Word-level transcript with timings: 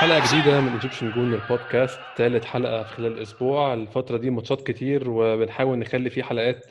حلقة. 0.00 0.32
جديدة 0.32 0.60
من 0.60 0.72
Egyptian 0.72 1.10
Gooner 1.12 1.34
Podcast 1.34 2.00
ثالث 2.16 2.44
حلقة 2.44 2.82
في 2.82 2.94
خلال 2.94 3.12
الأسبوع. 3.12 3.74
الفترة 3.74 4.16
دي 4.16 4.30
ماتشات 4.30 4.66
كتير 4.66 5.10
وبنحاول 5.10 5.78
نخلي 5.78 6.10
فيه 6.10 6.22
حلقات 6.22 6.66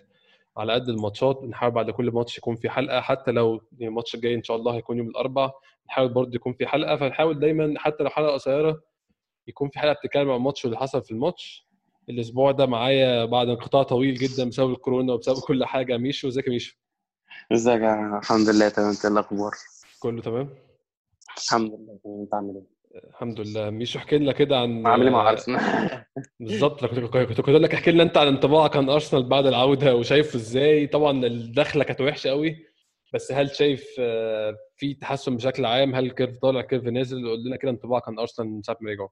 على 0.58 0.74
قد 0.74 0.90
الماتشات. 0.90 1.40
بنحاول 1.44 1.72
بعد 1.72 1.90
كل 1.90 2.12
ماتش 2.12 2.38
يكون 2.38 2.56
في 2.56 2.70
حلقة. 2.70 3.02
حتى 3.02 3.32
لو 3.32 3.62
الماتش 3.82 4.16
الجاي 4.16 4.36
إن 4.36 4.44
شاء 4.44 4.58
الله 4.58 4.76
هيكون 4.76 4.98
يوم 4.98 5.08
الأربع 5.08 5.52
نحاول 5.88 6.10
برضه 6.14 6.36
يكون 6.36 6.54
في 6.54 6.68
حلقة. 6.68 6.96
فنحاول 6.96 7.40
دايما 7.40 7.74
حتى 7.78 8.04
لو 8.04 8.10
حلقة 8.10 8.34
قصيرة 8.34 8.82
يكون 9.48 9.70
في 9.70 9.80
حلقة 9.80 9.94
بتتكلم 9.94 10.30
عن 10.30 10.38
الماتش 10.38 10.66
واللي 10.66 10.78
حصل 10.78 11.02
في 11.04 11.12
الماتش. 11.12 11.68
الأسبوع 12.10 12.52
ده 12.52 12.66
معايا 12.66 13.26
بعد 13.26 13.50
انقطاع 13.50 13.84
طويل 13.84 14.14
جدا 14.14 14.50
بسبب 14.50 14.72
الكورونا 14.72 15.14
وبسبب 15.14 15.40
كل 15.40 15.66
حاجة 15.66 15.98
ميشو. 15.98 16.28
إزيك 16.28 16.48
يا 16.48 16.52
ميشو؟ 16.52 16.81
ازيك 17.52 17.82
يا 17.82 18.18
الحمد 18.20 18.50
لله 18.50 18.70
تمام. 18.70 18.90
إنت 18.90 19.06
إيه 19.06 19.12
الأخبار؟ 19.12 19.52
كله 20.00 20.22
تمام؟ 20.22 20.50
الحمد 21.38 21.70
لله 21.72 22.00
تمام. 22.04 22.20
أنت 22.22 22.34
عامل 22.34 22.56
إيه؟ 22.56 23.02
الحمد 23.10 23.40
لله. 23.40 23.70
ميشو 23.70 24.00
احكي 24.00 24.18
لنا 24.18 24.32
كده 24.32 24.58
عن 24.60 24.88
عامل 24.88 25.04
إيه 25.08 25.12
مع 25.14 25.30
أرسنال؟ 25.32 25.62
بالظبط. 26.40 26.86
كنت 26.86 27.00
كنت 27.00 27.18
كنت 27.28 27.40
أقول 27.50 27.64
لك 27.64 27.74
احكي 27.74 27.92
لنا 27.92 28.04
أنت 28.04 28.18
عن 28.18 28.28
انطباعك 28.28 28.76
عن 28.78 28.90
أرسنال 28.90 29.24
بعد 29.30 29.46
العودة 29.46 29.96
وشايفه 29.96 30.36
إزاي؟ 30.38 30.88
طبعا 30.88 31.26
الدخلة 31.26 31.84
كانت 31.84 32.02
وحشة 32.02 32.30
قوي 32.30 32.66
بس 33.14 33.32
هل 33.32 33.56
شايف 33.56 33.96
آه، 34.00 34.58
في 34.78 34.94
تحسن 34.94 35.36
بشكل 35.36 35.66
عام؟ 35.66 35.96
هل 35.96 36.12
curve 36.12 36.38
طالع 36.38 36.62
curve 36.62 36.84
نازل؟ 36.84 37.28
قول 37.28 37.44
لنا 37.44 37.56
كده 37.56 37.72
انطباعك 37.72 38.08
عن 38.08 38.20
أرسنال 38.20 38.50
من 38.50 38.62
ساعة 38.62 38.78
ما 38.82 38.92
رجعوا. 38.92 39.10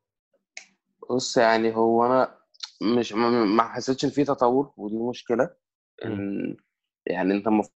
بص 1.10 1.38
يعني 1.38 1.76
هو 1.76 2.06
أنا 2.06 2.36
مش 2.98 3.14
ما 3.14 3.30
ما 3.46 3.64
حسيتش 3.64 4.06
إن 4.06 4.10
في 4.10 4.24
تطور 4.24 4.72
ودي 4.78 4.96
مشكلة. 4.98 5.50
يعني 7.06 7.34
أنت 7.34 7.48
المفروض 7.48 7.74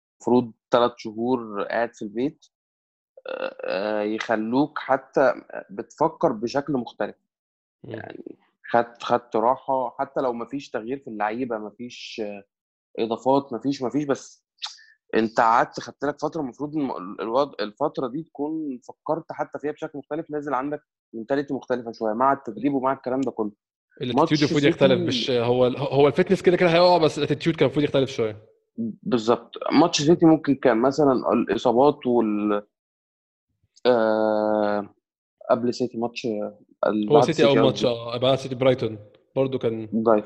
ثلاث 0.70 0.92
شهور 0.96 1.62
قاعد 1.62 1.94
في 1.94 2.02
البيت 2.02 2.46
آه، 3.26 3.56
آه، 3.64 4.02
يخلوك 4.02 4.78
حتى 4.78 5.34
بتفكر 5.70 6.32
بشكل 6.32 6.72
مختلف. 6.72 7.16
يعني 7.84 8.36
خدت 8.70 9.02
خدت 9.02 9.36
راحة 9.36 9.96
حتى 9.98 10.20
لو 10.20 10.32
ما 10.32 10.44
فيش 10.46 10.70
تغيير 10.70 10.98
في 10.98 11.08
اللعيبة 11.10 11.58
ما 11.58 11.70
فيش 11.70 12.22
إضافات 12.98 13.52
ما 13.52 13.58
فيش 13.58 13.82
ما 13.82 13.90
فيش 13.90 14.04
بس 14.04 14.44
أنت 15.14 15.40
قعدت 15.40 15.80
خدت 15.80 16.04
لك 16.04 16.20
فترة 16.20 16.40
المفروض 16.40 16.76
الم- 16.76 17.16
الوضع 17.20 17.54
الفترة 17.60 18.08
دي 18.08 18.22
تكون 18.22 18.78
فكرت 18.88 19.32
حتى 19.32 19.58
فيها 19.58 19.72
بشكل 19.72 19.98
مختلف 19.98 20.30
نازل 20.30 20.54
عندك 20.54 20.82
mentality 21.14 21.54
مختلفة 21.54 21.92
شوية 21.92 22.12
مع 22.14 22.32
التدريب 22.32 22.74
ومع 22.74 22.92
الكلام 22.92 23.20
ده 23.20 23.30
كله. 23.30 23.52
ال 24.00 24.04
attitude 24.04 24.40
المفروض 24.40 24.64
يختلف 24.64 25.00
مش 25.00 25.30
هو 25.30 25.64
هو 25.66 26.06
ال 26.08 26.12
fitness 26.12 26.42
كده 26.42 26.56
كده 26.56 26.70
هيقع 26.70 26.98
بس 26.98 27.18
ال 27.18 27.22
attitude 27.22 27.56
كان 27.56 27.64
المفروض 27.66 27.84
يختلف 27.84 28.10
شوية. 28.10 28.53
بالظبط 28.78 29.54
ماتش 29.72 30.02
سيتي 30.02 30.26
ممكن 30.26 30.54
كان 30.54 30.76
مثلا 30.78 31.12
الإصابات 31.32 32.06
وال 32.06 32.62
آه 33.86 34.94
قبل 35.50 35.74
سيتي 35.74 35.98
ماتش 35.98 36.26
هو 37.10 37.20
سيتي 37.20 37.44
أول. 37.46 37.60
ماتش 37.60 37.84
آه 37.84 38.16
بعد 38.16 38.38
سيتي 38.38 38.54
برايتون 38.54 38.98
برضه 39.36 39.58
كان 39.58 39.88
ضايف 39.94 40.24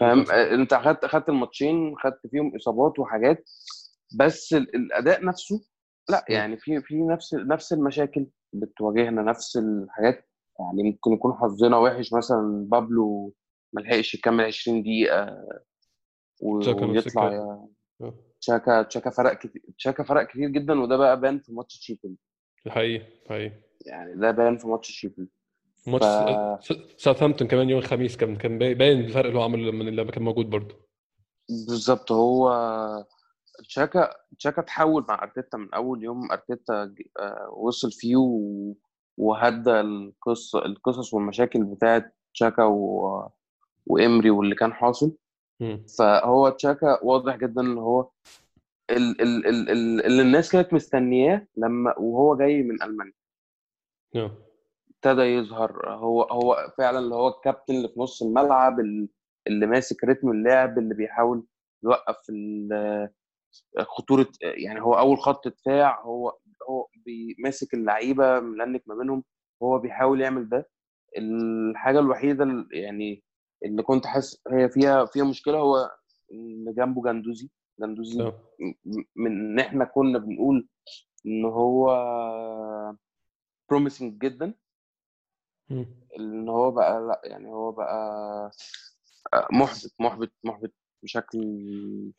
فاهم. 0.00 0.24
آه، 0.30 0.54
أنت 0.54 0.72
اخدت 0.72 1.04
اخدت 1.04 1.28
الماتشين 1.28 1.94
خدت 1.98 2.26
فيهم 2.30 2.56
إصابات 2.56 2.98
وحاجات 2.98 3.50
بس 4.18 4.52
ال- 4.52 4.76
الأداء 4.76 5.24
نفسه 5.24 5.60
لا. 6.10 6.24
يعني 6.28 6.56
في 6.56 6.80
في 6.80 7.02
نفس 7.02 7.34
نفس 7.34 7.72
المشاكل 7.72 8.26
بتواجهنا 8.52 9.22
نفس 9.22 9.56
الحاجات 9.56 10.28
يعني 10.60 10.82
ممكن 10.82 11.12
يكون 11.12 11.32
حظنا 11.34 11.76
وحش 11.76 12.12
مثلا 12.12 12.66
بابلو 12.68 13.34
ما 13.72 13.80
لحقش 13.80 14.14
يكمل 14.14 14.44
20 14.44 14.82
دقيقة 14.82 15.44
و- 16.42 16.60
تشاكا 16.60 16.86
نفس 16.86 17.06
ويطلع. 17.16 17.66
تشاكا 18.40 18.82
تشاكا 18.82 19.10
فرق 19.10 19.32
كتير 19.38 19.62
تشاكا 19.78 20.02
فرق 20.02 20.26
كتير 20.26 20.48
جدا 20.48 20.80
وده 20.80 20.96
بقى 20.96 21.20
بان 21.20 21.38
في 21.38 21.52
ماتش 21.52 21.74
شيفيلد 21.80 22.16
حقيقي 22.68 23.06
حقيقي. 23.30 23.52
يعني 23.86 24.14
ده 24.20 24.30
بان 24.30 24.56
في 24.58 24.66
ماتش 24.66 24.90
شيفيلد 24.90 25.28
ماتش 25.86 26.06
ف- 26.06 27.00
ساوثهامبتون 27.02 27.48
كمان 27.48 27.70
يوم 27.70 27.78
الخميس 27.80 28.16
كان 28.16 28.36
كان 28.36 28.58
باين 28.58 29.00
الفرق 29.00 29.26
اللي 29.26 29.38
هو 29.38 29.42
عمله 29.42 29.72
من 29.72 29.86
لما 29.96 30.10
كان 30.10 30.22
موجود 30.22 30.50
برضه. 30.50 30.74
بالظبط 31.48 32.12
هو 32.12 32.50
تشاكا 33.68 34.10
تشاكا 34.38 34.62
تحول 34.62 35.04
مع 35.08 35.22
أرتيتا 35.22 35.56
من 35.58 35.74
أول 35.74 36.04
يوم 36.04 36.32
أرتيتا 36.32 36.94
آه، 37.20 37.50
وصل 37.52 37.92
فيه 37.92 38.16
و- 38.16 38.74
وهدى 39.16 39.70
القصة 39.80 40.64
القصص 40.64 41.14
والمشاكل 41.14 41.64
بتاعت 41.64 42.16
تشاكا 42.34 42.64
و... 42.64 43.28
وإمري 43.86 44.30
واللي 44.30 44.54
كان 44.54 44.72
حاصل. 44.72 45.16
فهو 45.98 46.48
تشاكا 46.48 46.98
واضح 47.04 47.36
جدا 47.36 47.60
إن 47.60 47.78
هو 47.78 48.10
ال... 48.90 49.20
ال... 49.20 49.46
ال... 49.46 49.70
ال... 49.70 50.06
اللي 50.06 50.22
الناس 50.22 50.52
كانت 50.52 50.72
مستنياه 50.74 51.46
لما 51.56 51.98
وهو 51.98 52.36
جاي 52.36 52.62
من 52.62 52.82
ألمانيا. 52.82 53.12
آه. 54.16 54.30
ابتدى 54.90 55.22
يظهر. 55.22 55.88
هو 55.94 56.22
هو 56.22 56.72
فعلا 56.78 56.98
اللي 56.98 57.14
هو 57.14 57.28
الكابتن 57.28 57.74
اللي 57.74 57.88
في 57.88 58.00
نص 58.00 58.22
الملعب 58.22 58.80
ال- 58.80 59.08
اللي 59.46 59.66
ماسك 59.66 60.04
رتم 60.04 60.30
اللعب 60.30 60.78
اللي 60.78 60.94
بيحاول 60.94 61.44
يوقف 61.84 62.16
خطورة 63.78 64.26
يعني 64.42 64.80
هو 64.80 64.94
أول 64.94 65.18
خط 65.18 65.48
دفاع 65.48 66.00
هو 66.02 66.38
هو 66.68 66.88
بي- 66.94 67.36
ماسك 67.38 67.74
اللعيبة 67.74 68.40
ملنك 68.40 68.82
ما 68.86 68.94
بينهم 68.94 69.24
هو 69.62 69.78
بيحاول 69.78 70.20
يعمل 70.20 70.48
ده. 70.48 70.68
الحاجة 71.18 71.98
الوحيدة 71.98 72.44
ال- 72.44 72.68
يعني 72.72 73.22
اللي 73.64 73.82
كنت 73.82 74.06
حاسس 74.06 74.42
هي 74.52 74.68
فيها 74.68 75.04
فيها 75.04 75.24
مشكلة 75.24 75.58
هو 75.58 75.90
إن 76.32 76.74
جنبه 76.76 77.02
جندوزي 77.02 77.50
جندوزي 77.80 78.22
آه. 78.22 78.40
م- 78.60 79.02
من 79.16 79.30
إن 79.30 79.58
إحنا 79.58 79.84
كنا 79.84 80.18
بنقول 80.18 80.68
إن 81.26 81.44
هو 81.44 81.86
promising 83.70 84.18
جدا. 84.18 84.54
إن 86.18 86.48
هو 86.48 86.70
بقى 86.70 87.00
لأ 87.00 87.20
يعني 87.24 87.48
هو 87.48 87.72
بقى 87.72 88.50
محبط 89.52 89.90
محبط 90.00 90.30
محبط 90.44 90.72
بشكل 91.02 91.40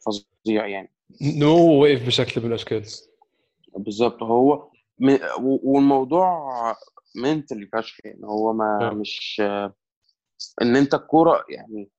فظيع 0.05 0.67
يعني 0.67 0.91
نموه 1.37 1.81
وقف 1.81 2.05
بشكل 2.07 2.41
من 2.41 2.47
الأشكال 2.47 2.85
بالظبط 3.77 4.23
هو 4.23 4.71
والموضوع 5.39 6.51
منتلي 7.15 7.67
فشخ 7.73 7.97
يعني 8.05 8.23
هو 8.25 8.53
ما 8.53 8.89
آه. 8.91 8.93
مش 8.93 9.41
إن 10.61 10.75
أنت 10.75 10.93
الكورة 10.93 11.45
يعني 11.49 11.89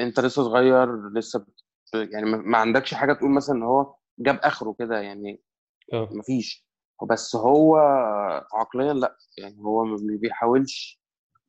أنت 0.00 0.20
لسه 0.20 0.42
صغير 0.42 1.08
لسه 1.12 1.38
بت- 1.38 2.10
يعني 2.12 2.26
ما 2.26 2.36
ما 2.36 2.58
عندكش 2.58 2.94
حاجة 2.94 3.12
تقول 3.12 3.30
مثلا 3.30 3.56
إن 3.56 3.62
هو 3.62 3.94
جاب 4.18 4.38
آخره 4.42 4.76
كده 4.78 5.00
يعني 5.00 5.40
آه. 5.92 6.08
مفيش 6.12 6.66
بس 7.10 7.36
هو 7.36 7.76
عقليا 8.52 8.92
لأ 8.92 9.16
يعني 9.38 9.56
هو 9.60 9.84
ما 9.84 9.96
بيحاولش 10.20 11.00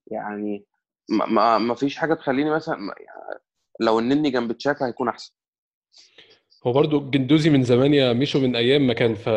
يعني 0.08 0.66
ما, 1.10 1.26
ما, 1.26 1.58
ما 1.58 1.76
فيش 1.76 1.98
حاجة 1.98 2.14
تخليني 2.14 2.50
مثلا 2.50 2.76
ما- 2.78 2.96
يعني 3.00 3.40
لو 3.80 4.00
انني 4.00 4.30
جنب 4.30 4.52
تشاكا 4.52 4.86
هيكون 4.88 5.10
أحسن. 5.10 5.34
هو 6.68 6.74
برضو 6.74 7.10
جندوزي 7.10 7.50
من 7.50 7.64
زمان 7.64 7.94
يا 7.94 8.14
ميشو 8.14 8.40
من 8.40 8.56
أيام 8.56 8.88
ما 8.88 8.94
كان 8.94 9.16
في 9.16 9.30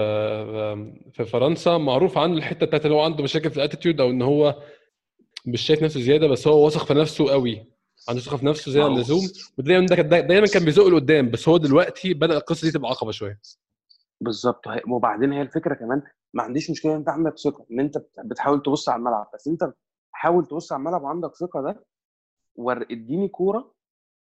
في 1.12 1.25
فرنسا 1.25 1.78
معروف 1.78 2.19
عنه 2.19 2.34
الحتة 2.34 2.66
بتاعت 2.66 2.84
اللي 2.84 2.97
هو 2.97 3.00
عنده 3.00 3.25
مشاكل 3.25 3.50
في 3.50 3.56
ال 3.56 3.61
attitude 3.61 4.00
أو 4.00 4.10
إن 4.10 4.22
هو 4.22 4.62
مش 5.47 5.61
شايف 5.62 5.83
نفسه 5.83 6.01
زيادة 6.01 6.27
بس 6.28 6.49
هو 6.49 6.65
واثق 6.65 6.84
في 6.87 6.95
نفسه 6.95 7.31
قوي. 7.31 7.67
عنده 8.09 8.21
ثقة 8.21 8.37
في 8.37 8.47
نفسه 8.47 8.73
زي 8.73 8.81
ما 8.81 8.87
هو- 8.87 8.93
اللزوم 8.95 9.21
ودايما 9.59 9.87
دايما 10.21 10.47
كان 10.47 10.65
بيزق 10.65 10.87
لقدام 10.87 11.31
بس 11.31 11.49
هو 11.49 11.56
دلوقتي 11.56 12.14
بدأ 12.14 12.37
القصة 12.37 12.64
دي 12.67 12.73
تبقى 12.73 12.91
عقبة 12.91 13.11
شوية. 13.11 13.41
بالظبط. 14.20 14.64
وبعدين 14.88 15.32
هي 15.32 15.43
الفكرة 15.43 15.75
كمان 15.75 16.03
ما 16.35 16.43
عنديش 16.43 16.70
مشكلة 16.70 16.97
أنت 16.97 17.09
عندك 17.09 17.38
ثقة 17.38 17.67
إن 17.70 17.81
أنت 17.81 17.99
بت- 17.99 18.20
بتحاول 18.25 18.62
تبص 18.62 18.88
على 18.88 18.99
الملعب. 18.99 19.31
بس 19.35 19.49
أنت 19.49 19.73
حاول 20.12 20.47
تبص 20.47 20.73
على 20.73 20.79
الملعب 20.81 21.03
وعندك 21.03 21.35
ثقة 21.37 21.62
ده 21.62 21.85
اديني 22.91 23.29
كورة. 23.29 23.75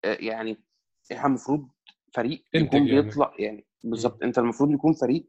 آه، 0.05 0.17
يعني 0.19 0.57
إحنا 1.11 1.27
المفروض 1.27 1.67
فريق 2.13 2.43
يكون 2.53 2.87
يعني. 2.87 3.01
بيطلع 3.01 3.33
يعني 3.39 3.65
بالظبط. 3.83 4.23
أنت 4.23 4.37
المفروض 4.37 4.71
يكون 4.71 4.93
فريق 4.93 5.25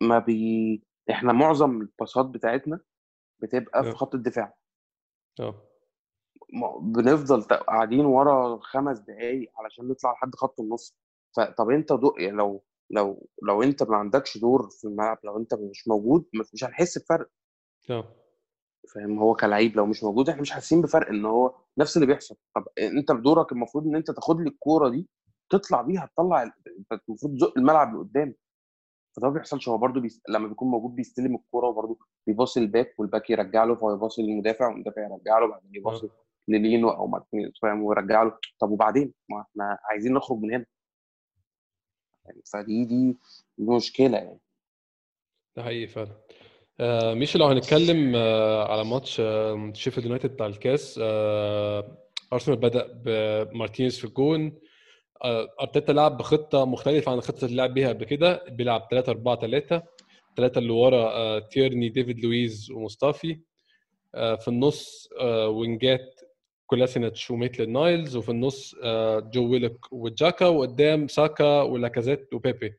ما 0.00 0.18
بي 0.18 0.82
إحنا 1.10 1.32
معظم 1.32 1.80
الباصات 1.80 2.26
بتاعتنا 2.26 2.80
بتبقى 3.42 3.82
في 3.84 3.90
آه. 3.90 3.92
خط 3.94 4.14
الدفاع. 4.14 4.54
آه. 5.40 5.54
بنفضل 6.80 7.42
قاعدين 7.42 8.04
ورا 8.04 8.58
خمس 8.62 8.98
دقايق 8.98 9.52
علشان 9.56 9.88
نطلع 9.88 10.12
لحد 10.12 10.34
خط 10.34 10.60
النص. 10.60 10.96
فطب 11.36 11.70
انت 11.70 11.92
دو... 11.92 12.14
يعني 12.18 12.36
لو 12.36 12.64
لو 12.90 13.28
لو 13.42 13.62
انت 13.62 13.82
ما 13.82 13.96
عندكش 13.96 14.38
دور 14.38 14.68
في 14.70 14.84
الملعب 14.84 15.18
لو 15.24 15.38
انت 15.38 15.54
مش 15.54 15.88
موجود 15.88 16.26
مش 16.52 16.64
هنحس 16.64 16.98
بفرق. 16.98 17.28
آه. 17.90 18.04
فاهم؟ 18.94 19.18
هو 19.18 19.34
كلعيب 19.34 19.76
لو 19.76 19.86
مش 19.86 20.04
موجود 20.04 20.28
إحنا 20.28 20.42
مش 20.42 20.50
حاسين 20.50 20.82
بفرق 20.82 21.08
ان 21.08 21.24
هو 21.24 21.54
نفس 21.78 21.96
اللي 21.96 22.06
بيحصل. 22.06 22.36
طب 22.54 22.64
انت 22.78 23.12
بدورك 23.12 23.52
المفروض 23.52 23.86
ان 23.86 23.96
انت 23.96 24.10
تاخد 24.10 24.40
لي 24.40 24.48
الكورة 24.48 24.88
دي 24.88 25.08
تطلع 25.50 25.82
بيها 25.82 26.10
تطلع 26.16 26.52
المفروض 27.08 27.36
تزق 27.36 27.58
الملعب 27.58 27.94
لقدام. 27.94 28.34
فده 29.16 29.28
ما 29.28 29.34
بيحصلش. 29.34 29.68
هو 29.68 29.78
برده 29.78 30.00
بيست... 30.00 30.22
لما 30.28 30.48
بيكون 30.48 30.68
موجود 30.68 30.94
بيستلم 30.94 31.34
الكورة 31.34 31.66
وبرده 31.66 31.96
بيباصي 32.26 32.60
ال 32.60 32.67
back 32.67 32.94
وال 32.98 33.09
back 33.09 33.30
يرجع 33.30 33.64
له 33.64 33.74
فهو 33.74 33.94
يباصي 33.94 34.22
للمدافع 34.22 34.68
والمدافع 34.68 35.02
يرجع 35.02 35.38
له 35.38 35.46
بعدين 35.46 35.70
يباصي 35.74 36.08
للينو 36.48 36.88
أو 36.90 37.06
مارتينيز 37.06 37.52
فاهم 37.62 37.82
ويرجع 37.82 38.22
له. 38.22 38.38
طب 38.58 38.70
وبعدين؟ 38.70 39.12
ما 39.28 39.40
إحنا 39.50 39.78
عايزين 39.90 40.14
نخرج 40.14 40.38
من 40.38 40.54
هنا. 40.54 40.66
يعني 42.24 42.42
فدي 42.52 42.84
دي 42.84 43.18
مشكلة 43.58 44.18
يعني. 44.18 44.38
ده 45.56 45.62
حقيقي 45.62 45.86
فعلا. 45.86 46.16
آه 46.80 47.14
مش 47.14 47.36
لو 47.36 47.46
هنتكلم 47.46 48.12
آه 48.16 48.72
على 48.72 48.84
ماتش 48.84 49.20
آه 49.20 49.72
شيفيلد 49.74 50.06
يونايتد 50.06 50.30
بتاع 50.30 50.46
الكاس 50.46 51.00
آه 51.02 51.98
أرسنال 52.32 52.56
بدأ 52.56 52.86
بمارتينيز 52.92 53.98
في 53.98 54.04
الجون. 54.04 54.58
أرتيتا 55.24 55.92
لعب 55.92 56.16
بخطة 56.18 56.64
مختلفة 56.64 57.12
عن 57.12 57.18
الخطه 57.18 57.44
اللي 57.44 57.56
لعب 57.56 57.74
بيها 57.74 57.88
قبل 57.88 58.04
كده. 58.04 58.44
بيلعب 58.48 58.86
3 58.90 59.10
4 59.10 59.36
3 59.40 59.82
ثلاثة 60.36 60.58
اللي 60.58 60.72
ورا 60.72 61.04
آه 61.12 61.38
تيرني 61.38 61.88
ديفيد 61.88 62.24
لويز 62.24 62.70
ومصطفي. 62.70 63.40
آه 64.14 64.34
في 64.34 64.48
النص 64.48 65.08
آه 65.20 65.48
وينجات 65.48 66.20
كولاسينيتش 66.66 67.30
وميتلاند 67.30 67.70
نايلز 67.70 68.16
وفي 68.16 68.28
النص 68.28 68.74
آه 68.82 69.18
جو 69.20 69.50
ويلك 69.50 69.92
وجاكا 69.92 70.46
وقدام 70.46 71.08
ساكا 71.08 71.62
ولاكازيت 71.62 72.34
وبيبي. 72.34 72.74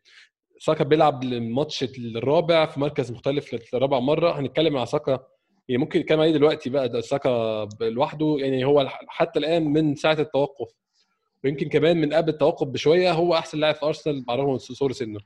ساكا 0.59 0.83
بيلعب 0.83 1.23
الماتش 1.23 1.83
الرابع 1.83 2.65
في 2.65 2.79
مركز 2.79 3.11
مختلف 3.11 3.73
لرابع 3.73 3.99
مرة. 3.99 4.39
هنتكلم 4.39 4.77
على 4.77 4.85
ساكا. 4.85 5.19
يعني 5.67 5.81
ممكن 5.81 5.99
نتكلم 5.99 6.19
عليه 6.19 6.31
دلوقتي 6.31 6.69
بقى 6.69 6.89
ده 6.89 7.01
ساكا 7.01 7.67
لوحده. 7.81 8.35
يعني 8.39 8.65
هو 8.65 8.87
حتى 8.89 9.39
الآن 9.39 9.63
من 9.73 9.95
ساعة 9.95 10.13
التوقف 10.19 10.82
ويمكن 11.43 11.69
كمان 11.69 12.01
من 12.01 12.13
قبل 12.13 12.29
التوقف 12.29 12.67
بشوية 12.67 13.11
هو 13.11 13.35
أحسن 13.35 13.57
لاعب 13.57 13.75
في 13.75 13.85
أرسنال 13.85 14.25
على 14.29 14.35
الرغم 14.39 14.51
من 14.51 14.57
صغر 14.57 14.91
سنه 14.91 15.19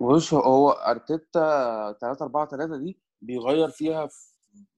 بص 0.00 0.34
هو 0.34 0.70
أرتيتا 0.70 1.92
3 2.00 2.22
4 2.24 2.48
3 2.48 2.76
دي 2.76 2.98
بيغير 3.22 3.68
فيها 3.70 4.08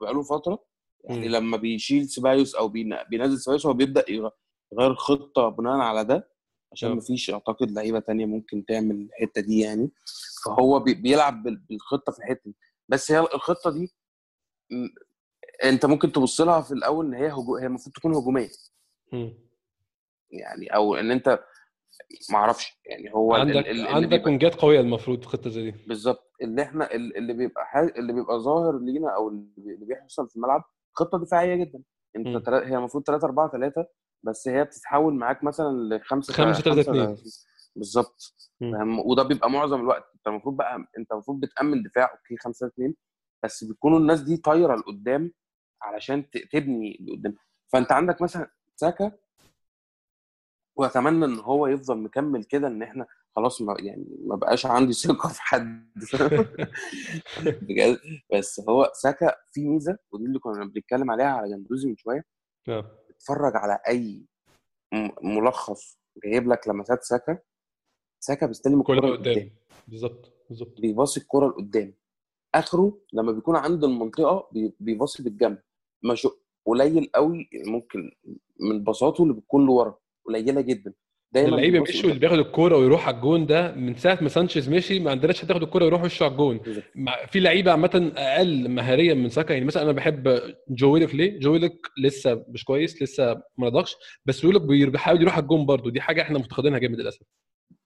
بقاله 0.00 0.22
فترة 0.22 0.64
يعني 1.04 1.28
مم. 1.28 1.34
لما 1.34 1.56
بيشيل 1.56 2.08
سيبايوس 2.08 2.54
أو 2.54 2.68
بين- 2.68 2.96
بينزل 3.10 3.38
سيبايوس 3.38 3.66
هو 3.66 3.72
بيبدأ 3.72 4.04
يغ- 4.10 4.30
يغير 4.72 4.94
خطة 4.94 5.48
بناء 5.48 5.78
على 5.78 6.04
ده 6.04 6.28
عشان 6.72 6.90
آه. 6.90 6.94
مفيش 6.94 7.30
أعتقد 7.30 7.70
لعيبة 7.70 7.98
تانية 8.00 8.26
ممكن 8.26 8.64
تعمل 8.64 8.96
الحتة 9.00 9.40
دي 9.40 9.58
يعني 9.60 9.90
فهو 10.44 10.80
بي- 10.80 10.94
بيلعب 10.94 11.42
بال- 11.42 11.56
بالخطة 11.68 12.12
في 12.12 12.18
الحتة 12.18 12.42
دي 12.44 12.56
بس 12.88 13.12
هي 13.12 13.20
الخطة 13.20 13.70
دي 13.70 13.94
م- 14.70 14.88
أنت 15.64 15.86
ممكن 15.86 16.12
تبص 16.12 16.40
لها 16.40 16.60
في 16.60 16.72
الأول 16.72 17.06
إن 17.06 17.14
هي 17.14 17.28
هجو... 17.28 17.56
هي 17.56 17.66
المفروض 17.66 17.94
تكون 17.96 18.14
هجومية. 18.14 18.48
يعني 20.30 20.66
أو 20.74 20.94
إن 20.94 21.10
أنت 21.10 21.44
ما 22.32 22.38
أعرفش 22.38 22.80
يعني 22.86 23.14
هو 23.14 23.34
عندك 23.34 23.56
ال- 23.56 23.66
اللي 23.66 23.88
عندك 23.88 24.26
وينجات 24.26 24.54
قوية 24.54 24.80
المفروض 24.80 25.20
في 25.22 25.28
خطه 25.28 25.50
زي 25.50 25.70
دي. 25.70 25.76
بالظبط. 25.86 26.32
اللي 26.42 26.62
إحنا 26.62 26.94
ال- 26.94 27.16
اللي 27.16 27.32
بيبقى 27.32 27.66
حاجة 27.66 27.92
اللي 27.98 28.12
بيبقى 28.12 28.38
ظاهر 28.40 28.78
لينا 28.78 29.14
أو 29.14 29.28
اللي 29.28 29.46
بي- 29.56 29.74
اللي 29.74 29.86
بيحصل 29.86 30.28
في 30.28 30.36
الملعب 30.36 30.64
خطة 30.92 31.18
دفاعية 31.18 31.54
جدا. 31.64 31.82
أنت. 32.16 32.46
تلا... 32.46 32.68
هي 32.68 32.76
المفروض 32.76 33.04
3 33.04 33.24
4 33.24 33.50
3 33.50 33.86
بس 34.22 34.48
هي 34.48 34.64
بتتحول 34.64 35.14
معاك 35.14 35.44
مثلا 35.44 35.68
ل 35.94 36.00
5 36.04 36.32
خمسة 36.34 36.62
تلاتة 36.62 36.80
اتنين. 36.80 37.16
بالظبط. 37.76 38.34
مم. 38.60 38.72
فاهم؟ 38.72 38.98
وده 38.98 39.22
بيبقى 39.22 39.50
معظم 39.50 39.80
الوقت. 39.80 40.04
أنت 40.16 40.26
المفروض 40.26 40.56
بقى 40.56 40.76
أنت 40.98 41.12
المفروض 41.12 41.40
بتأمن 41.40 41.82
دفاع 41.82 42.12
أوكي 42.12 42.36
5 42.36 42.66
2 42.66 42.94
بس 43.44 43.64
بيكونوا 43.64 43.98
الناس 43.98 44.20
دي 44.20 44.36
طايرة 44.36 44.76
لقدام 44.76 45.32
علشان 45.82 46.30
تبني 46.30 46.98
لقدام. 47.00 47.34
فأنت 47.72 47.92
عندك 47.92 48.22
مثلا 48.22 48.50
ساكا 48.76 49.12
واتمنى 50.76 51.24
ان 51.24 51.38
هو 51.38 51.66
يفضل 51.66 51.98
مكمل 51.98 52.44
كده 52.44 52.66
ان 52.68 52.82
إحنا 52.82 53.06
خلاص 53.36 53.62
ما 53.62 53.76
يعني 53.78 54.06
ما 54.26 54.36
بقاش 54.36 54.66
عندي 54.66 54.92
ثقة 54.92 55.28
في 55.28 55.42
حد. 55.42 55.90
بجد. 57.44 57.98
بس 58.34 58.60
هو 58.68 58.90
ساكا 58.94 59.34
في 59.52 59.68
ميزة 59.68 59.98
ودي 60.12 60.24
اللي 60.24 60.38
كنا 60.38 60.64
بنتكلم 60.64 61.10
عليها 61.10 61.26
على 61.26 61.48
جندوزي 61.50 61.88
من 61.88 61.96
شوية. 61.96 62.24
آه. 62.68 62.98
اتفرج 63.10 63.56
على 63.56 63.78
أي 63.88 64.26
ملخص 65.22 65.98
جايب 66.24 66.48
لك 66.48 66.68
لمسات 66.68 67.04
ساكا 67.04 67.38
ساكا 68.20 68.46
بيستلم 68.46 68.80
الكورة 68.80 68.96
قدام 69.00 69.12
لقدام. 69.14 69.50
بالظبط 69.88 70.32
بالظبط. 70.48 70.80
بيباصي 70.80 71.20
الكورة 71.20 71.48
لقدام. 71.48 71.94
آخره 72.54 72.98
لما 73.12 73.32
بيكون 73.32 73.56
عند 73.56 73.84
المنطقة 73.84 74.48
بي- 74.52 74.74
بيباصي 74.80 75.22
بالجنب 75.22 75.58
مش 76.04 76.28
قليل 76.66 77.10
قوي 77.14 77.48
ممكن 77.66 78.10
من 78.60 78.84
باصاته 78.84 79.22
اللي 79.22 79.34
بتكون 79.34 79.66
لورا. 79.66 79.98
قليلة 80.28 80.60
جدا. 80.60 80.92
دايما 81.32 81.48
اللعيبه 81.48 81.80
مشوا 81.80 82.08
اللي 82.08 82.20
بياخد 82.20 82.38
الكورة 82.38 82.76
ويروح 82.76 83.08
على 83.08 83.16
الجون 83.16 83.46
ده 83.46 83.74
من 83.74 83.94
ساعة 83.96 84.18
ما 84.22 84.28
سانشيز 84.28 84.68
مشي 84.68 85.00
ما 85.00 85.10
عندناش 85.10 85.42
حد 85.42 85.50
ياخد 85.50 85.62
الكورة 85.62 85.84
ويروح 85.84 86.02
وشه 86.02 86.24
على 86.24 86.32
الجون. 86.32 86.60
في 87.28 87.40
لعيبة 87.40 87.70
عامة 87.70 88.12
أقل 88.16 88.68
مهاريا 88.68 89.14
من 89.14 89.28
ساكا 89.28 89.52
يعني 89.52 89.64
مثلا 89.64 89.82
أنا 89.82 89.92
بحب 89.92 90.40
جو 90.68 90.92
ويلك 90.92 91.14
ليه؟ 91.14 91.38
جو 91.38 91.52
ويلك 91.52 91.78
لسه 92.02 92.44
مش 92.48 92.64
كويس 92.64 93.02
لسه 93.02 93.34
ما 93.58 93.66
نضجش 93.66 93.96
بس 94.26 94.44
ويلك 94.44 94.62
بي- 94.62 94.86
بيحاول 94.90 95.20
يروح 95.22 95.34
على 95.34 95.42
الجون 95.42 95.66
برضه. 95.66 95.90
دي 95.90 96.00
حاجة 96.00 96.22
إحنا 96.22 96.38
مفتقدينها 96.38 96.78
جامد 96.78 96.98
للأسف. 97.00 97.22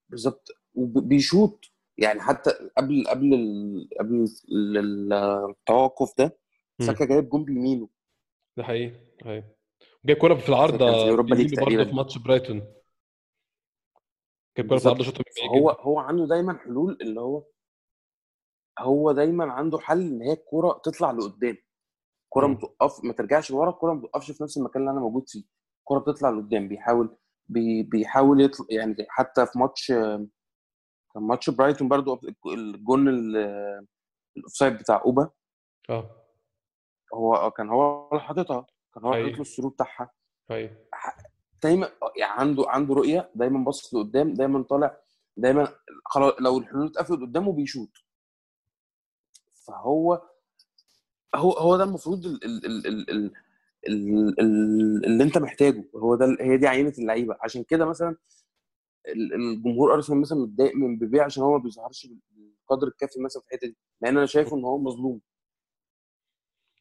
بالظبط. 0.08 0.48
وبيشوط 0.74 1.64
يعني 1.98 2.20
حتى 2.20 2.50
قبل 2.78 3.04
قبل 3.08 3.34
ال... 3.34 3.88
قبل 4.00 4.24
ال- 4.52 5.12
التوقف 5.50 6.12
ده. 6.18 6.38
ساكا 6.80 7.04
جايب 7.04 7.28
جون 7.28 7.44
بيمينه. 7.44 7.88
ده 8.56 8.64
حقيقي 8.64 8.90
ده 8.90 9.24
حقيقي. 9.24 9.44
جايب 10.04 10.18
كورة 10.18 10.34
في 10.34 10.48
العارضة 10.48 11.08
Europa 11.10 11.34
League 11.34 11.54
تقريباً. 11.54 11.84
في 11.84 11.92
ماتش 11.94 12.18
برايتون. 12.18 12.58
جايب 14.56 14.68
كورة 14.68 14.78
في 14.78 14.84
العارضة 14.84 15.04
شوطة 15.04 15.18
من 15.18 15.48
بعيد 15.50 15.62
هو. 15.62 15.70
هو 15.70 15.98
عنده 15.98 16.26
دايما 16.26 16.58
حلول 16.58 16.98
اللي 17.00 17.20
هو 17.20 17.44
هو 18.78 19.12
دايما 19.12 19.52
عنده 19.52 19.78
حل 19.78 20.00
إن 20.00 20.22
هي 20.22 20.32
الكورة 20.32 20.80
تطلع 20.84 21.10
لقدام. 21.10 21.56
الكوره. 22.24 22.46
ما 22.46 22.54
توقف 22.54 23.04
ما 23.04 23.12
ترجعش 23.12 23.50
لورا 23.50 23.70
الكوره 23.70 23.92
ما 23.94 24.00
توقفش 24.00 24.30
في 24.30 24.42
نفس 24.42 24.56
المكان 24.58 24.82
اللي 24.82 24.92
أنا 24.92 25.00
موجود 25.00 25.28
فيه. 25.28 25.44
الكوره 25.80 25.98
بتطلع 25.98 26.30
لقدام 26.30 26.68
بيحاول 26.68 27.16
بي 27.48 27.82
بيحاول 27.82 28.40
يطلع 28.40 28.66
يعني 28.70 28.96
حتى 29.08 29.46
في 29.46 29.58
ماتش 29.58 29.88
كان 31.14 31.22
ماتش 31.22 31.50
برايتون 31.50 31.88
برضو 31.88 32.20
الجون 32.46 33.08
ال- 33.08 33.36
ال 34.36 34.41
offside 34.41 34.72
بتاع 34.78 35.02
أوبا. 35.04 35.30
آه. 35.90 36.10
هو 37.14 37.50
كان 37.50 37.68
هو 37.68 38.08
اللي 38.12 38.22
حاططها. 38.22 38.66
كان 38.94 39.04
هو 39.04 39.12
حاطط 39.12 39.34
له 39.34 39.40
السرور 39.40 39.70
بتاعها. 39.70 40.10
أيوه 40.50 40.76
دايما 41.62 41.90
يعني 42.16 42.40
عنده 42.40 42.64
عنده 42.68 42.94
رؤية 42.94 43.30
دايما 43.34 43.64
باصص 43.64 43.94
لقدام 43.94 44.34
دايما 44.34 44.62
طالع 44.62 45.00
دايما 45.36 45.74
خلاص 46.04 46.34
لو 46.40 46.58
الحلول 46.58 46.86
اتقفلت 46.86 47.20
قدامه 47.20 47.52
بيشوط. 47.52 47.90
فهو 49.66 50.22
هو 51.34 51.52
هو 51.52 51.76
ده 51.76 51.84
المفروض 51.84 52.26
ال 52.26 52.44
ال 52.44 52.86
ال 52.86 53.10
ال 53.10 53.32
ال 53.88 55.04
اللي 55.06 55.24
انت 55.24 55.38
محتاجه. 55.38 55.84
هو 55.96 56.14
ده 56.14 56.36
هي 56.40 56.56
دي 56.56 56.66
عينة 56.66 56.92
اللعيبة. 56.98 57.36
عشان 57.40 57.64
كده 57.64 57.84
مثلا 57.84 58.16
الجمهور 59.08 59.94
أرسنال 59.94 60.20
مثلا 60.20 60.38
متضايق 60.38 60.76
من 60.76 60.98
بيبيع 60.98 61.24
عشان 61.24 61.42
هو 61.42 61.52
ما 61.58 61.62
بيظهرش 61.64 62.06
بالقدر 62.30 62.88
الكافي 62.88 63.20
مثلا 63.20 63.42
في 63.42 63.48
الحتة 63.48 63.66
دي. 63.66 63.76
لأن 64.00 64.16
أنا 64.16 64.26
شايفه 64.26 64.56
إن 64.56 64.64
هو 64.64 64.78
مظلوم. 64.78 65.20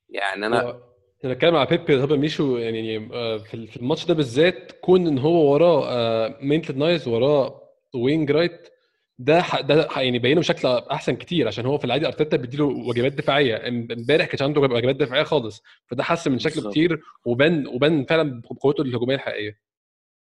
يعني 0.10 0.45
أنا 0.45 0.88
أنا 1.25 1.33
بتكلم 1.33 1.55
على 1.55 1.67
بيبي 1.77 2.05
طبعا 2.05 2.17
ميشو 2.17 2.57
يعني 2.57 3.09
آه، 3.13 3.38
في 3.38 3.77
الماتش 3.77 4.05
ده 4.05 4.13
بالذات 4.13 4.71
كون 4.71 5.07
إن 5.07 5.17
هو 5.17 5.53
وراه 5.53 6.38
ميتلاند 6.41 6.77
نايلز 6.77 7.07
وراه 7.07 7.61
wing 7.95 8.31
right 8.31 8.69
ده 9.19 9.43
ده 9.61 9.88
يعني 9.97 10.19
بينه 10.19 10.39
بشكل 10.39 10.67
أحسن 10.67 11.15
كتير 11.15 11.47
عشان 11.47 11.65
هو 11.65 11.77
في 11.77 11.85
العادي 11.85 12.07
أرتيتا 12.07 12.38
بيديله 12.38 12.65
واجبات 12.65 13.13
دفاعية 13.13 13.57
إم- 13.57 13.91
إمبارح 13.91 14.25
كانش 14.25 14.41
عنده 14.41 14.61
واجبات 14.61 14.95
دفاعية 14.95 15.23
خالص 15.23 15.63
فده 15.88 16.03
حسن 16.03 16.31
من 16.31 16.39
شكله. 16.39 16.69
كتير 16.71 17.01
وبان 17.25 17.67
وبان 17.67 18.05
فعلا 18.05 18.41
بقوته 18.51 18.81
الهجومية 18.81 19.15
الحقيقية 19.15 19.59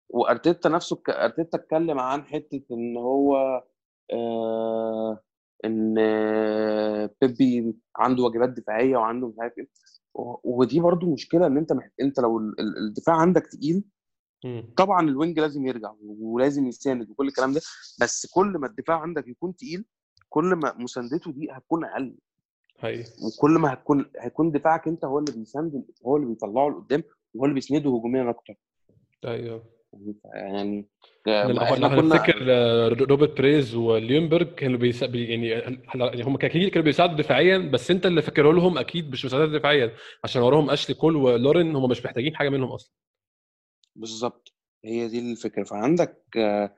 وأرتيتا 0.09 0.69
نفسه 0.69 1.01
أرتيتا 1.09 1.57
اتكلم 1.57 1.99
عن 1.99 2.23
حتة 2.25 2.61
إن 2.71 2.97
هو 2.97 3.63
آه 4.13 5.19
إن 5.65 5.95
آه، 5.99 7.09
بيبي 7.21 7.75
عنده 7.95 8.23
واجبات 8.23 8.49
دفاعية 8.49 8.97
وعنده 8.97 9.27
مش 9.27 9.35
عارف 9.39 9.53
إيه. 9.57 9.67
ودي 10.43 10.79
برضو 10.79 11.13
مشكلة 11.13 11.47
إن 11.47 11.57
أنت 11.57 11.73
محت... 11.73 11.91
أنت 12.01 12.19
لو 12.19 12.37
ال- 12.39 12.59
ال- 12.59 12.77
الدفاع 12.77 13.15
عندك 13.15 13.47
تقيل. 13.47 13.83
طبعا 14.77 15.09
ال 15.09 15.15
wing 15.15 15.39
لازم 15.39 15.67
يرجع 15.67 15.93
ولازم 16.01 16.67
يساند 16.67 17.09
وكل 17.09 17.27
الكلام 17.27 17.53
ده. 17.53 17.61
بس 18.01 18.25
كل 18.33 18.47
ما 18.47 18.67
الدفاع 18.67 18.99
عندك 18.99 19.27
يكون 19.27 19.55
تقيل 19.55 19.85
كل 20.29 20.45
ما 20.45 20.73
مساندته 20.77 21.31
دي 21.31 21.47
هتكون 21.51 21.85
أقل. 21.85 22.15
حقيقي. 22.77 23.09
وكل 23.27 23.51
ما 23.51 23.73
هتكون 23.73 24.11
هيكون 24.19 24.51
دفاعك 24.51 24.87
أنت 24.87 25.05
هو 25.05 25.19
اللي 25.19 25.31
بيساند 25.31 25.85
هو 26.05 26.15
اللي 26.17 26.27
بيطلعه 26.27 26.69
لقدام 26.69 27.03
وهو 27.33 27.45
اللي 27.45 27.55
بيسنده 27.55 27.89
هجوميا 27.89 28.29
أكتر. 28.29 28.55
أيوه. 29.25 29.63
يعني 30.25 30.87
إحنا 31.27 31.75
كنا 31.75 31.87
هنفتكر 31.87 32.45
آه، 32.49 32.87
روبرت 32.87 33.37
بيريز 33.37 33.75
وليونبرج 33.75 34.55
كانوا 34.55 34.79
بيسا... 34.79 35.05
بي- 35.05 35.25
يعني 35.29 35.47
يعني 35.95 36.23
هم 36.23 36.35
أكيد 36.35 36.69
كانوا 36.69 36.85
بيساعدوا 36.85 37.17
دفاعيا 37.17 37.57
بس 37.57 37.91
انت 37.91 38.05
اللي 38.05 38.21
فاكره 38.21 38.51
لهم 38.51 38.77
أكيد 38.77 39.11
مش 39.11 39.25
مساعدات 39.25 39.49
دفاعيا 39.49 39.91
عشان 40.23 40.41
وراهم 40.41 40.69
أشلي 40.69 40.95
كول 40.95 41.15
ولورين 41.15 41.75
هم 41.75 41.89
مش 41.89 42.05
محتاجين 42.05 42.35
حاجة 42.35 42.49
منهم 42.49 42.71
أصلا. 42.71 42.93
بالظبط 43.95 44.53
هي 44.85 45.07
دي 45.07 45.19
الفكرة. 45.31 45.63
فعندك 45.63 46.23
آه، 46.37 46.75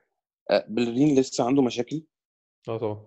آه، 0.50 0.64
بلرين 0.68 1.18
لسه 1.18 1.44
عنده 1.44 1.62
مشاكل. 1.62 2.02
آه 2.68 2.78
طبعا. 2.78 3.06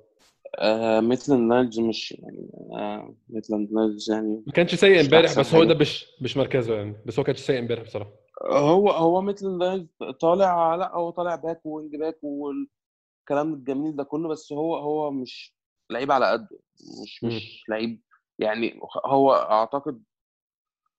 آه، 0.60 1.00
ميتلاند 1.00 1.42
نايلز 1.54 1.80
مش 1.80 2.12
يعني 2.12 2.50
آه، 2.74 3.16
ميتلاند 3.30 3.74
نايلز 3.74 4.12
يعني 4.12 4.44
ما 4.48 4.54
كانش 4.54 4.76
سيء 4.76 5.02
امبارح 5.02 5.40
بس 5.40 5.54
هو 5.54 5.64
ده. 5.64 5.76
مش 5.76 6.06
مش 6.22 6.38
مركزه 6.38 6.76
يعني 6.76 6.96
بس 7.06 7.20
هو 7.20 7.26
كانش 7.26 7.40
سيء 7.40 7.60
امبارح 7.60 7.84
بصراحة. 7.84 8.23
هو 8.46 8.90
هو 8.90 9.22
نايلز 9.58 9.88
طالع 10.20 10.76
لأ 10.76 10.96
هو 10.96 11.10
طالع 11.10 11.36
back 11.36 11.62
wing 11.66 11.96
back 11.96 12.20
والكلام 12.24 13.54
الجميل 13.54 13.96
ده 13.96 14.04
كله 14.04 14.30
بس 14.30 14.54
هو 14.54 14.76
هو 14.76 15.12
مش 15.12 15.56
لعيب 15.90 16.12
على 16.12 16.32
قده 16.32 16.60
مش 17.04 17.24
مش 17.24 17.64
لعيب 17.70 18.02
يعني 18.40 18.80
هو 19.06 19.34
أعتقد 19.34 20.04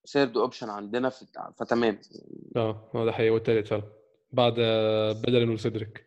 third 0.05 0.37
option 0.37 0.71
عندنا 0.71 1.09
فتمام. 1.59 2.01
آه 2.57 2.91
هو 2.97 3.05
ده 3.05 3.13
حقيقي 3.13 3.31
والتالت 3.31 3.67
فعلا 3.67 3.83
بعد 4.33 4.55
بيلرين 5.27 5.51
وسيدريك 5.51 6.07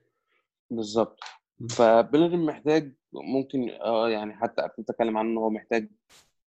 بالظبط. 0.69 1.19
فبيلرين 1.69 2.45
محتاج 2.45 2.95
ممكن 3.13 3.69
آه 3.69 4.09
يعني 4.09 4.35
حتى 4.35 4.69
كنت 4.77 4.89
أتكلم 4.89 5.17
عنه 5.17 5.39
هو 5.41 5.49
محتاج 5.49 5.89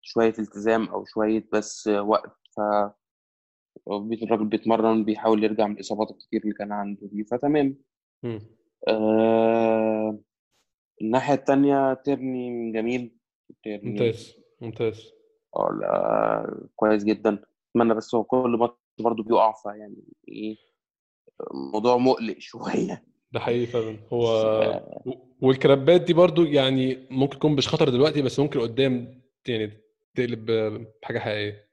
شوية 0.01 0.33
التزام 0.39 0.85
أو 0.85 1.05
شوية 1.05 1.47
بس 1.53 1.87
وقت 1.87 2.37
ف 2.55 2.59
الراجل 3.89 4.45
بيتمرن 4.45 5.03
بيحاول 5.03 5.43
يرجع 5.43 5.67
من 5.67 5.75
الإصابات 5.75 6.11
الكتير 6.11 6.41
اللي 6.41 6.53
كان 6.53 6.71
عنده 6.71 7.07
دي 7.11 7.23
فتمام. 7.23 7.77
آه 8.87 10.19
الناحية 11.01 11.33
الثانية 11.33 11.93
تيرني 11.93 12.71
جميل. 12.71 13.17
تيرني 13.63 13.89
ممتاز 13.91 14.35
ممتاز. 14.61 15.11
آه 15.55 15.77
لا 15.81 16.67
كويس 16.75 17.03
جدا. 17.03 17.43
أتمنى 17.71 17.93
بس 17.93 18.15
هو 18.15 18.23
كل 18.23 18.57
ماتش 18.59 18.75
برضه 18.99 19.23
بيقع 19.23 19.53
فيعني 19.63 20.03
إيه 20.27 20.55
موضوع 21.73 21.97
مقلق 21.97 22.35
شوية. 22.49 23.03
ده 23.31 23.39
حقيقي 23.39 23.65
فعلا. 23.65 23.97
هو 24.13 24.25
والكرابات 25.41 26.01
دي 26.01 26.13
برضو 26.13 26.43
يعني 26.43 27.07
ممكن 27.11 27.37
تكون 27.37 27.51
مش 27.55 27.67
خطر 27.67 27.89
دلوقتي 27.89 28.21
بس 28.21 28.39
ممكن 28.39 28.59
قدام 28.59 29.21
يعني 29.47 29.71
تقلب 30.15 30.51
بحاجة 31.01 31.19
حقيقية. 31.19 31.68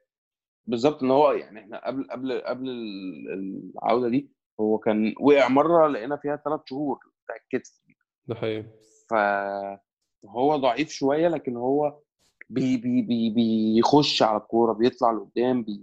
بالظبط 0.67 1.03
إن 1.03 1.11
هو 1.11 1.33
يعني 1.33 1.61
إحنا 1.61 1.87
قبل 1.87 2.11
قبل 2.11 2.41
قبل 2.41 2.69
العودة 2.69 4.09
دي 4.09 4.31
هو 4.61 4.79
كان 4.79 5.15
وقع 5.21 5.49
مرة 5.49 5.89
لقينا 5.89 6.17
فيها 6.17 6.37
ثلاث 6.37 6.61
شهور 6.65 6.99
بتاع 7.25 7.37
الكتف 7.37 7.81
ده 8.27 8.35
حقيقي. 8.35 8.67
فهو 9.11 10.57
ضعيف 10.57 10.91
شوية 10.91 11.29
لكن 11.29 11.57
هو 11.57 11.99
بي 12.51 12.77
بي 12.77 13.03
بي 13.03 13.31
بيخش 13.31 14.23
على 14.23 14.37
الكورة 14.41 14.73
بيطلع 14.73 15.11
لقدام 15.13 15.63
بي 15.63 15.81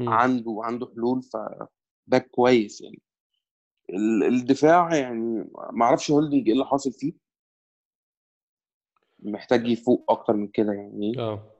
عنده 0.00 0.60
عنده 0.62 0.86
حلول 0.94 1.22
فباك 1.22 2.30
كويس 2.30 2.80
يعني. 2.80 3.02
الدفاع 4.28 4.94
يعني 4.96 5.50
ما 5.72 5.84
أعرفش 5.84 6.10
هولدنج 6.10 6.46
إيه 6.46 6.52
اللي 6.52 6.64
حاصل 6.66 6.92
فيه. 6.92 7.12
محتاج 9.22 9.68
يفوق 9.68 10.04
أكتر 10.08 10.32
من 10.36 10.48
كده 10.48 10.72
يعني. 10.72 11.18
آه. 11.18 11.51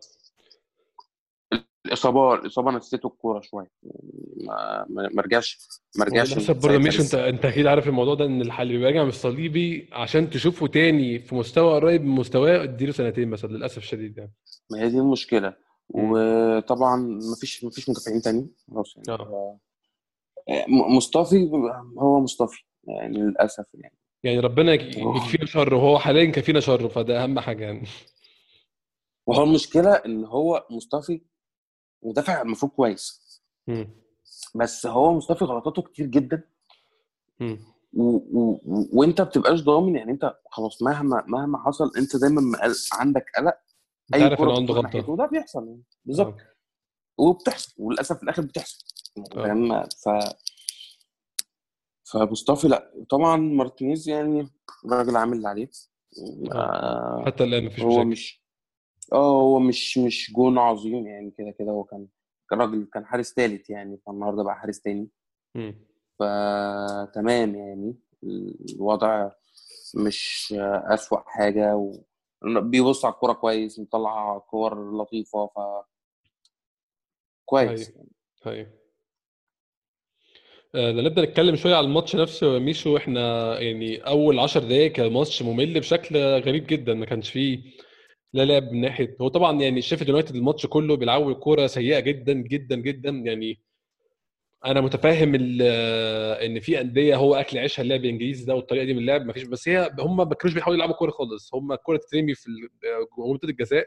الإصابة 1.86 2.34
الإصابة 2.34 2.70
نسيته 2.70 3.06
الكورة 3.06 3.40
شوية. 3.40 3.70
ما 4.36 4.86
ما 4.88 5.22
رجعش 5.22 5.58
ما 5.98 6.04
رجعش 6.04 6.32
للاسف 6.32 6.66
برضه 6.66 6.78
مش 6.78 7.00
أنت 7.00 7.14
أنت 7.14 7.44
أكيد 7.44 7.66
عارف 7.66 7.88
الموضوع 7.88 8.14
ده 8.14 8.24
إن 8.24 8.40
اللي 8.40 8.78
بيرجع 8.78 9.02
من 9.02 9.08
الصليبي 9.08 9.88
عشان 9.92 10.30
تشوفه 10.30 10.66
تاني 10.66 11.18
في 11.18 11.34
مستوى 11.34 11.74
قريب 11.74 12.02
من 12.02 12.14
مستواه 12.14 12.62
اديله 12.62 12.92
سنتين 12.92 13.28
مثلا 13.28 13.52
للأسف 13.52 13.78
الشديد 13.78 14.18
يعني. 14.18 14.32
ما 14.70 14.80
هي 14.80 14.88
دي 14.88 14.98
المشكلة. 14.98 15.56
وطبعا 15.88 16.96
ما 16.96 17.36
فيش 17.40 17.64
ما 17.64 17.70
فيش 17.70 17.88
مدافعين 17.88 18.22
تاني 18.22 18.50
خلاص 18.70 18.94
يعني. 18.96 19.20
آه. 19.20 19.58
مصطفي 20.68 21.50
هو 21.98 22.20
مصطفي 22.20 22.64
يعني 22.84 23.18
للأسف 23.18 23.74
يعني. 23.74 23.98
يعني 24.24 24.40
ربنا 24.40 24.72
يكفينا 24.72 25.46
شر 25.46 25.74
وهو 25.74 25.98
حاليا 25.98 26.30
كفينا 26.30 26.60
شر 26.60 26.88
فده 26.88 27.24
أهم 27.24 27.40
حاجة 27.40 27.64
يعني. 27.64 27.88
وهو 29.26 29.42
المشكلة 29.42 29.92
إن 29.92 30.24
هو 30.24 30.66
مصطفي 30.70 31.20
مدافع 32.02 32.42
المفروض 32.42 32.72
كويس. 32.72 33.22
م. 33.68 33.84
بس 34.54 34.86
هو 34.86 35.12
مصطفي 35.12 35.44
غلطاته 35.44 35.82
كتير 35.82 36.06
جدا. 36.06 36.42
م. 37.40 37.56
و... 37.92 38.04
و... 38.40 38.60
وانت 38.92 39.20
بتبقاش 39.20 39.62
ضامن 39.62 39.96
يعني 39.96 40.12
انت 40.12 40.36
خلاص 40.50 40.82
مهما 40.82 41.24
مهما 41.26 41.58
حصل 41.58 41.92
انت 41.98 42.16
دايما 42.16 42.42
عندك 42.92 43.24
قلق. 43.36 43.54
أي 44.14 44.36
كوره 44.36 44.56
عنده 44.56 44.74
غلطة. 44.74 45.10
وده 45.10 45.26
بيحصل 45.26 45.66
يعني. 45.66 45.82
بالظبط. 46.04 46.34
وبتحصل 47.18 47.72
وللأسف 47.78 48.16
في 48.16 48.22
الآخر 48.22 48.42
بتحصل. 48.42 48.84
فاهم؟ 49.34 49.82
ف 49.84 50.08
فمصطفى 52.04 52.68
لأ. 52.68 52.92
طبعا 53.10 53.36
مارتينيز 53.36 54.08
يعني 54.08 54.48
الراجل 54.84 55.16
عامل 55.16 55.36
اللي 55.36 55.48
عليه. 55.48 55.70
آه. 56.52 57.22
حتى 57.26 57.44
الآن 57.44 57.64
مفيش 57.64 57.80
هو 57.80 57.88
مشاكل. 57.88 58.06
مش 58.08 58.41
آه 59.12 59.40
هو 59.42 59.58
مش 59.58 59.98
مش 59.98 60.32
جون 60.32 60.58
عظيم 60.58 61.06
يعني 61.06 61.30
كده 61.30 61.50
كده 61.50 61.70
هو 61.70 61.84
كان 61.84 62.06
كان 62.50 62.60
راجل 62.60 62.88
كان 62.94 63.06
حارس 63.06 63.34
ثالث 63.34 63.70
يعني 63.70 63.98
فالنهارده 64.06 64.42
بقى 64.42 64.54
حارس 64.56 64.80
تاني 64.80 65.08
فتمام 66.18 67.54
يعني 67.54 67.94
الوضع 68.74 69.30
مش 69.94 70.54
أسوأ 70.94 71.18
حاجة 71.26 71.76
و... 71.76 71.92
بيبص 72.42 73.04
على 73.04 73.14
الكورة 73.14 73.32
كويس 73.32 73.78
مطلع 73.78 74.38
كور 74.38 74.96
لطيفة 75.02 75.46
ف 75.46 75.58
كويس 77.44 77.92
هي. 78.46 78.52
هي. 78.52 78.66
آه 80.74 80.92
نبدأ 80.92 81.22
نتكلم 81.24 81.56
شوية 81.56 81.74
على 81.74 81.86
الماتش 81.86 82.16
نفسه 82.16 82.58
ميشو 82.58 82.96
إحنا 82.96 83.58
يعني 83.60 83.96
أول 83.96 84.38
10 84.38 84.60
دقائق 84.60 84.92
كان 84.92 85.12
ماتش 85.12 85.42
ممل 85.42 85.80
بشكل 85.80 86.16
غريب 86.16 86.66
جدا 86.66 86.94
ما 86.94 87.06
كانش 87.06 87.30
فيه 87.30 87.60
لا 88.32 88.44
لعب 88.44 88.72
من 88.72 88.80
ناحية 88.80 89.16
هو 89.20 89.28
طبعا 89.28 89.60
يعني 89.62 89.82
شيفيلد 89.82 90.08
يونايتد 90.08 90.36
الماتش 90.36 90.66
كله 90.66 90.96
بيلعبوا 90.96 91.32
كورة 91.32 91.66
سيئة 91.66 92.00
جدا 92.00 92.32
جدا 92.32 92.76
جدا 92.76 93.10
يعني 93.10 93.60
أنا 94.64 94.80
متفاهم 94.80 95.34
إن 95.34 96.60
في 96.60 96.80
أندية 96.80 97.16
هو 97.16 97.34
أكل 97.34 97.58
عيشها 97.58 97.82
اللعب 97.82 98.00
الإنجليزي 98.04 98.44
ده 98.44 98.54
والطريقة 98.54 98.84
دي 98.84 98.92
من 98.94 98.98
اللعب 98.98 99.26
ما 99.26 99.32
فيش 99.32 99.42
بس 99.44 99.68
هي 99.68 99.90
هم 100.00 100.16
ما 100.16 100.34
كانوش 100.34 100.54
بيحاولوا 100.54 100.76
يلعبوا 100.78 100.94
كورة 100.94 101.10
خالص 101.10 101.54
هم 101.54 101.72
الكوره 101.72 101.96
تترمي 101.96 102.34
في 102.34 102.48
منطقه 103.18 103.48
الجزاء 103.48 103.86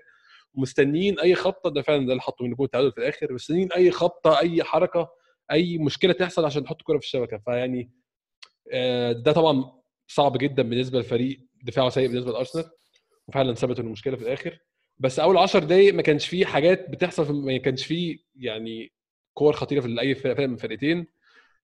ومستنيين 0.54 1.20
أي 1.20 1.36
خبطة 1.36 1.70
ده 1.70 1.82
فعلا 1.82 2.06
ده 2.06 2.12
اللي 2.12 2.22
حطوا 2.22 2.46
منه 2.48 2.54
جول 2.54 2.66
التعادل 2.66 2.92
في 2.92 2.98
الآخر 2.98 3.34
مستنيين 3.34 3.72
أي 3.72 3.92
خبطة 3.92 4.40
أي 4.40 4.64
حركة 4.64 5.10
أي 5.52 5.78
مشكلة 5.78 6.14
تحصل 6.14 6.46
عشان 6.46 6.64
تحط 6.64 6.82
كوره 6.82 6.98
في 6.98 7.06
الشبكة 7.06 7.38
فيعني 7.38 7.92
ده 9.24 9.32
طبعا 9.32 9.72
صعب 10.08 10.38
جدا 10.38 10.64
بالنسبة 10.64 10.98
للفريق 10.98 11.40
دفاعه 11.64 11.90
سيء 11.90 12.08
بالنسبة 12.08 12.32
لأرسنال. 12.32 12.66
وفعلا 13.28 13.54
ثبت 13.54 13.80
المشكلة 13.80 14.16
في 14.16 14.22
الآخر. 14.24 14.60
بس 15.00 15.20
أول 15.20 15.38
10 15.38 15.60
دقائق 15.60 15.94
ما 15.94 16.02
كانش 16.02 16.28
فيه 16.28 16.46
حاجات 16.46 16.90
بتحصل 16.90 17.46
ما 17.46 17.58
كانش 17.58 17.86
فيه 17.86 18.18
يعني 18.36 18.92
كور 19.34 19.54
خطيرة 19.54 19.82
في 19.82 20.02
أي 20.02 20.16
فرق 20.16 20.48
من 20.48 20.54
الفرقتين 20.54 21.08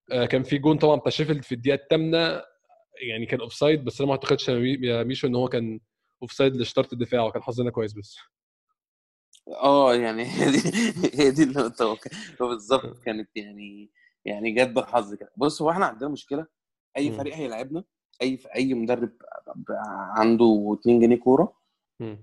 كان 0.08 0.42
في 0.42 0.58
جون 0.58 0.78
طبعا 0.78 0.96
بتاع 0.96 1.10
شيفيلد 1.10 1.42
في 1.42 1.52
الدقيقة 1.54 1.82
الثامنة 1.82 2.42
يعني 3.08 3.26
كان 3.26 3.40
offside 3.40 3.84
بس 3.84 4.00
أنا 4.00 4.08
ما 4.08 4.12
أعتقدش 4.12 4.48
يا 4.48 5.02
ميشو 5.02 5.26
إن 5.26 5.34
هو 5.34 5.48
كان 5.48 5.80
offside 6.22 6.56
لشطارة 6.56 6.88
الدفاع 6.92 7.24
وكان 7.24 7.42
حظنا 7.42 7.70
كويس 7.70 7.92
بس. 7.92 8.16
آه 9.48 9.94
يعني 9.94 10.22
هي 10.38 10.50
دي 10.50 10.58
هي 11.14 11.30
دي 11.30 11.42
النقطة. 11.42 11.98
بالظبط 12.40 12.98
كانت 12.98 13.30
يعني 13.36 13.90
يعني 14.24 14.50
جت 14.50 14.68
بالحظ 14.68 15.14
كده. 15.14 15.32
بص 15.36 15.62
هو 15.62 15.70
إحنا 15.70 15.86
عندنا 15.86 16.08
مشكلة. 16.08 16.46
أي 16.96 17.12
فريق 17.12 17.34
هيلاعبنا 17.34 17.84
أي 18.22 18.38
أي 18.56 18.74
مدرب 18.74 19.12
عنده 20.16 20.76
2 20.80 21.00
جنيه 21.00 21.16
كورة 21.16 21.52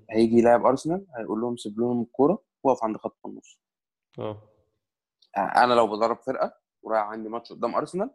هيجي 0.09 0.37
يلاعب 0.37 0.65
أرسنال 0.65 1.05
هيقول 1.17 1.41
لهم 1.41 1.57
سيب 1.57 1.79
لهم 1.79 2.01
الكورة 2.01 2.43
واقف 2.63 2.83
عند 2.83 2.97
خط 2.97 3.17
النص. 3.25 3.59
آه. 4.19 4.41
أنا 5.37 5.73
لو 5.73 5.87
بدرب 5.87 6.17
فرقة 6.17 6.53
ورايح 6.81 7.03
عندي 7.03 7.29
ماتش 7.29 7.51
قدام 7.53 7.75
أرسنال 7.75 8.09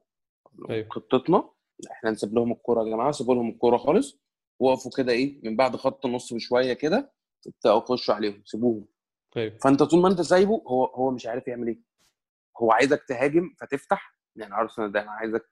أيوة. 0.70 0.88
خطتنا 0.90 1.50
إحنا 1.90 2.10
نسيب 2.10 2.34
لهم 2.34 2.52
الكورة 2.52 2.84
يا 2.84 2.90
جماعة 2.90 3.10
سيبوا 3.10 3.34
لهم 3.34 3.48
الكورة 3.48 3.76
خالص 3.76 4.18
وقفوا 4.58 4.90
كده 4.96 5.12
إيه 5.12 5.40
من 5.44 5.56
بعد 5.56 5.76
خط 5.76 6.06
النص 6.06 6.32
بشوية 6.32 6.72
كده 6.72 7.12
ابداوا 7.46 7.80
خشوا 7.80 8.14
عليهم 8.14 8.42
سيبوهم. 8.44 8.86
أيوة. 9.36 9.58
فأنت 9.58 9.82
طول 9.82 10.02
ما 10.02 10.08
أنت 10.08 10.20
سايبه 10.20 10.62
هو 10.66 10.84
هو 10.84 11.10
مش 11.10 11.26
عارف 11.26 11.48
يعمل 11.48 11.68
إيه. 11.68 11.80
هو 12.62 12.72
عايزك 12.72 13.04
تهاجم 13.08 13.54
فتفتح 13.60 14.18
يعني 14.36 14.54
أرسنال 14.54 14.92
ده 14.92 15.02
أنا 15.02 15.10
عايزك 15.10 15.50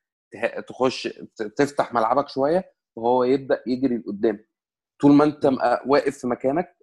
تخش 0.69 1.09
تفتح 1.57 1.95
ملعبك 1.95 2.29
شوية 2.29 2.73
وهو 2.97 3.25
يبدأ 3.25 3.63
يجري 3.67 3.97
لقدام. 3.99 4.45
طول 5.01 5.13
ما 5.13 5.25
انت 5.25 5.51
واقف 5.87 6.19
في 6.19 6.27
مكانك 6.27 6.77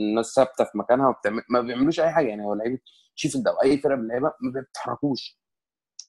الناس 0.00 0.34
ثابتة 0.34 0.64
في 0.64 0.78
مكانها 0.78 1.08
وبتعمل 1.08 1.42
ما 1.48 1.60
بيعملوش 1.60 2.00
أي 2.00 2.10
حاجة. 2.10 2.28
يعني 2.28 2.44
هو 2.44 2.54
لعيبه 2.54 2.78
شيفيلد 3.14 3.48
أو 3.48 3.54
أي 3.62 3.78
فرقة 3.78 3.96
من 3.96 4.02
اللعيبة 4.02 4.32
ما 4.40 4.52
بيتحركوش. 4.60 5.40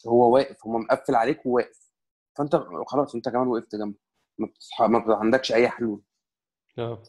هو 0.08 0.34
واقف 0.34 0.66
هو 0.68 0.78
مقفل 0.78 1.16
عليك 1.16 1.46
وواقف. 1.46 1.92
فأنت 2.38 2.56
خلاص 2.88 3.16
أنت 3.16 3.30
كمان 3.30 3.48
وقفت 3.48 3.76
جنبه. 3.76 3.98
ما. 4.40 4.88
ما 4.88 5.16
عندكش 5.16 5.52
أي 5.54 5.70
حلول. 5.70 6.02
آه. 6.80 7.04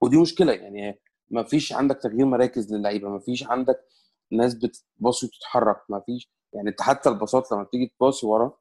ودي 0.00 0.16
مشكلة. 0.20 0.52
يعني 0.52 1.00
ما 1.30 1.42
فيش 1.42 1.72
عندك 1.72 1.96
تغيير 2.02 2.26
مراكز 2.26 2.72
للعيبة. 2.74 3.08
ما 3.08 3.18
فيش 3.18 3.46
عندك 3.46 3.84
ناس 4.32 4.54
بتباص 4.54 5.24
وتتحرك. 5.24 5.82
ما 5.88 6.00
فيش 6.06 6.30
يعني 6.52 6.68
انت 6.70 6.82
حتى 6.82 7.08
الباصات 7.08 7.52
لما 7.52 7.62
بتيجي 7.62 7.86
تباصي 7.86 8.26
ورا 8.26 8.58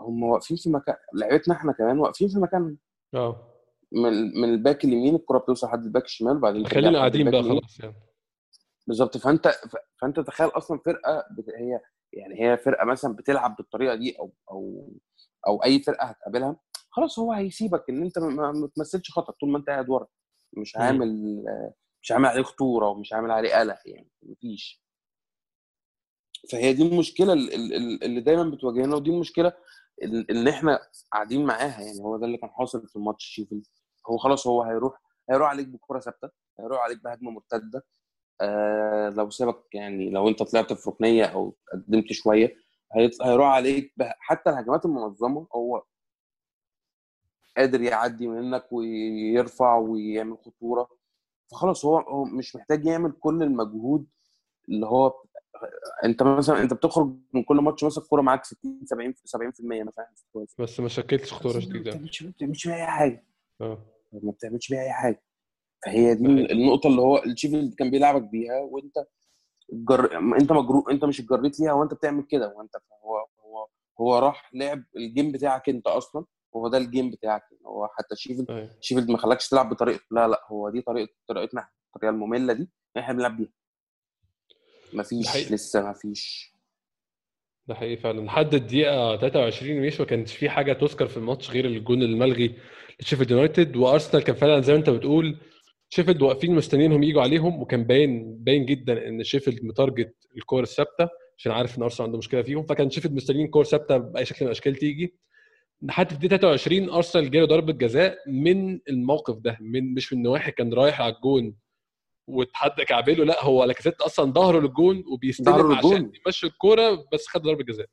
هم 0.00 0.22
واقفين 0.22 0.56
في 0.56 0.70
مكان 0.70 0.96
لعيبتنا 1.14 1.54
إحنا 1.54 1.72
كمان 1.72 1.98
واقفين 1.98 2.28
في 2.28 2.38
مكان. 2.38 2.76
آه. 3.14 3.54
من 3.92 4.12
من 4.40 4.48
الباك 4.48 4.84
اليمين 4.84 5.14
الكرة 5.14 5.38
بتوصل 5.38 5.66
لحد 5.66 5.84
الباك 5.84 6.04
الشمال 6.04 6.36
وبعدين 6.36 6.66
خلينا 6.66 6.98
قاعدين 6.98 7.30
بقى 7.30 7.42
خلاص 7.42 7.80
يعني. 7.80 7.94
بالظبط. 8.86 9.16
فانت 9.16 9.52
فانت 10.00 10.20
تخيل 10.20 10.48
أصلا 10.48 10.78
فرقة 10.78 11.24
هي 11.58 11.80
يعني 12.12 12.40
هي 12.44 12.56
فرقة 12.58 12.84
مثلا 12.84 13.16
بتلعب 13.16 13.56
بالطريقة 13.56 13.94
دي 13.94 14.18
أو 14.18 14.32
أو 14.50 14.92
أو 15.46 15.64
أي 15.64 15.82
فرقة 15.82 16.04
هتقابلها 16.06 16.56
خلاص 16.90 17.18
هو 17.18 17.32
هيسيبك 17.32 17.84
إن 17.90 18.02
أنت 18.02 18.18
ما- 18.18 18.70
تمثلش 18.76 19.10
خطر 19.10 19.32
طول 19.40 19.50
ما 19.50 19.58
أنت 19.58 19.66
قاعد 19.70 19.90
ورا. 19.90 20.06
مش. 20.56 20.76
عامل 20.76 21.44
مش 22.02 22.12
عامل 22.12 22.26
عليه 22.26 22.42
خطورة 22.42 22.88
ومش 22.88 23.12
عامل 23.12 23.30
عليه 23.30 23.54
قلق 23.54 23.78
يعني 23.86 24.08
مفيش. 24.22 24.82
فهي 26.52 26.72
دي 26.72 26.82
المشكلة 26.88 27.32
ال- 27.32 27.54
ال- 27.54 27.74
ال- 27.74 28.04
اللي 28.04 28.20
دايما 28.20 28.44
بتواجهنا 28.50 28.96
ودي 28.96 29.10
المشكلة 29.10 29.48
ال- 29.48 29.54
اللي 30.02 30.50
إحنا 30.50 30.80
قاعدين 31.12 31.44
معاها 31.46 31.80
يعني 31.82 32.00
هو 32.00 32.16
ده 32.16 32.26
اللي 32.26 32.38
كان 32.38 32.50
حاصل 32.50 32.88
في 32.88 32.96
الماتش 32.96 33.24
شيفيلد. 33.24 33.66
هو 34.10 34.16
خلاص 34.18 34.46
هو 34.46 34.62
هيروح 34.62 35.00
هيروح 35.30 35.48
عليك 35.50 35.68
بكرة 35.68 36.00
ثابتة 36.00 36.30
هيروح 36.60 36.80
عليك 36.80 37.02
بهجمة 37.04 37.30
مرتدة. 37.30 37.84
آه 38.40 39.08
لو 39.08 39.30
سابك 39.30 39.74
يعني 39.74 40.10
لو 40.10 40.28
انت 40.28 40.42
طلعت 40.42 40.72
في 40.72 40.90
ركنية 40.90 41.24
أو 41.24 41.56
قدمت 41.72 42.12
شوية 42.12 42.56
هيروح 43.24 43.46
عليك 43.48 43.94
حتى 44.20 44.50
الهجمات 44.50 44.84
المنظمة 44.84 45.46
هو 45.54 45.82
قادر 47.56 47.80
يعدي 47.82 48.28
منك 48.28 48.72
ويرفع 48.72 49.76
ويعمل 49.76 50.38
خطورة. 50.38 50.88
فخلاص 51.52 51.84
هو 51.84 52.24
مش 52.24 52.56
محتاج 52.56 52.86
يعمل 52.86 53.12
كل 53.12 53.42
المجهود 53.42 54.06
اللي 54.68 54.86
هو 54.86 55.14
انت 56.04 56.22
مثلا 56.22 56.62
انت 56.62 56.74
بتخرج 56.74 57.16
من 57.34 57.42
كل 57.44 57.56
ماتش 57.56 57.84
مثلا 57.84 58.04
الكورة 58.04 58.22
معاك 58.22 58.44
60 58.44 58.80
70 58.84 59.14
70% 59.14 59.84
مثلا 59.86 60.06
كويس. 60.32 60.54
بس 60.58 60.80
ما 60.80 60.88
شكلتش 60.88 61.32
خطورة 61.32 61.58
شديدة. 61.58 61.90
ما 61.94 62.30
بتعملش 62.30 62.66
بيها 62.66 62.76
أي 62.76 62.86
حاجة. 62.86 63.26
آه. 63.60 63.78
ما 64.12 64.30
بتعملش 64.32 64.68
بيها 64.68 64.82
أي 64.82 64.92
حاجة. 64.92 65.22
فهي 65.84 66.14
دي 66.14 66.24
صحيح. 66.24 66.50
النقطة 66.50 66.86
اللي 66.86 67.00
هو 67.00 67.18
الشيفيلد 67.18 67.74
كان 67.74 67.90
بيلعبك 67.90 68.22
بيها 68.22 68.60
وانت 68.60 68.94
جر... 69.72 70.18
انت 70.40 70.52
مجرو 70.52 70.88
انت 70.90 71.04
مش 71.04 71.20
اتجريت 71.20 71.60
ليها 71.60 71.72
وانت 71.72 71.94
بتعمل 71.94 72.22
كده. 72.22 72.54
وانت 72.56 72.76
هو 73.04 73.16
هو 73.44 73.66
هو 74.00 74.18
راح 74.18 74.50
لعب 74.54 74.84
ال 74.96 75.03
game 75.03 75.32
بتاعك 75.32 75.68
انت 75.68 75.86
أصلا 75.86 76.24
وهو 76.52 76.68
ده 76.68 76.78
ال 76.78 76.84
game 76.84 77.10
بتاعك. 77.10 77.42
هو 77.66 77.88
حتى 77.98 78.16
شيفيلد 78.16 78.50
أيوة. 78.50 78.70
شيفيلد 78.80 79.10
ما 79.10 79.18
خلاكش 79.18 79.48
تلعب 79.48 79.68
بطريقته 79.70 80.04
لا 80.10 80.28
لا 80.28 80.42
هو 80.46 80.70
دي 80.70 80.80
طريقه 80.80 81.12
طريقتنا 81.28 81.68
الطريقة 81.94 82.10
المملة 82.12 82.52
دي 82.52 82.70
إحنا 82.98 83.14
بنلعب 83.14 83.36
بيها. 83.36 83.52
مفيش 84.92 85.26
حقيقي. 85.28 85.54
لسه 85.54 85.90
مفيش 85.90 86.52
ده 87.66 87.74
حقيقي 87.74 87.96
فعلا. 87.96 88.20
لحد 88.20 88.54
الدقيقة 88.54 89.16
23 89.16 89.80
مش 89.80 90.00
ما 90.00 90.06
كانش 90.06 90.32
في 90.36 90.48
حاجة 90.50 90.72
تذكر 90.72 91.06
في 91.06 91.16
الماتش 91.16 91.50
غير 91.50 91.64
الجون 91.66 92.02
الملغي 92.02 92.54
لشيفيلد 93.00 93.30
يونايتد 93.30 93.76
وأرسنال 93.76 94.22
كان 94.24 94.36
فعلا 94.36 94.60
زي 94.60 94.72
ما 94.72 94.78
أنت 94.78 94.90
بتقول 94.90 95.38
شيفيلد 95.90 96.22
واقفين 96.22 96.54
مستنيينهم 96.54 97.02
يجوا 97.02 97.22
عليهم 97.22 97.62
وكان 97.62 97.84
باين 97.84 98.36
باين 98.44 98.66
جدا 98.66 99.08
إن 99.08 99.24
شيفيلد 99.24 99.64
م 99.64 99.71
target 99.71 100.14
الكور 100.36 100.62
الثابتة 100.62 101.08
عشان 101.38 101.52
عارف 101.52 101.78
إن 101.78 101.82
أرسنال 101.82 102.06
عنده 102.06 102.18
مشكلة 102.18 102.42
فيهم 102.42 102.62
فكان 102.66 102.90
شيفيلد 102.90 103.14
مستنيين 103.14 103.48
كور 103.48 103.64
ثابتة 103.64 103.96
بأي 103.96 104.24
شكل 104.24 104.38
من 104.40 104.46
الأشكال 104.46 104.76
تيجي. 104.76 105.14
لحد 105.82 106.10
الدقيقة 106.12 106.36
23 106.36 106.90
أرسنال 106.90 107.30
جاله 107.30 107.46
ضربة 107.46 107.72
جزاء 107.72 108.18
من 108.26 108.80
الموقف 108.88 109.36
ده 109.38 109.56
من 109.60 109.94
مش 109.94 110.12
من 110.12 110.22
نواحي 110.22 110.50
كان 110.52 110.74
رايح 110.74 111.00
على 111.00 111.14
الجون 111.14 111.54
واتحدى 112.28 112.84
كعبله 112.84 113.24
لا 113.24 113.44
هو 113.44 113.64
لاكازيت 113.64 114.00
أصلا 114.00 114.32
ظهره 114.32 114.60
للجون 114.60 115.04
وبيستلم. 115.06 115.72
عشان 115.72 116.12
يمشي 116.26 116.46
الكورة 116.46 117.04
بس 117.12 117.26
خد 117.28 117.42
ضربة 117.42 117.64
جزاء 117.64 117.86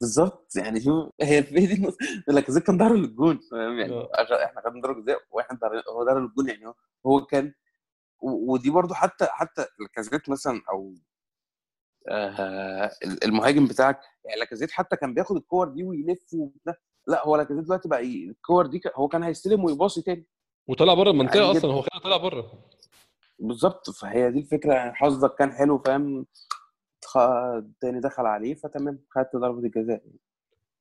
بالظبط 0.00 0.52
يعني 0.56 0.80
شوف 0.80 1.10
هي 1.22 1.36
هي 1.38 1.66
دي. 1.66 1.92
لاكازيت 2.28 2.62
كان 2.62 2.78
ظهره 2.78 2.94
للجون 2.94 3.40
فاهم 3.50 3.78
يعني 3.78 3.92
آه. 3.92 4.10
إحنا 4.44 4.60
خدنا 4.64 4.80
ضربة 4.82 5.00
جزاء 5.02 5.18
ضهر- 5.54 5.82
هو 5.90 6.04
ظهره 6.06 6.18
للجون 6.20 6.48
يعني 6.48 6.74
هو- 7.06 7.24
كان 7.26 7.52
ودي 8.22 8.70
برضو 8.70 8.94
حتى 8.94 9.26
حتى 9.30 9.66
لاكازيت 9.80 10.28
مثلا 10.28 10.62
أو 10.70 10.94
آه 12.08 12.90
المهاجم 13.24 13.66
بتاعك 13.66 14.00
يعني 14.24 14.40
لاكازيت 14.40 14.70
حتى 14.70 14.96
كان 14.96 15.14
بياخد 15.14 15.36
الكور 15.36 15.68
دي 15.68 15.84
ويلف 15.84 16.34
وبتاع 16.34 16.74
لا 17.06 17.26
هو 17.26 17.36
لاكازيت 17.36 17.64
دلوقتي 17.64 17.88
بقى 17.88 18.00
الكور 18.02 18.66
دي 18.66 18.80
هو 18.96 19.08
كان 19.08 19.22
هيستلم 19.22 19.64
ويباصي 19.64 20.02
تاني 20.02 20.26
وطلع 20.68 20.94
بره 20.94 21.10
المنطقة 21.10 21.46
عادي 21.46 21.58
أصلا. 21.58 21.72
هو 21.72 21.82
خلاه 21.82 22.00
طلع 22.02 22.16
بره 22.16 22.52
بالظبط 23.42 23.90
فهي 23.90 24.30
دي 24.30 24.38
الفكرة 24.38 24.74
يعني 24.74 24.94
حظك 24.94 25.34
كان 25.34 25.52
حلو 25.52 25.78
فاهم. 25.78 26.26
التاني 27.58 28.00
دخل 28.00 28.26
عليه 28.26 28.54
فتمام 28.54 28.98
خدت 29.10 29.36
ضربة 29.36 29.58
الجزاء. 29.58 30.02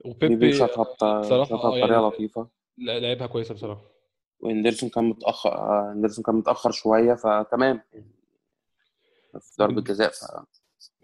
بيبي 0.06 0.26
وبيبي 0.36 0.54
شاطها 0.54 0.86
آه 1.02 1.44
بطريقة 1.44 1.78
يعني- 1.94 2.08
لطيفة. 2.08 2.48
لعبها 2.78 3.28
كويسة 3.28 3.54
بصراحة. 3.56 3.82
وإندرسون 4.40 4.90
كان 4.90 5.04
متأخر 5.04 5.50
آه، 5.50 5.92
إندرسون 5.96 6.24
كان 6.24 6.36
متأخر 6.36 6.72
شوية 6.72 7.14
فتمام. 7.14 7.82
في 9.40 9.56
ضربة 9.60 9.82
جزاء 9.82 10.10
ف... 10.12 10.16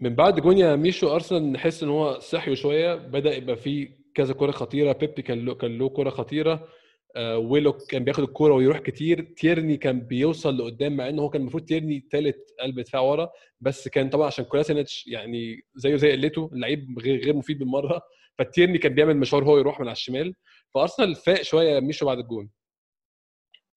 من 0.00 0.14
بعد 0.14 0.40
جون 0.40 0.58
يا 0.58 0.76
ميشو 0.76 1.14
أرسنال 1.14 1.52
نحس 1.52 1.82
إن 1.82 1.88
هو 1.88 2.18
صحيوا 2.18 2.54
شوية 2.56 2.94
بدأ 2.94 3.34
يبقى 3.36 3.56
فيه 3.56 3.98
كذا 4.14 4.34
كرة 4.34 4.50
خطيرة 4.50 4.92
بيبي 4.92 5.22
كان 5.22 5.44
له 5.44 5.54
كان 5.54 5.78
له 5.78 5.88
كرة 5.88 6.10
خطيرة. 6.10 6.68
ويلوك 7.16 7.82
كان 7.90 8.04
بياخد 8.04 8.22
الكورة 8.22 8.54
ويروح 8.54 8.78
كتير. 8.78 9.34
تيرني 9.36 9.76
كان 9.76 10.00
بيوصل 10.00 10.58
لقدام 10.58 10.96
مع 10.96 11.08
إنه 11.08 11.22
هو 11.22 11.28
كان 11.30 11.40
المفروض 11.42 11.64
تيرني 11.64 12.08
ثالث 12.12 12.36
قلب 12.60 12.80
دفاع 12.80 13.00
ورا 13.00 13.30
بس 13.60 13.88
كان 13.88 14.10
طبعا 14.10 14.26
عشان 14.26 14.44
كولاسينيتش 14.44 15.06
يعني 15.06 15.62
زيه 15.74 15.96
زي 15.96 16.12
قلته 16.12 16.50
لعيب 16.52 16.98
غير 16.98 17.36
مفيد 17.36 17.58
بالمرة 17.58 18.02
فتيرني 18.38 18.78
كان 18.78 18.94
بيعمل 18.94 19.16
مشوار 19.16 19.44
هو 19.44 19.58
يروح 19.58 19.80
من 19.80 19.86
على 19.86 19.92
الشمال. 19.92 20.34
فأرسنال 20.74 21.14
فاق 21.14 21.42
شوية 21.42 21.80
ميشو 21.80 22.06
بعد 22.06 22.18
الجون. 22.18 22.50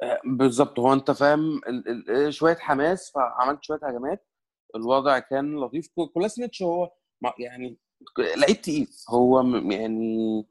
آه، 0.04 0.20
بالظبط. 0.26 0.80
هو 0.80 0.94
أنت 0.94 1.12
فاهم. 1.12 1.62
ال... 1.68 2.34
شوية 2.34 2.56
حماس 2.56 3.12
فعملت 3.16 3.64
شوية 3.64 3.80
هجمات. 3.84 4.28
الوضع 4.76 5.20
كان 5.20 5.56
لطيف. 5.60 5.88
كو- 5.96 6.08
كولاسينيتش 6.08 6.62
هو 6.64 6.92
يعني 7.40 7.78
لعيب 8.20 8.62
تقيل. 8.62 8.88
هو 9.10 9.42
يعني 9.72 10.46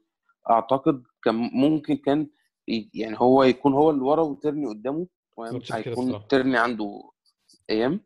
أعتقد 0.49 1.03
كان 1.23 1.35
ممكن 1.35 1.97
كان 1.97 2.27
يعني 2.93 3.15
هو 3.19 3.43
يكون 3.43 3.73
هو 3.73 3.89
اللي 3.89 4.01
ورا 4.01 4.21
وترني 4.21 4.67
قدامه 4.67 5.07
هيكون. 5.71 6.27
ترني 6.27 6.57
عنده 6.57 7.11
أيام. 7.69 8.05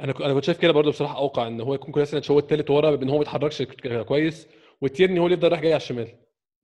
أنا 0.00 0.14
أنا 0.20 0.34
كنت 0.34 0.44
شايف 0.44 0.58
كده 0.58 0.72
برضه 0.72 0.90
بصراحة 0.90 1.18
أتوقع 1.18 1.46
إن 1.46 1.60
هو 1.60 1.74
يكون 1.74 1.92
كولاسينيتش 1.92 2.30
هو 2.30 2.38
الثالث 2.38 2.70
ورا 2.70 2.96
بإن 2.96 3.08
هو 3.08 3.14
ما 3.14 3.18
بيتحركش 3.18 3.62
كويس 4.08 4.48
وتيرني 4.82 5.20
هو 5.20 5.24
اللي 5.24 5.36
يفضل 5.36 5.48
رايح 5.48 5.60
جاي 5.60 5.72
على 5.72 5.80
الشمال. 5.80 6.08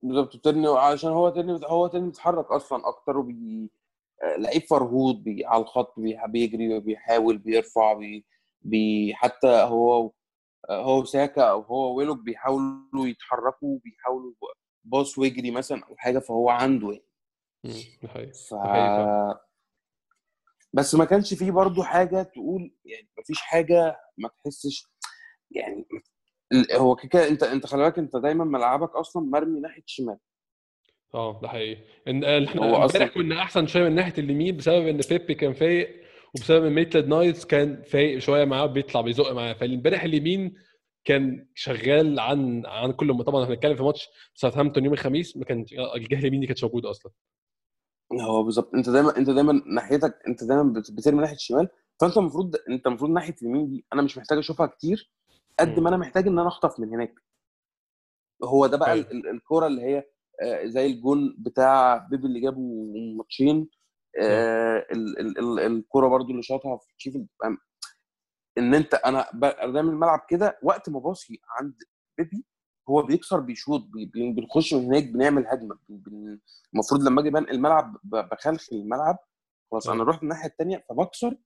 بالظبط 0.03 0.37
ترني 0.37 0.69
عشان 0.69 1.11
هو 1.11 1.29
ترني 1.29 1.61
هو 1.67 1.87
ترني 1.87 2.07
بيتحرك 2.07 2.47
أصلا 2.53 2.89
أكتر 2.89 3.19
وبي 3.19 3.71
لعيب 4.39 4.63
فرهود 4.63 5.25
بي... 5.25 5.45
على 5.45 5.63
الخط 5.63 6.01
بي... 6.01 6.19
بيجري 6.29 6.81
بيحاول 6.81 7.39
بيرفع 7.39 7.93
بي... 7.93 8.27
بي... 8.63 9.15
حتى 9.15 9.49
هو 9.49 10.13
هو 10.71 11.05
ساكا 11.05 11.43
أو 11.43 11.61
هو 11.61 11.95
ويلوك 11.95 12.19
بيحاولوا 12.19 13.07
يتحركوا 13.07 13.79
بيحاولوا 13.85 14.33
باص 14.85 15.19
ويجري 15.19 15.51
مثلا 15.51 15.85
أو 15.85 15.97
حاجة 15.97 16.19
فهو 16.19 16.51
عنده 16.51 16.91
يعني. 16.93 17.05
ف. 19.35 19.37
بس 20.73 20.95
ما 20.95 21.05
كانش 21.05 21.35
فيه 21.35 21.51
برضو 21.51 21.83
حاجة 21.83 22.23
تقول 22.23 22.75
يعني 22.85 23.09
ما 23.17 23.23
فيش 23.25 23.41
حاجة 23.41 24.01
ما 24.19 24.31
تحسش 24.45 24.87
يعني 25.51 25.87
هو 26.73 26.97
كده 26.97 27.29
انت 27.29 27.43
انت 27.43 27.67
خلي 27.67 27.83
بالك 27.83 27.99
انت 27.99 28.17
دايما 28.17 28.45
ملعبك 28.45 28.97
أصلا 28.97 29.23
مرمي 29.23 29.61
ناحية 29.61 29.83
الشمال 29.83 30.19
آه 31.15 31.41
ده 31.43 31.49
حقيقي. 31.49 31.83
إن 32.09 32.25
آه، 32.25 32.45
إحنا 32.45 32.85
إمبارح 32.85 33.09
كنا 33.09 33.43
أحسن 33.43 33.67
شوية 33.67 33.83
من 33.85 33.95
ناحية 33.95 34.15
اليمين 34.19 34.57
بسبب 34.57 34.87
إن 34.87 35.01
بيبي 35.11 35.35
كان 35.35 35.53
فايق 35.53 36.03
وبسبب 36.35 36.65
إن 36.65 36.73
ميتلاند 36.73 37.09
نايلز 37.09 37.45
كان 37.45 37.83
فايق 37.83 38.19
شوية 38.19 38.45
معاه 38.45 38.67
بيطلع 38.67 39.01
بيزق 39.01 39.33
معاه. 39.33 39.53
فامبارح 39.53 40.03
اليمين 40.03 40.55
كان 41.05 41.47
شغال 41.55 42.21
عن 42.21 42.67
عن 42.67 42.93
كل 42.93 43.25
طبعا 43.25 43.43
إحنا 43.45 43.55
بنتكلم 43.55 43.77
في 43.77 43.83
ماتش 43.83 44.09
ساوثهامبتون 44.35 44.85
يوم 44.85 44.93
الخميس 44.95 45.37
ما 45.37 45.45
كان 45.45 45.65
الجهه 45.97 46.19
اليمين 46.19 46.41
دي 46.41 46.47
كانتش 46.47 46.65
موجوده 46.65 46.91
أصلا 46.91 47.13
هو 48.21 48.43
بالظبط 48.43 48.75
أنت 48.75 48.89
دايما 48.91 49.17
أنت 49.17 49.31
دايما 49.31 49.53
ناحيتك 49.67 50.19
أنت 50.29 50.45
دايما 50.45 50.63
بت- 50.63 50.91
بترمي 50.91 51.21
ناحية 51.21 51.35
الشمال 51.37 51.69
فأنت 52.01 52.17
المفروض 52.17 52.57
أنت 52.69 52.87
المفروض 52.87 53.11
ناحية 53.11 53.35
اليمين 53.43 53.69
دي 53.69 53.85
أنا 53.93 54.03
مش 54.03 54.19
محتاج 54.19 54.39
أشوفها 54.39 54.67
كتير 54.67 55.11
قد. 55.61 55.81
ما 55.81 55.89
أنا 55.89 55.97
محتاج 55.97 56.27
إن 56.27 56.39
أنا 56.39 56.49
أخطف 56.49 56.81
من 56.81 56.89
هناك 56.89 57.15
هو 58.45 58.67
ده 58.67 58.77
بقى 58.77 58.93
أيوة. 58.93 59.11
ال- 59.11 59.29
الكورة 59.31 59.67
اللي 59.67 59.83
هي 59.83 60.05
آه، 60.43 60.67
زي 60.67 60.87
الجون 60.87 61.37
بتاع 61.39 61.97
بيبي 62.11 62.27
اللي 62.27 62.41
جابه 62.41 62.61
ماتشين 63.17 63.69
آه، 64.21 64.87
ال- 64.93 65.19
ال- 65.21 65.39
ال- 65.39 65.59
الكورة 65.61 66.09
برضو 66.09 66.31
اللي 66.31 66.43
شاطها 66.43 66.77
في 66.77 66.95
شيفيلد 66.99 67.27
أم- 67.45 67.72
إن 68.59 68.75
أنت 68.75 68.95
أنا 68.95 69.27
بعمل 69.35 69.79
الملعب 69.79 70.21
كده 70.29 70.59
وقت 70.63 70.89
ما 70.89 70.99
باصي 70.99 71.41
عند 71.49 71.75
بيبي 72.19 72.45
هو 72.89 73.03
بيكسر 73.03 73.41
بيشوط 73.41 73.81
بي- 73.87 74.07
بي- 74.07 74.33
بنخش 74.33 74.75
من 74.75 74.85
هناك 74.85 75.05
بنعمل 75.05 75.47
هجمة 75.47 75.79
المفروض 76.75 77.03
لما 77.03 77.21
أجي 77.21 77.31
بنقل 77.31 77.51
الملعب 77.55 77.97
بخلخل 78.05 78.77
الملعب 78.77 79.19
خلاص 79.71 79.89
أنا 79.89 80.01
أيوة. 80.03 80.11
رحت 80.11 80.23
الناحية 80.23 80.49
الثانية 80.49 80.85
فبكسر 80.89 81.37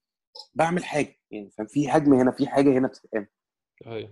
بعمل 0.55 0.85
حاجة 0.85 1.16
يعني 1.31 1.51
فاهم؟ 1.51 1.66
في 1.66 1.90
هجمة 1.90 2.23
هنا 2.23 2.31
في 2.31 2.47
حاجة 2.47 2.71
هنا 2.79 2.88
بتتعمل. 2.88 3.27
أيوه. 3.87 4.11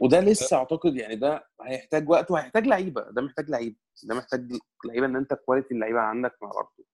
وده 0.00 0.20
لسه 0.20 0.56
أعتقد 0.56 0.96
يعني 0.96 1.16
ده 1.16 1.48
هيحتاج 1.62 2.08
وقت 2.08 2.30
وهيحتاج 2.30 2.66
لعيبة 2.66 3.10
ده 3.10 3.22
محتاج 3.22 3.50
لعيبة 3.50 3.76
ده 4.02 4.14
محتاج 4.14 4.52
لعيبة 4.84 5.06
إن 5.06 5.16
أنت 5.16 5.34
quality 5.34 5.74
اللعيبة 5.74 6.00
عندك 6.00 6.32
مع 6.42 6.50
برضه 6.50 6.84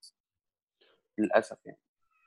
للأسف 1.18 1.58
يعني. 1.66 1.78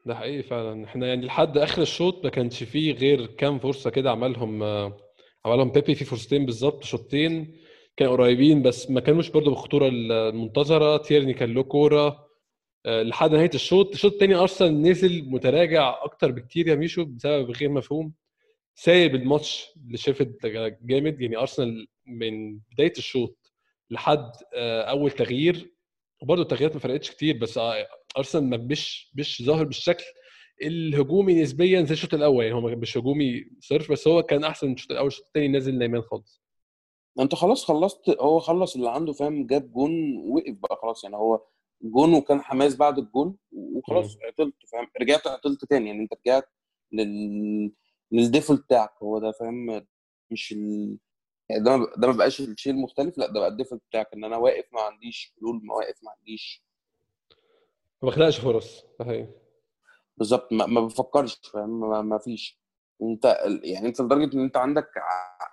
ده 0.05 0.15
حقيقي 0.15 0.43
فعلا. 0.43 0.85
إحنا 0.85 1.07
يعني 1.07 1.25
لحد 1.25 1.57
آخر 1.57 1.81
الشوط 1.81 2.23
ما 2.23 2.29
كانش 2.29 2.63
فيه 2.63 2.93
غير 2.93 3.25
كام 3.25 3.59
فرصة 3.59 3.89
كده 3.89 4.11
عملهم 4.11 4.63
آه، 4.63 4.97
عملهم 5.45 5.71
بيبي 5.71 5.95
في 5.95 6.05
فرصتين 6.05 6.45
بالظبط 6.45 6.83
شوطين 6.83 7.55
كانوا 7.97 8.13
قريبين 8.13 8.61
بس 8.61 8.89
ما 8.91 8.99
كانوش 9.01 9.29
برضه 9.29 9.49
بالخطورة 9.51 9.87
المنتظرة. 9.87 10.97
تيرني 10.97 11.33
كان 11.33 11.53
له 11.53 11.63
كورة 11.63 12.27
آه، 12.85 13.03
لحد 13.03 13.31
نهاية 13.31 13.49
الشوط. 13.53 13.93
الشوط 13.93 14.13
الثاني 14.13 14.35
أرسنال 14.35 14.81
نزل 14.81 15.29
متراجع 15.29 16.03
أكتر 16.03 16.31
بكتير 16.31 16.67
يا 16.67 16.75
ميشو 16.75 17.05
بسبب 17.05 17.51
غير 17.51 17.69
مفهوم. 17.69 18.13
سايب 18.75 19.15
الماتش 19.15 19.67
لشيفيلد 19.89 20.35
جامد. 20.83 21.21
يعني 21.21 21.37
أرسنال 21.37 21.87
من 22.05 22.59
بداية 22.71 22.93
الشوط 22.97 23.51
لحد 23.89 24.31
آه، 24.55 24.81
أول 24.81 25.11
تغيير. 25.11 25.71
وبرضه 26.21 26.41
التغييرات 26.41 26.73
ما 26.73 26.79
فرقتش 26.79 27.11
كتير 27.11 27.37
بس 27.37 27.57
ارسنال 28.17 28.67
مش 28.67 29.11
مش 29.15 29.43
ظاهر 29.45 29.63
بالشكل 29.63 30.03
الهجومي 30.61 31.41
نسبيا 31.41 31.83
زي 31.83 31.93
الشوط 31.93 32.13
الأول. 32.13 32.43
يعني 32.45 32.55
هو 32.55 32.61
مش 32.61 32.97
هجومي 32.97 33.45
صرف 33.59 33.91
بس 33.91 34.07
هو 34.07 34.23
كان 34.23 34.43
أحسن 34.43 34.67
من 34.67 34.73
الشوط 34.73 34.91
الأول 34.91 35.07
الشوط 35.07 35.25
الثاني 35.25 35.47
نازل 35.47 35.77
نايم 35.77 36.01
خالص. 36.01 36.41
أنت 37.19 37.35
خلاص 37.35 37.65
خلصت 37.65 38.09
هو 38.09 38.39
خلص 38.39 38.75
اللي 38.75 38.89
عنده 38.89 39.13
فاهم؟ 39.13 39.47
جاب 39.47 39.73
جون 39.73 40.17
وقف 40.17 40.57
بقى 40.57 40.79
خلاص. 40.81 41.03
يعني 41.03 41.15
هو 41.15 41.41
جون 41.81 42.13
وكان 42.13 42.41
حماس 42.41 42.75
بعد 42.75 42.97
الجون 42.99 43.37
وخلاص 43.51 44.17
عطلت 44.27 44.55
فاهم؟ 44.71 44.87
رجعت 45.01 45.27
عطلت 45.27 45.65
تاني. 45.65 45.87
يعني 45.87 46.01
أنت 46.01 46.13
رجعت 46.25 46.49
لل 46.91 47.71
لل 48.11 48.22
default 48.22 48.61
بتاعك. 48.63 48.91
هو 49.03 49.19
ده 49.19 49.31
فاهم؟ 49.31 49.85
مش 50.31 50.51
ال... 50.51 50.97
يعني 51.49 51.63
ده 51.63 51.77
ما 51.77 51.87
ده 51.97 52.07
ما 52.07 52.13
بقاش 52.13 52.41
الشيء 52.41 52.73
المختلف. 52.73 53.17
لا 53.17 53.27
ده 53.27 53.39
بقى 53.39 53.49
الديفولت 53.49 53.81
بتاعك 53.89 54.07
إن 54.13 54.23
أنا 54.23 54.37
واقف 54.37 54.65
ما 54.73 54.81
عنديش 54.81 55.33
حلول 55.39 55.61
ما 55.63 55.73
واقف 55.75 56.03
ما 56.03 56.11
عنديش 56.11 56.63
ما 58.03 58.09
بخلقش 58.09 58.39
فرص 58.39 58.85
صحيح 58.99 59.27
بالظبط. 60.17 60.53
ما, 60.53 60.65
ما 60.65 60.81
بفكرش 60.81 61.41
فاهم؟ 61.53 61.79
ما, 61.89 62.01
ما 62.01 62.17
فيش. 62.17 62.61
انت 63.01 63.25
يعني 63.63 63.87
انت 63.87 64.01
لدرجة 64.01 64.33
إن 64.35 64.39
انت 64.43 64.57
عندك 64.57 64.87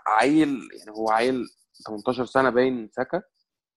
عيل 0.07 0.49
يعني 0.79 0.91
هو 0.91 1.11
عيل 1.11 1.45
18 1.87 2.25
سنة 2.25 2.51
باين 2.51 2.89
ساكا. 2.93 3.23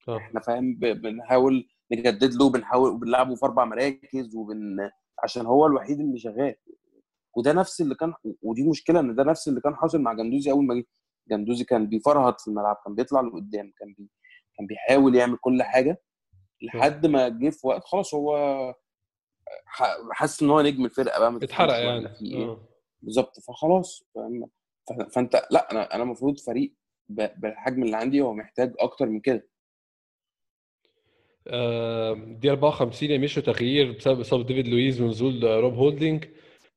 آه. 0.08 0.18
إحنا 0.18 0.40
فاهم 0.40 0.76
بنحاول 0.80 1.68
نجدد 1.92 2.34
له 2.34 2.50
بنحاول 2.50 3.00
بنلعبه 3.00 3.36
في 3.36 3.46
أربع 3.46 3.66
مراكز 3.66 4.36
وبن 4.36 4.90
عشان 5.24 5.46
هو 5.46 5.68
الوحيد 5.68 6.00
اللي 6.00 6.18
شغال. 6.20 6.56
وده 7.38 7.54
نفس 7.54 7.82
اللي 7.82 7.96
كان 7.96 8.14
ودي 8.42 8.70
مشكلة 8.70 9.00
إن 9.00 9.16
ده 9.16 9.24
نفس 9.24 9.48
اللي 9.48 9.62
كان 9.62 9.76
حاصل 9.76 10.02
مع 10.02 10.14
جندوزي 10.14 10.52
أول 10.52 10.66
ما 10.66 10.76
جه. 10.76 10.84
جندوزي 11.32 11.64
كان 11.64 11.88
بيفرهد 11.88 12.40
في 12.40 12.48
الملعب 12.48 12.78
كان 12.86 12.96
بيطلع 12.96 13.22
لقدام 13.22 13.74
كان 13.80 13.94
بي 13.98 14.10
كان 14.58 14.68
بيحاول 14.68 15.16
يعمل 15.16 15.38
كل 15.42 15.64
حاجة. 15.64 16.02
لحد 16.62 17.06
ما 17.06 17.30
جه 17.30 17.50
في 17.50 17.68
وقت 17.68 17.84
خلاص 17.86 18.14
هو 18.14 18.36
حاسس 20.12 20.44
إن 20.44 20.50
هو 20.50 20.62
نجم 20.62 20.86
الفرقة 20.86 21.20
بقى 21.20 21.38
اتحرق 21.44 21.74
يعني. 21.74 22.10
إيه. 22.22 22.46
آه. 22.46 22.68
بالظبط 23.02 23.40
فخلاص 23.40 24.04
فأنت 25.14 25.48
لا 25.52 25.72
أنا 25.72 25.96
أنا 25.96 26.04
المفروض 26.04 26.40
فريق 26.40 26.74
بالحجم 27.10 27.84
اللي 27.84 27.98
عندي 27.98 28.22
هو 28.22 28.34
محتاج 28.34 28.74
أكتر 28.80 29.06
من 29.06 29.20
كده. 29.20 29.48
آه، 31.48 32.14
دي 32.14 32.52
54 32.52 33.10
يا 33.12 33.18
ميشو 33.18 33.44
تغيير 33.44 33.92
بسبب 33.92 34.20
إصابة 34.20 34.44
ديفيد 34.44 34.68
لويز 34.68 35.02
ونزول 35.02 35.44
روب 35.44 35.74
هولدنج 35.74 36.26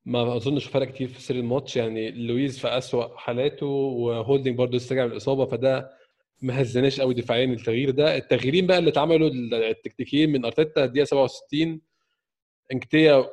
ما 0.05 0.37
أظنش 0.37 0.66
فرق 0.66 0.88
كتير 0.88 1.09
في 1.09 1.20
سير 1.20 1.37
الماتش 1.37 1.77
يعني 1.77 2.11
لويز 2.11 2.59
في 2.59 2.68
أسوأ 2.68 3.16
حالاته 3.16 3.66
وهولدنج 3.66 4.57
برضه 4.57 4.77
لسه 4.77 4.94
راجع 4.94 5.05
من 5.07 5.12
الإصابة 5.12 5.47
فده 5.47 5.90
ما 6.45 6.63
هزناش 6.63 7.01
قوي 7.01 7.15
دفاعيا 7.15 7.45
التغيير 7.45 7.91
ده. 7.91 8.17
التغييرين 8.17 8.67
بقى 8.67 8.79
اللي 8.79 8.91
اتعملوا 8.91 9.31
التكتيكيين 9.53 10.33
من 10.33 10.45
أرتيتا 10.45 10.85
الدقيقة 10.85 11.05
67 11.05 11.81
نكيتيا 12.73 13.31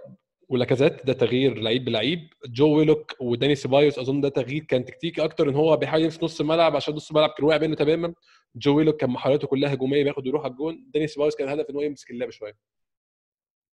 ولاكازيت 0.50 1.06
ده 1.06 1.14
تغيير 1.14 1.58
لعيب 1.58 1.86
بلعيب. 1.86 2.30
جو 2.46 2.78
ويلوك 2.78 3.16
وداني 3.22 3.56
سيبايوس 3.56 4.00
أظن 4.00 4.22
ده 4.22 4.30
تغيير 4.30 4.64
كان 4.64 4.86
تكتيكي 4.86 5.24
أكتر 5.24 5.50
إن 5.50 5.56
هو 5.56 5.78
بيحاول 5.78 6.04
يمسك 6.04 6.24
نص 6.24 6.40
الملعب 6.42 6.76
عشان 6.76 6.94
نص 6.94 7.10
الملعب 7.10 7.30
كان 7.30 7.46
واقع 7.46 7.58
منه 7.62 7.76
تماما. 7.76 8.14
جو 8.56 8.78
ويلوك 8.78 8.96
كان 9.02 9.10
محاولاته 9.10 9.48
كلها 9.48 9.74
هجومية 9.74 10.04
بياخد 10.04 10.26
ويروح 10.26 10.44
على 10.44 10.52
الجون. 10.52 10.90
داني 10.94 11.08
سيبايوس 11.08 11.36
كان 11.36 11.48
الهدف 11.48 11.70
إن 11.70 11.76
هو 11.76 11.82
يمسك 11.82 12.12
اللعب 12.12 12.30
شوية. 12.30 12.58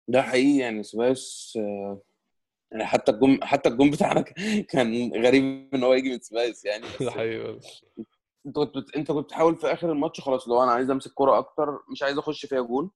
ده 0.08 0.22
حقيقي 0.22 0.58
يعني 0.60 0.84
سبايوس 0.84 1.54
آه، 1.62 2.02
يعني 2.72 2.86
حتى 2.86 3.12
الجون 3.12 3.44
حتى 3.44 3.70
الجون 3.70 3.92
بتاعنا 3.92 4.22
كان 4.72 5.12
غريب 5.26 5.70
إن 5.76 5.84
هو 5.84 5.94
يجي 5.94 6.10
من 6.10 6.20
سبايوس 6.20 6.66
يعني. 6.66 6.86
ده 7.02 7.12
حقيقي 7.12 7.60
انت 8.46 8.56
كنت 8.56 8.78
بت- 8.78 8.96
انت 8.96 9.12
كنت 9.12 9.26
بتحاول 9.26 9.56
في 9.56 9.68
آخر 9.74 9.92
الماتش 9.92 10.22
خلاص 10.22 10.48
لو 10.48 10.64
أنا 10.64 10.72
عايز 10.72 10.90
أمسك 10.90 11.12
كرة 11.16 11.38
أكتر 11.38 11.80
مش 11.92 12.04
عايز 12.04 12.18
أخش 12.18 12.46
فيها 12.46 12.62
جون. 12.62 12.92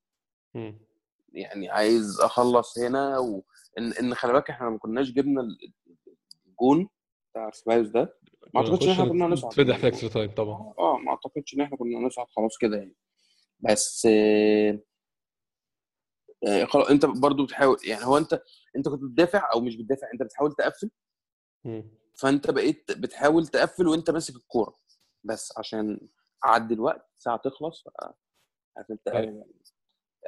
يعني 1.33 1.69
عايز 1.69 2.19
أخلص 2.21 2.77
هنا 2.79 3.17
وان 3.17 3.93
ان 3.99 4.15
خلي 4.15 4.33
بالك 4.33 4.49
إحنا 4.49 4.69
ما 4.69 4.77
كناش 4.77 5.11
جبنا 5.11 5.41
ال- 5.41 5.73
الجون 6.47 6.89
بتاع 7.31 7.51
سبايوس 7.51 7.87
ده. 7.87 8.17
ما 8.53 8.61
أعتقدش 8.61 8.85
إن 8.85 8.89
إحنا 8.91 9.05
كنا 9.09 9.25
هنصعد. 9.25 9.51
نتفتح 9.59 9.77
في 9.77 9.87
extra 9.87 10.09
time 10.09 10.31
طبعا. 10.31 10.73
آه 10.79 10.97
ما 10.97 11.11
أعتقدش 11.11 11.53
إن 11.53 11.61
إحنا 11.61 11.77
كنا 11.77 11.97
هنصعد 11.99 12.27
خلاص 12.35 12.57
كده 12.57 12.77
يعني. 12.77 12.95
بس 13.59 14.07
آه، 14.11 14.79
آه، 16.47 16.65
خلاص 16.65 16.87
أنت 16.89 17.05
برضو 17.05 17.43
بتحاول 17.45 17.77
يعني 17.87 18.05
هو 18.05 18.17
أنت 18.17 18.41
أنت 18.75 18.89
كنت 18.89 19.01
بتدافع 19.03 19.49
أو 19.53 19.59
مش 19.61 19.75
بتدافع؟ 19.75 20.07
أنت 20.13 20.23
بتحاول 20.23 20.53
تقفل. 20.53 20.91
فأنت 22.19 22.51
بقيت 22.51 22.91
بتحاول 22.91 23.47
تقفل 23.47 23.87
وأنت 23.87 24.09
ماسك 24.11 24.35
الكورة. 24.35 24.75
بس 25.23 25.53
عشان 25.57 26.07
عدي 26.43 26.73
الوقت 26.73 27.09
ساعه 27.17 27.37
تخلص 27.37 27.83
عارف 28.77 28.91
انت 28.91 29.07
أيوة. 29.07 29.45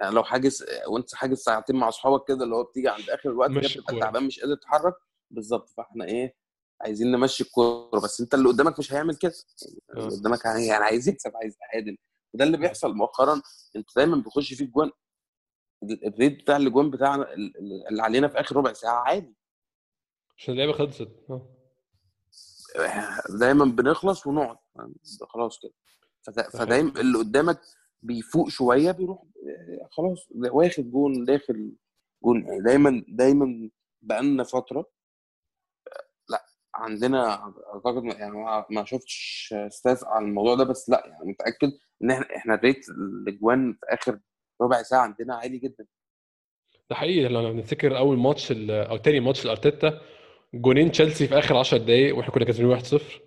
يعني 0.02 0.16
لو 0.16 0.24
حاجز 0.24 0.66
وأنت 0.88 1.16
حاجز 1.16 1.38
ساعتين 1.38 1.76
مع 1.76 1.88
أصحابك 1.90 2.28
كده 2.28 2.44
اللي 2.44 2.56
هو 2.56 2.64
بتيجي 2.64 2.90
عند 2.90 3.10
آخر 3.10 3.30
الوقت 3.30 3.52
بتبقى. 3.52 4.00
تعبان 4.00 4.24
مش 4.24 4.40
قادر 4.40 4.56
تتحرك. 4.56 4.96
بالظبط 5.32 5.70
فإحنا 5.70 6.06
إيه 6.06 6.36
عايزين 6.82 7.12
نمشي 7.12 7.44
الكورة. 7.44 8.00
بس 8.04 8.22
أنت 8.22 8.34
اللي 8.34 8.48
قدامك 8.50 8.80
مش 8.80 8.94
هيعمل 8.94 9.16
كده. 9.16 9.34
يعني 9.62 9.76
اللي 10.06 10.16
آه. 10.16 10.20
قدامك 10.20 10.46
يعني 10.46 10.72
عايز 10.84 11.10
يكسب 11.10 11.32
عايز 11.36 11.54
يتعادل 11.56 11.98
وده 12.34 12.44
اللي 12.46 12.58
بيحصل 12.58 12.94
مؤخرا. 12.94 13.42
أنت 13.76 13.96
دايما 13.96 14.16
بيخش 14.18 14.54
فيك 14.54 14.70
جوان 14.70 14.92
ال- 15.84 16.08
الريت 16.08 16.40
بتاع 16.42 16.58
الاجوان 16.58 16.92
بتاعنا 16.92 17.34
ال- 17.34 17.58
ال- 17.58 17.88
اللي 17.88 18.02
علينا 18.04 18.28
في 18.28 18.40
آخر 18.40 18.56
ربع 18.56 18.74
ساعة 18.74 19.00
عادي. 19.04 19.36
عشان 20.38 20.54
اللعبة 20.54 20.74
خلصت. 20.74 21.12
آه. 21.30 21.48
دايما 23.40 23.66
بنخلص 23.66 24.28
ونقعد. 24.28 24.58
خلاص 25.30 25.60
كده. 25.64 25.72
فدا- 26.28 26.50
فدايما 26.50 27.02
اللي 27.02 27.18
قدامك 27.18 27.60
بيفوق 28.02 28.50
شوية 28.50 28.92
بيروح 28.92 29.22
آه، 29.22 29.88
خلاص 29.92 30.28
واخد 30.36 30.92
جون 30.92 31.26
داخل 31.26 31.72
جون. 32.24 32.46
يعني 32.48 32.62
دايما 32.62 33.04
دايما 33.08 33.70
بقالنا 34.02 34.44
فترة 34.44 34.80
آه، 34.80 36.04
لا 36.30 36.46
عندنا 36.76 37.30
أعتقد 37.74 38.04
يعني 38.04 38.32
ما- 38.70 38.84
شفتش 38.86 39.54
stats 39.70 40.04
على 40.04 40.26
الموضوع 40.26 40.56
ده. 40.56 40.64
بس 40.64 40.90
لا 40.90 41.04
يعني 41.08 41.30
متأكد 41.32 41.72
إن 42.04 42.12
إحنا 42.12 42.36
إحنا 42.36 42.54
ال 42.54 42.61
rate 42.61 42.90
الاجوان 42.90 43.74
في 43.74 43.80
آخر 43.90 44.20
ربع 44.62 44.82
ساعة 44.84 45.02
عندنا 45.02 45.36
عالي 45.36 45.58
جدا. 45.58 45.86
ده 46.90 46.96
حقيقي. 46.96 47.28
لو 47.34 47.54
نفتكر 47.54 47.98
أول 47.98 48.18
ماتش 48.18 48.52
أو 48.70 48.98
تاني 48.98 49.20
ماتش 49.20 49.46
لأرتيتا 49.46 50.02
جونين 50.54 50.92
تشيلسي 50.92 51.28
في 51.28 51.40
آخر 51.40 51.58
10 51.58 51.78
دقائق 51.78 52.18
وإحنا 52.18 52.34
كنا 52.34 52.46
كسبانين 52.46 52.72
1-0 52.72 53.22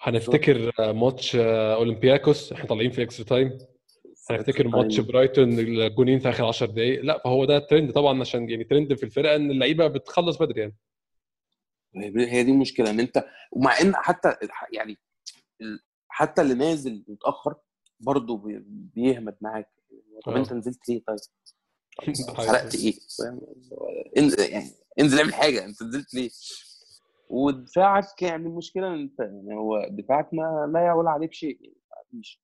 هنفتكر 0.00 0.72
آه، 0.80 0.92
ماتش 0.92 1.36
آه، 1.36 1.74
أولمبياكوس 1.74 2.52
إحنا 2.52 2.66
طالعين 2.66 2.90
في 2.90 3.02
extra 3.02 3.24
time 3.24 3.58
هنفتكر 4.30 4.68
ماتش 4.68 5.00
برايتون 5.00 5.58
الجونين 5.58 6.18
في 6.18 6.28
آخر 6.28 6.44
10 6.46 6.66
دقائق 6.66 7.02
لا 7.04 7.18
فهو 7.24 7.44
ده 7.44 7.58
ترند 7.58 7.92
طبعا 7.92 8.20
عشان 8.20 8.50
يعني 8.50 8.64
ترند 8.64 8.94
في 8.94 9.02
الفرقة 9.02 9.36
إن 9.36 9.50
اللعيبة 9.50 9.86
بتخلص 9.86 10.36
بدري 10.36 10.60
يعني 10.60 10.76
هي 12.16 12.42
دي 12.44 12.50
المشكلة 12.50 12.90
إن 12.90 13.00
أنت 13.00 13.24
ومع 13.52 13.80
إن 13.80 13.94
حتى 13.96 14.36
يعني 14.72 14.96
حتى 16.08 16.42
اللي 16.42 16.54
نازل 16.54 17.04
متأخر 17.08 17.54
برضه 18.00 18.36
بي- 18.38 18.62
بيهمد 18.66 19.36
معاك 19.40 19.68
طب 20.24 20.32
آه. 20.32 20.38
انت 20.38 20.52
نزلت 20.52 20.88
ليه 20.88 21.02
طيب؟ 21.06 21.18
حقيقي. 21.98 22.14
سرقت 22.46 22.74
إيه؟ 22.74 22.94
انزل 24.18 24.50
يعني 24.52 24.70
إنزل 25.00 25.18
اعمل 25.18 25.34
حاجة 25.34 25.64
أنت 25.64 25.82
نزلت 25.82 26.14
ليه؟ 26.14 26.30
ودفاعك 27.28 28.22
يعني 28.22 28.46
المشكلة 28.46 28.88
إن 28.88 29.00
أنت 29.00 29.20
يعني 29.20 29.54
هو 29.54 29.88
دفاعك 29.90 30.34
ما 30.34 30.70
لا 30.74 30.80
يعول 30.80 31.06
عليه 31.06 31.28
بشيء 31.28 31.58
يعني 31.62 31.76
مفيش 32.12 32.42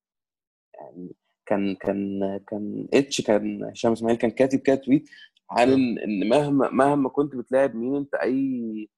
يعني 0.75 1.16
كان 1.47 1.75
كان 1.77 2.20
كان 2.49 2.88
اتش 2.94 3.20
كان 3.20 3.64
هشام 3.64 3.92
إسماعيل 3.92 4.18
كان 4.18 4.31
كاتب 4.31 4.59
كده 4.59 4.77
تويت 4.77 5.11
عن 5.51 5.68
آه. 5.70 5.75
إن 5.75 6.29
مهما 6.29 6.70
مهما 6.70 7.09
كنت 7.09 7.37
بتلاعب 7.37 7.75
مين 7.75 7.97
أنت 7.97 8.14
أي 8.14 8.88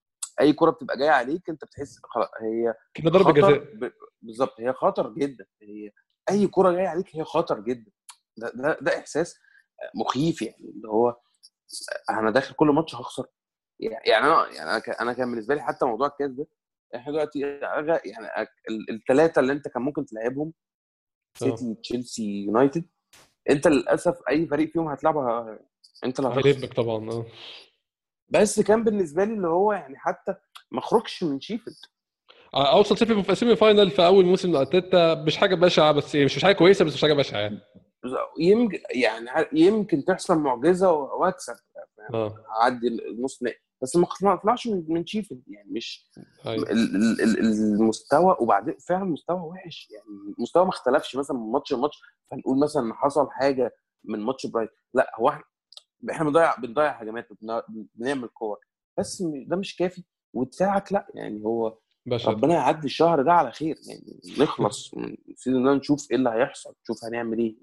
أي 0.40 0.52
كرة 0.52 0.70
بتبقى 0.70 0.98
جاية 0.98 1.10
عليك 1.10 1.50
أنت 1.50 1.64
بتحس 1.64 1.98
خلاص 2.04 2.28
هي 2.40 2.74
كده 2.94 3.10
ضربة 3.10 3.32
جزاء. 3.32 3.64
بالظبط 4.22 4.60
هي 4.60 4.72
خطر 4.72 5.10
جدا. 5.12 5.46
هي 5.62 5.90
أي 6.30 6.46
كرة 6.46 6.72
جاية 6.72 6.88
عليك 6.88 7.16
هي 7.16 7.24
خطر 7.24 7.60
جدا. 7.60 7.90
ده 8.36 8.52
ده, 8.54 8.78
ده 8.80 8.98
إحساس 8.98 9.38
مخيف 9.94 10.42
يعني 10.42 10.70
اللي 10.76 10.88
هو 10.88 11.16
أنا 12.10 12.30
داخل 12.30 12.54
كل 12.54 12.66
ماتش 12.66 12.94
هخسر. 12.94 13.26
يعني 13.80 14.26
أنا 14.26 14.46
يعني 14.52 14.82
أنا 15.00 15.12
كان 15.12 15.30
بالنسبة 15.30 15.54
لي 15.54 15.62
حتى 15.62 15.86
موضوع 15.86 16.06
الكاس 16.06 16.30
ده 16.30 16.46
إحنا 16.94 17.12
دلوقتي 17.12 17.40
يعني 17.40 18.48
الثلاثه 18.90 19.40
اللي 19.40 19.52
أنت 19.52 19.68
كان 19.68 19.82
ممكن 19.82 20.06
تلعبهم 20.06 20.52
سيتي 21.38 21.74
تشيلسي 21.74 22.44
يونايتد 22.44 22.84
أنت 23.50 23.68
للأسف 23.68 24.18
أي 24.30 24.46
فريق 24.46 24.72
فيهم 24.72 24.88
هتلعبها 24.88 25.58
أنت 26.04 26.18
اللي 26.18 26.30
هتخسر. 26.30 26.46
هيلبك 26.48 26.74
طبعا 26.74 27.10
آه. 27.10 27.26
بس 28.28 28.60
كان 28.60 28.84
بالنسبة 28.84 29.24
لي 29.24 29.32
اللي 29.34 29.48
هو 29.48 29.72
يعني 29.72 29.96
حتى 29.98 30.34
ما 30.70 30.78
اخرجش 30.78 31.22
من 31.24 31.40
شيفيلد. 31.40 31.76
أوصل 32.54 32.98
semi 32.98 33.34
semi 33.34 33.56
final 33.56 33.90
في 33.90 34.06
أول 34.06 34.24
موسم 34.24 34.52
لارتيتا 34.52 35.14
مش 35.14 35.36
حاجة 35.36 35.54
بشعة 35.54 35.92
بس 35.92 36.16
مش 36.16 36.36
مش 36.36 36.44
حاجة 36.44 36.54
كويسة 36.54 36.84
بس 36.84 36.94
مش 36.94 37.02
حاجة 37.02 37.12
بشعة 37.12 37.38
يعني. 37.38 37.58
يمكن 38.38 38.78
يعني 38.94 39.30
يمكن 39.52 40.04
تحصل 40.04 40.38
معجزة 40.38 40.92
وأكسب 40.92 41.54
آه. 42.14 42.44
أعدي 42.62 42.88
النص 42.88 43.42
نهائي. 43.42 43.58
بس 43.82 43.96
ما 43.96 44.06
اطلعش 44.34 44.66
من 44.66 45.06
شيفيلد 45.06 45.42
يعني 45.48 45.70
مش 45.70 46.10
ال- 46.46 47.38
المستوى 47.80 48.36
وبعدين 48.40 48.74
فعلا 48.88 49.02
المستوى 49.02 49.40
وحش 49.40 49.88
يعني 49.90 50.34
المستوى 50.38 50.64
ما 50.64 50.70
اختلفش. 50.70 51.16
مثلا 51.16 51.36
من 51.36 51.52
ماتش 51.52 51.72
لماتش 51.72 51.96
فنقول 52.30 52.58
مثلا 52.58 52.94
حصل 52.94 53.26
حاجة 53.30 53.74
من 54.04 54.20
ماتش 54.20 54.46
برايتون 54.46 54.70
لا 54.94 55.10
هو 55.20 55.28
إحنا 55.28 55.42
إحنا 56.10 56.24
بنضيع 56.24 56.56
بنضيع 56.56 57.02
هجمات 57.02 57.28
بنعمل 57.94 58.28
كور. 58.28 58.58
بس 58.98 59.22
ده 59.46 59.56
مش 59.56 59.76
كافي. 59.76 60.04
ودفاعك 60.34 60.92
لا 60.92 61.06
يعني 61.14 61.44
هو 61.44 61.78
باشا. 62.06 62.30
ربنا 62.30 62.54
يعدي 62.54 62.86
الشهر 62.86 63.22
ده 63.22 63.32
على 63.32 63.52
خير 63.52 63.76
يعني 63.88 64.20
نخلص. 64.38 64.94
من 64.94 65.16
ال 65.28 65.34
season 65.34 65.64
ده 65.64 65.74
نشوف 65.74 66.10
إيه 66.10 66.16
اللي 66.16 66.30
هيحصل 66.30 66.74
نشوف 66.82 67.04
هنعمل 67.04 67.38
إيه. 67.38 67.56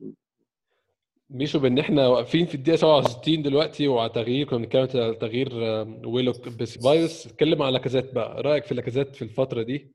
ميشو 1.30 1.60
بان 1.60 1.80
إحنا 1.80 2.08
واقفين 2.08 2.46
في 2.46 2.56
الدقيقة 2.56 2.76
67 2.78 3.42
دلوقتي 3.42 3.88
وعلى 3.88 4.10
تغيير 4.10 4.48
كنا 4.48 4.58
بنتكلم 4.60 4.88
على 5.04 5.16
تغيير 5.16 5.50
آه، 5.54 6.02
ويلوك 6.06 6.48
بسبايوس 6.50 7.28
اتكلم 7.28 7.62
على 7.62 7.74
لاكازيت 7.74 8.14
بقى. 8.14 8.42
رأيك 8.42 8.66
في 8.66 8.76
لاكازيت 8.76 9.16
في 9.16 9.22
الفترة 9.22 9.62
دي؟ 9.64 9.92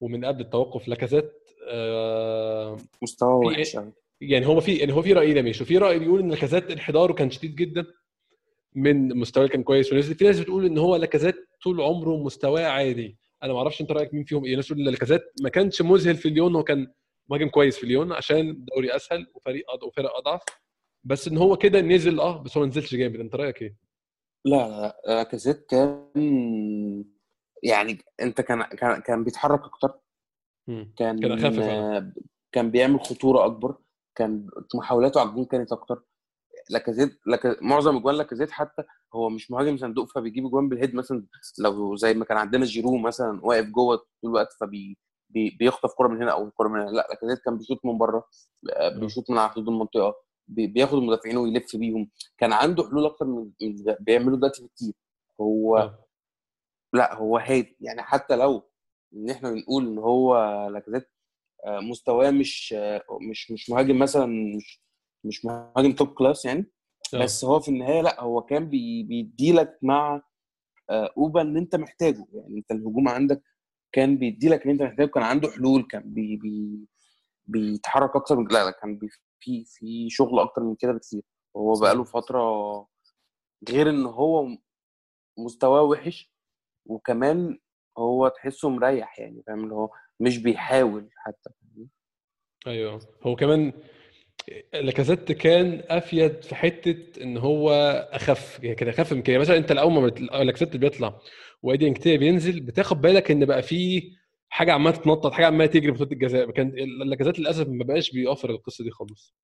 ومن 0.00 0.24
قبل 0.24 0.40
التوقف 0.40 0.88
لاكازيت 0.88 1.32
آه، 1.70 2.76
مستوى 3.02 3.46
وحش 3.46 3.76
يعني 4.20 4.46
هو 4.46 4.60
في 4.60 4.74
يعني 4.76 4.92
هو 4.92 5.02
في 5.02 5.12
رايين 5.12 5.36
يا 5.36 5.42
ميشو. 5.42 5.64
في 5.64 5.78
رأي 5.78 5.98
بيقول 5.98 6.20
إن 6.20 6.30
لاكازيت 6.30 6.70
انحداره 6.70 7.12
كان 7.12 7.30
شديد 7.30 7.54
جدا 7.56 7.86
من 8.74 9.18
مستواه 9.18 9.46
كان 9.46 9.62
كويس 9.62 9.92
ونزل. 9.92 10.14
في 10.14 10.24
ناس 10.24 10.40
بتقول 10.40 10.64
إن 10.66 10.78
هو 10.78 10.96
لاكازيت 10.96 11.36
طول 11.62 11.80
عمره 11.80 12.16
مستواه 12.24 12.66
عادي. 12.66 13.16
أنا 13.42 13.52
ما 13.52 13.58
أعرفش 13.58 13.80
أنت 13.80 13.92
رأيك 13.92 14.14
مين 14.14 14.24
فيهم. 14.24 14.44
إيه 14.44 14.56
ناس 14.56 14.64
بتقول 14.66 14.80
إن 14.86 14.92
لاكازيت 14.92 15.22
ما 15.42 15.48
كانش 15.48 15.82
مذهل 15.82 16.16
في 16.16 16.28
ليون 16.30 16.54
هو 16.56 16.62
كان 16.62 16.86
مهاجم 17.30 17.48
كويس 17.48 17.78
في 17.78 17.86
ليون 17.86 18.12
عشان 18.12 18.50
الدوري 18.50 18.96
أسهل 18.96 19.26
وفريق 19.34 19.70
أض... 19.70 19.82
وفرق 19.82 20.16
أضعف. 20.16 20.42
بس 21.04 21.28
إن 21.28 21.36
هو 21.36 21.56
كده 21.56 21.80
نزل 21.80 22.20
آه 22.20 22.42
بس 22.42 22.56
هو 22.56 22.62
ما 22.62 22.68
نزلش 22.68 22.94
جامد. 22.94 23.20
أنت 23.20 23.34
رأيك 23.34 23.62
إيه؟ 23.62 23.76
لا 24.44 24.68
لا 24.68 25.00
لا. 25.06 25.22
لاكازيت 25.22 25.66
كان 25.66 26.10
يعني 27.62 27.98
أنت 28.20 28.40
كان 28.40 28.62
كان 28.62 29.00
كان 29.00 29.24
بيتحرك 29.24 29.60
أكتر. 29.64 30.00
كان 30.66 31.20
كان 31.20 31.38
فعلا. 31.38 31.96
آه، 31.96 32.12
كان 32.52 32.70
بيعمل 32.70 33.00
خطورة 33.00 33.46
أكبر. 33.46 33.76
كان 34.14 34.46
محاولاته 34.74 35.20
على 35.20 35.28
الجون 35.28 35.44
كانت 35.44 35.72
أكتر. 35.72 36.04
لاكازيت 36.70 37.20
لك... 37.26 37.62
معظم 37.62 37.96
أجوان 37.96 38.14
لاكازيت 38.14 38.50
حتى 38.50 38.82
هو 39.14 39.28
مش 39.28 39.50
مهاجم 39.50 39.76
صندوق 39.76 40.12
فبيجيب 40.12 40.46
اجوان 40.46 40.68
بال 40.68 40.77
head 40.77 40.94
مثلا. 40.94 41.26
لو 41.58 41.96
زي 41.96 42.14
ما 42.14 42.24
كان 42.24 42.36
عندنا 42.36 42.64
جيرو 42.64 42.98
مثلا 42.98 43.40
واقف 43.42 43.66
جوه 43.66 43.96
طول 43.96 44.06
الوقت 44.24 44.52
فبي 44.60 44.70
بي... 44.70 44.98
بيخطف 45.34 45.94
كرة 45.98 46.08
من 46.08 46.22
هنا 46.22 46.32
أو 46.32 46.50
كرة 46.50 46.68
من 46.68 46.80
هنا 46.80 46.90
لا 46.90 47.06
لاكازيت 47.10 47.38
كان 47.38 47.58
بيشوط 47.58 47.80
من 47.84 47.98
بره 47.98 48.28
آه، 48.72 48.98
بيشوط 48.98 49.30
من 49.30 49.38
على 49.38 49.50
حدود 49.50 49.68
المنطقة 49.68 50.14
بي... 50.48 50.66
بياخد 50.66 50.98
المدافعين 50.98 51.36
ويلف 51.36 51.76
بيهم 51.76 52.10
كان 52.38 52.52
عنده 52.52 52.88
حلول 52.88 53.06
أكتر 53.06 53.26
من 53.26 53.50
اللي 53.62 53.96
بيعمله 54.00 54.36
دلوقتي 54.36 54.64
بكتير 54.64 54.92
هو 55.40 55.76
آه. 55.78 56.06
لا 56.92 57.14
هو 57.14 57.38
هادي 57.38 57.76
يعني 57.80 58.02
حتى 58.02 58.36
لو 58.36 58.62
إن 59.14 59.30
إحنا 59.30 59.50
بنقول 59.50 59.86
إن 59.86 59.98
هو 59.98 60.36
لاكازيت 60.68 61.10
آه، 61.66 61.80
مستواه 61.80 62.30
مش 62.30 62.74
مش 63.30 63.50
مش 63.50 63.70
مهاجم 63.70 63.98
مثلا 63.98 64.26
مش 64.56 64.82
مش 65.24 65.44
مهاجم 65.44 65.92
top 65.92 66.08
class 66.08 66.44
يعني 66.44 66.72
آه. 67.14 67.18
بس 67.18 67.44
هو 67.44 67.60
في 67.60 67.68
النهاية 67.68 68.02
لا 68.02 68.20
هو 68.20 68.42
كان 68.42 68.68
بي 68.68 69.02
بيديلك 69.02 69.78
مع 69.82 70.22
أوبا 70.90 71.40
ان 71.42 71.56
أنت 71.56 71.76
محتاجه 71.76 72.26
يعني 72.32 72.58
أنت 72.58 72.70
الهجوم 72.70 73.08
عندك 73.08 73.42
كان 73.94 74.16
بيديلك 74.18 74.64
إن 74.64 74.70
أنت 74.70 74.82
محتاجه 74.82 75.06
كان 75.06 75.22
عنده 75.22 75.50
حلول 75.50 75.86
كان 75.90 76.02
بي 76.14 76.36
بي 76.36 76.78
بيتحرك 77.46 78.16
أكتر 78.16 78.36
من 78.36 78.46
لا 78.50 78.64
لا 78.64 78.70
كان 78.70 78.98
بي 78.98 79.08
في 79.40 79.64
في 79.64 80.10
شغل 80.10 80.38
أكتر 80.38 80.62
من 80.62 80.74
كده 80.74 80.92
بكتير. 80.92 81.22
هو 81.56 81.72
بقاله 81.80 82.04
فترة 82.04 82.40
غير 83.70 83.90
إن 83.90 84.06
هو 84.06 84.48
مستواه 85.38 85.82
وحش 85.82 86.30
وكمان 86.86 87.58
هو 87.98 88.28
تحسه 88.28 88.68
مريح 88.68 89.18
يعني 89.20 89.42
فاهم؟ 89.46 89.64
اللي 89.64 89.74
هو 89.74 89.90
مش 90.20 90.38
بيحاول 90.38 91.08
حتى. 91.16 91.50
أيوه. 92.66 93.00
هو 93.22 93.36
كمان 93.36 93.72
لاكازيت 94.74 95.32
كان 95.32 95.82
أفيد 95.88 96.42
في 96.44 96.54
حتة 96.54 97.22
إن 97.22 97.36
هو 97.36 97.70
أخف 98.12 98.58
يعني 98.62 98.74
كان 98.74 98.88
أخف 98.88 99.12
من 99.12 99.22
كده. 99.22 99.38
مثلا 99.38 99.56
أنت 99.56 99.72
الأول 99.72 99.92
ما 99.92 100.06
بت- 100.06 100.20
لاكازيت 100.20 100.76
بيطلع 100.76 101.20
وايدي 101.64 101.88
انكتيا 101.88 102.16
بينزل 102.16 102.60
بتاخد 102.60 103.00
بالك 103.00 103.30
إن 103.30 103.44
بقى 103.44 103.62
في 103.62 104.10
حاجة 104.48 104.72
عمالة 104.72 104.96
تتنطط 104.96 105.32
حاجة 105.32 105.46
عمالة 105.46 105.66
تجري 105.66 105.94
خط 105.94 106.12
الجزاء 106.12 106.50
كان 106.50 106.68
لاكازيت 107.04 107.38
للأسف 107.38 107.68
ما 107.68 107.84
بقاش 107.84 108.10
بيوفر 108.10 108.50
القصة 108.50 108.84
دي 108.84 108.90
خالص. 108.90 109.34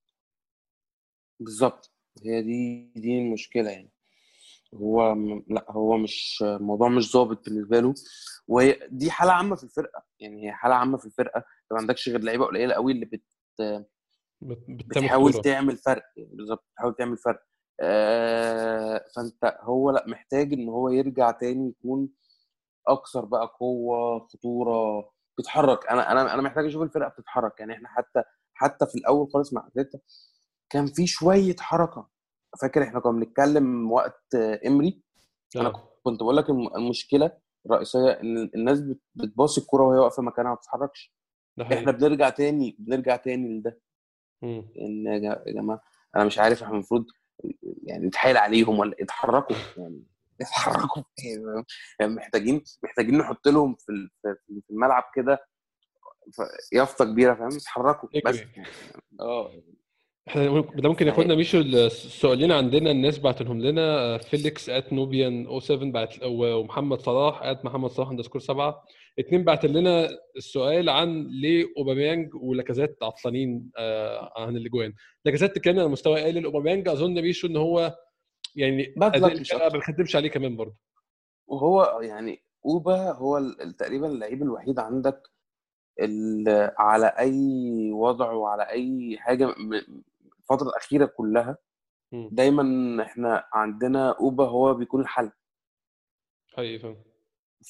بالظبط. 1.41 1.93
هي 2.25 2.43
دي 2.43 2.91
دي 2.97 3.19
المشكلة 3.19 3.71
يعني. 3.71 3.91
هو 4.75 5.17
لا 5.49 5.67
هو 5.69 5.99
مش 5.99 6.45
الموضوع 6.47 6.89
مش 6.89 7.13
ظابط 7.13 7.45
بالنسبة 7.49 7.81
له. 7.81 7.95
وهي 8.49 8.79
دي 8.91 9.11
حالة 9.11 9.33
عامة 9.33 9.57
في 9.57 9.65
الفرقة 9.65 10.03
يعني 10.21 10.47
هي 10.47 10.53
حالة 10.53 10.75
عامة 10.75 10.99
في 10.99 11.05
الفرقة. 11.05 11.39
انت 11.39 11.73
ما 11.73 11.79
عندكش 11.79 12.09
غير 12.09 12.21
لعيبة 12.21 12.45
قليلة 12.47 12.75
قوي 12.75 12.93
اللي 12.93 13.05
بت 13.07 13.23
بتحاول 14.69 15.33
تعمل 15.33 15.77
فرق 15.77 16.03
يعني 16.17 16.31
بالظبط 16.35 16.65
بتحاول 16.73 16.95
تعمل 16.95 17.17
فرق. 17.17 17.43
فانت 19.17 19.59
هو 19.61 19.91
لا 19.91 20.05
محتاج 20.09 20.53
إن 20.53 20.69
هو 20.69 20.89
يرجع 20.89 21.31
تاني 21.31 21.69
يكون 21.69 22.09
أكثر 22.89 23.25
بقى 23.25 23.57
قوة 23.61 24.27
خطورة 24.29 25.11
بيتحرك. 25.39 25.87
أنا 25.87 26.13
أنا 26.13 26.35
أنا 26.35 26.43
محتاج 26.43 26.65
أشوف 26.67 26.83
الفرقة 26.83 27.09
بتتحرك. 27.09 27.61
يعني 27.61 27.73
إحنا 27.73 27.89
حتى 27.89 28.23
حتى 28.55 28.87
في 28.87 28.95
الأول 28.95 29.31
خالص 29.33 29.53
مع 29.53 29.67
أتلتا 29.67 29.99
كان 30.71 30.87
في 30.87 31.07
شوية 31.07 31.57
حركة. 31.61 32.09
فاكر 32.63 32.83
إحنا 32.83 33.01
كنا 33.01 33.13
بنتكلم 33.13 33.93
وقت 33.93 34.35
آه، 34.35 34.61
إمري؟ 34.67 35.03
أنا 35.57 35.69
آه. 35.69 35.89
كنت 36.03 36.21
بقول 36.23 36.37
لك 36.37 36.51
الم- 36.51 36.77
المشكلة 36.77 37.33
الرئيسية 37.67 38.11
إن 38.11 38.51
الناس 38.55 38.81
بت- 38.81 39.01
بتباصي 39.15 39.61
الكوره 39.61 39.83
وهي 39.85 39.99
واقفة 39.99 40.23
مكانها 40.23 40.51
ما 40.51 40.57
بتتحركش. 40.57 41.15
إحنا 41.63 41.93
بنرجع 41.93 42.29
تاني 42.29 42.77
بنرجع 42.79 43.17
تاني 43.17 43.59
لده. 43.59 43.81
إن 44.43 45.07
يا 45.07 45.45
جماعة 45.53 45.83
أنا 46.17 46.25
مش 46.25 46.39
عارف 46.39 46.63
إحنا 46.63 46.75
المفروض 46.75 47.05
يعني 47.85 48.07
نتحايل 48.07 48.37
عليهم 48.37 48.79
ولا 48.79 48.97
اتحركوا 49.01 49.57
يعني 49.77 50.03
اتحركوا 50.41 51.03
يعني 52.01 52.15
محتاجين 52.15 52.65
محتاجين 52.83 53.19
نحط 53.19 53.49
لهم 53.49 53.75
في 53.75 54.09
في 54.47 54.71
الملعب 54.71 55.05
كده 55.15 55.47
يافطة 56.73 57.05
كبيرة 57.05 57.35
فاهم؟ 57.35 57.57
اتحركوا 57.57 58.09
بس. 58.27 58.41
آه. 59.21 59.51
إحنا 60.29 60.61
ده 60.61 60.89
ممكن 60.89 61.07
ياخدنا 61.07 61.35
ميشو 61.35 61.59
السؤالين 61.59 62.53
عندنا 62.53 62.91
الناس 62.91 63.19
بعتنهم 63.19 63.61
لنا 63.61 63.99
آه، 63.99 64.19
فيليكس 64.19 64.69
at 64.69 64.93
نوبيان 64.93 65.47
أو 65.47 65.61
7 65.61 65.91
بعت 65.91 66.15
ومحمد 66.25 67.01
صلاح 67.01 67.43
at 67.43 67.65
محمد 67.65 67.91
صلاح 67.91 68.09
underscore 68.09 68.41
7 68.41 68.85
اتنين 69.19 69.45
بعت 69.45 69.65
لنا 69.67 70.09
السؤال 70.37 70.89
عن 70.89 71.27
ليه 71.27 71.67
أوباميانج 71.79 72.35
ولاكازيت 72.35 73.03
عطلانين 73.03 73.71
آه، 73.79 74.33
عن 74.37 74.57
الأجوان 74.57 74.95
لاكازيت 75.25 75.59
كان 75.59 75.79
على 75.79 75.89
مستوى 75.89 76.23
قليل 76.23 76.45
أوباميانج 76.45 76.89
أظن 76.89 77.23
ميشو 77.23 77.47
إن 77.47 77.57
هو 77.57 77.97
يعني. 78.57 78.95
ما 78.97 79.69
بيخدمش 79.69 80.17
عليه 80.17 80.29
كمان 80.29 80.57
برضه 80.57 80.77
وهو 81.47 82.01
يعني 82.03 82.43
أوبا 82.67 83.13
هو 83.13 83.41
تقريبا 83.79 84.07
اللعيب 84.07 84.43
الوحيد 84.43 84.79
عندك 84.79 85.23
اللي 86.01 86.75
على 86.79 87.07
أي 87.07 87.93
وضع 87.93 88.33
وعلى 88.33 88.63
أي 88.63 89.19
حاجة 89.19 89.55
الفترة 90.39 90.69
الأخيرة 90.69 91.07
كلها. 91.07 91.57
دايما 92.13 93.03
إحنا 93.03 93.49
عندنا 93.53 94.11
أوبا 94.11 94.45
هو 94.45 94.75
بيكون 94.75 95.01
الحل 95.01 95.31
حقيقي 96.57 96.97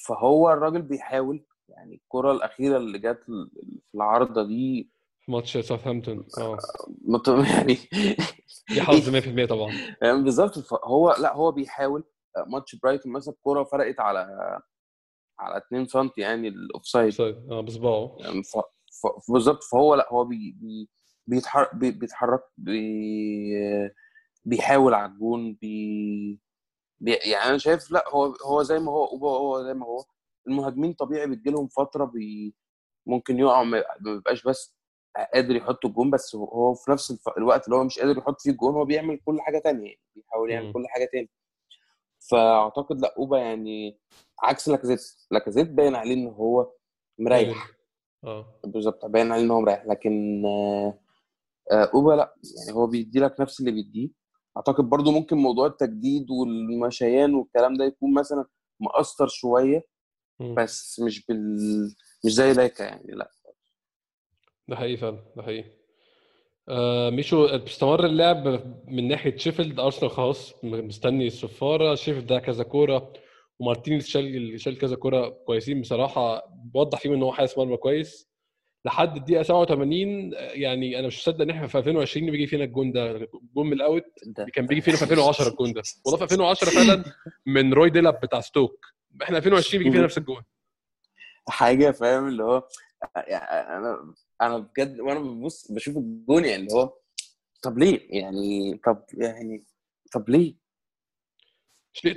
فهو 0.07 0.53
الراجل 0.53 0.83
بيحاول 0.83 1.45
يعني 1.69 1.95
الكرة 1.95 2.33
الأخيرة 2.33 2.77
اللي 2.77 2.99
جت 2.99 3.21
في 3.25 3.95
العارضة 3.95 4.43
دي 4.47 4.91
ماتش 5.29 5.59
ساوثهامبتون 5.59 6.27
آه 6.39 6.59
مت- 7.05 7.29
يعني 7.29 7.79
دي 8.71 8.83
حظ 8.83 9.09
100% 9.11 9.47
طبعا. 9.47 9.73
يعني 10.03 10.23
بالظبط 10.23 10.59
فهو 10.59 11.15
لا 11.21 11.35
هو 11.35 11.53
بيحاول 11.53 12.05
ماتش 12.47 12.75
برايتون 12.77 13.13
مثلا 13.13 13.35
الكوره 13.35 13.65
فرقت 13.65 14.01
على 14.01 14.21
على 15.39 15.57
2 15.57 15.87
سم 15.87 16.11
يعني 16.17 16.49
ال 16.49 16.57
offside. 16.57 17.21
آه 17.21 17.61
بصباعه. 17.61 18.17
يعني 18.21 18.43
ف... 18.43 18.57
ف... 19.03 19.33
بالظبط 19.33 19.63
فهو 19.63 19.95
لا 19.95 20.09
هو 20.13 20.25
بي... 20.25 20.57
بي... 20.61 20.89
بيتحرك 21.27 21.75
بي... 21.75 21.91
بيتحرك 21.91 22.43
بي... 22.57 22.81
بيحاول 24.45 24.95
على 24.95 25.13
الجون 25.13 25.55
بي... 25.55 26.41
بي... 27.01 27.13
يعني 27.15 27.49
أنا 27.51 27.59
شايف 27.59 27.91
لأ 27.91 28.05
هو 28.09 28.25
هو 28.45 28.63
زي 28.63 28.79
ما 28.79 28.93
هو 28.93 29.05
اوبا 29.05 29.29
هو 29.31 29.63
زي 29.65 29.75
ما 29.75 29.87
هو. 29.87 30.05
المهاجمين 30.47 30.93
طبيعي 30.93 31.27
بتجي 31.27 31.51
لهم 31.51 31.69
فترة 31.69 32.05
بي... 32.05 32.55
ممكن 33.07 33.39
يقعوا 33.39 33.65
ما 33.65 33.85
بيبقاش 34.01 34.43
بس 34.43 34.77
قادر 35.35 35.57
يحط 35.57 35.85
الجون 35.87 36.11
بس 36.11 36.35
هو- 36.37 36.75
في 36.75 36.91
نفس 36.91 37.11
الف... 37.11 37.29
الوقت 37.39 37.65
اللي 37.65 37.77
هو 37.77 37.85
مش 37.85 37.99
قادر 37.99 38.19
يحط 38.19 38.41
فيه 38.41 38.51
الجون 38.51 38.75
هو 38.75 38.85
بيعمل 38.85 39.21
كل 39.25 39.41
حاجة 39.41 39.59
تانية 39.59 39.87
يعني 39.87 40.01
بيحاول 40.17 40.51
يعمل. 40.51 40.73
كل 40.73 40.85
حاجة 40.89 41.09
تاني. 41.13 41.31
فأعتقد 42.31 43.01
لأ 43.01 43.15
أوبا 43.19 43.39
يعني 43.39 43.99
عكس 44.43 44.69
لاكازيت. 44.69 45.01
لاكازيت 45.31 45.69
باين 45.71 45.95
عليه 45.95 46.15
إن 46.15 46.27
هو 46.27 46.73
مريح. 47.19 47.71
آه. 48.25 48.47
بالظبط 48.65 49.07
باين 49.07 49.33
عليه 49.33 49.43
إن 49.43 49.51
هو 49.51 49.61
مريح. 49.61 49.87
لكن 49.87 50.43
آه، 50.47 50.99
أوبا 51.95 52.13
لأ 52.13 52.35
يعني 52.67 52.77
هو 52.79 52.87
بيدي 52.87 53.21
لك 53.21 53.41
نفس 53.41 53.61
اللي 53.61 53.71
بيديه. 53.71 54.09
أعتقد 54.57 54.85
برضو 54.85 55.11
ممكن 55.11 55.37
موضوع 55.37 55.67
التجديد 55.67 56.31
والمشيان 56.31 57.35
والكلام 57.35 57.75
ده 57.75 57.85
يكون 57.85 58.15
مثلا 58.15 58.45
مأثر 58.81 59.29
شوية. 59.29 59.87
بس 60.57 61.01
مش 61.01 61.27
بال 61.27 61.57
مش 62.25 62.33
زي 62.33 62.53
لاكا 62.53 62.83
يعني 62.83 63.13
لا. 63.13 63.31
ده 64.69 64.77
حقيقي 64.77 64.97
فعلا 64.97 65.25
ده 65.37 65.43
حقيقي. 65.43 65.71
آه 66.69 67.11
ميشو 67.11 67.45
استمر 67.47 68.07
اللعب 68.07 68.49
من 68.89 69.09
ناحية 69.09 69.37
شيفيلد 69.37 69.81
أرسنال 69.81 70.11
خلاص 70.11 70.65
مستني 70.65 71.27
الصفارة 71.27 71.95
شيفيلد 71.95 72.27
ده 72.27 72.39
كذا 72.39 72.65
كورة 72.65 73.13
ومارتينيز 73.59 74.07
شال 74.07 74.61
شال 74.61 74.79
كذا 74.79 74.97
كورة 74.97 75.29
كويسين 75.29 75.81
بصراحة 75.81 76.47
بوضح 76.75 77.01
فيهم 77.01 77.13
إن 77.13 77.23
هو 77.23 77.33
حارس 77.33 77.59
مرمى 77.59 77.77
كويس. 77.77 78.30
لحد 78.85 79.17
الدقيقة 79.17 79.43
87 79.43 80.35
آه، 80.35 80.39
يعني 80.39 80.99
أنا 80.99 81.07
مش 81.07 81.19
مصدق 81.19 81.41
إن 81.41 81.51
إحنا 81.51 81.67
في 81.67 81.79
2020 81.79 82.31
بيجي 82.31 82.47
فينا 82.47 82.65
الجون 82.65 82.93
ده 82.93 83.11
الجون 83.11 83.67
من 83.67 83.73
ال 83.73 83.81
out 83.81 84.05
ده؟ 84.27 84.47
كان 84.55 84.67
بيجي 84.67 84.81
فينا 84.81 84.97
في 84.97 85.03
2010 85.05 85.49
الجون 85.53 85.73
ده. 85.73 85.83
والله 86.05 86.19
في 86.19 86.25
2010 86.25 86.71
فعلا 86.71 87.05
من 87.47 87.73
روي 87.75 87.91
ديلاب 87.91 88.21
بتاع 88.23 88.41
ستوك. 88.41 88.87
إحنا 89.23 89.39
2020 89.39 89.79
بيجي 89.83 89.91
فينا 89.93 90.05
نفس 90.05 90.19
الجون. 90.19 90.43
حاجة 91.49 91.91
فاهم؟ 91.91 92.29
اللي 92.29 92.43
هو 92.45 92.69
يعني 93.17 93.77
أنا 93.79 94.15
أنا 94.43 94.59
بجد 94.59 95.01
وأنا 95.01 95.21
ببص 95.21 95.73
بشوف 95.73 95.97
الجون 95.97 96.45
يعني 96.45 96.63
اللي 96.63 96.75
هو 96.75 96.93
طب 97.63 97.79
ليه؟ 97.79 98.01
يعني 98.21 98.81
طب 98.87 99.03
يعني 99.15 99.65
طب 100.13 100.29
ليه؟ 100.31 100.55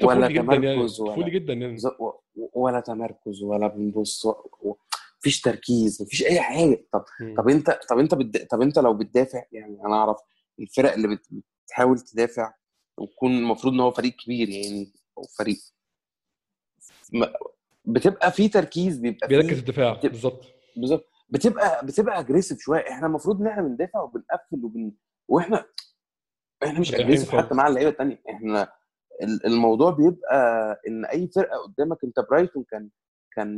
ولا 0.04 0.28
طفولي 0.28 0.34
جدا 0.34 0.44
يعني 0.54 0.76
تمركز 0.76 1.00
ولا- 1.02 1.30
جدا 1.30 1.54
يعني. 1.54 1.78
و- 2.00 2.20
ولا 2.54 2.80
تمركز 2.80 3.44
ولا 3.44 3.68
بنبص 3.68 4.26
و- 4.26 4.76
مفيش 5.24 5.42
تركيز 5.42 6.02
مفيش 6.02 6.24
أي 6.24 6.42
حاجة. 6.42 6.86
طب 6.94 7.06
مم. 7.22 7.36
طب 7.38 7.50
أنت 7.50 7.80
طب 7.90 8.00
أنت 8.00 8.16
بتد... 8.16 8.48
طب 8.48 8.62
أنت 8.62 8.80
لو 8.80 8.94
بتدافع 8.94 9.44
يعني 9.52 9.80
أنا 9.86 9.96
أعرف 9.96 10.18
الفرق 10.60 10.94
اللي 10.94 11.08
بت... 11.08 11.28
بتحاول 11.66 12.00
تدافع 12.00 12.54
ويكون 12.98 13.32
المفروض 13.32 13.74
إن 13.74 13.80
هو 13.80 13.92
فريق 13.92 14.14
كبير 14.16 14.50
يعني 14.50 14.94
أو 15.18 15.24
فريق 15.24 15.58
ما- 17.14 17.34
بتبقى 17.86 18.32
في 18.32 18.50
تركيز 18.50 18.98
بيبقى 18.98 19.28
بيركز 19.28 19.48
في 19.54 19.60
الدفاع 19.60 19.96
بتبقى- 19.96 20.08
بالظبط. 20.08 20.46
بالظبط. 20.78 21.06
بتبقى 21.30 21.86
بتبقى 21.86 22.20
aggressive 22.20 22.60
شوية. 22.60 22.90
إحنا 22.90 23.08
المفروض 23.08 23.42
إن 23.42 23.48
إحنا 23.48 23.62
بندافع 23.64 24.02
وبنقفل 24.02 24.66
وبن... 24.66 24.92
وإحنا 25.28 25.66
إحنا 26.64 26.80
مش 26.80 26.94
aggressive. 26.94 27.36
حتى 27.36 27.56
مع 27.56 27.68
اللعيبة 27.68 27.90
الثانية 27.90 28.22
إحنا 28.30 28.72
ال- 29.24 29.46
الموضوع 29.46 29.92
بيبقى 29.92 30.82
إن 30.88 31.06
أي 31.06 31.28
فرقة 31.28 31.58
قدامك 31.58 32.04
أنت 32.04 32.20
برايتون 32.20 32.64
كان 32.72 32.90
كان 33.36 33.56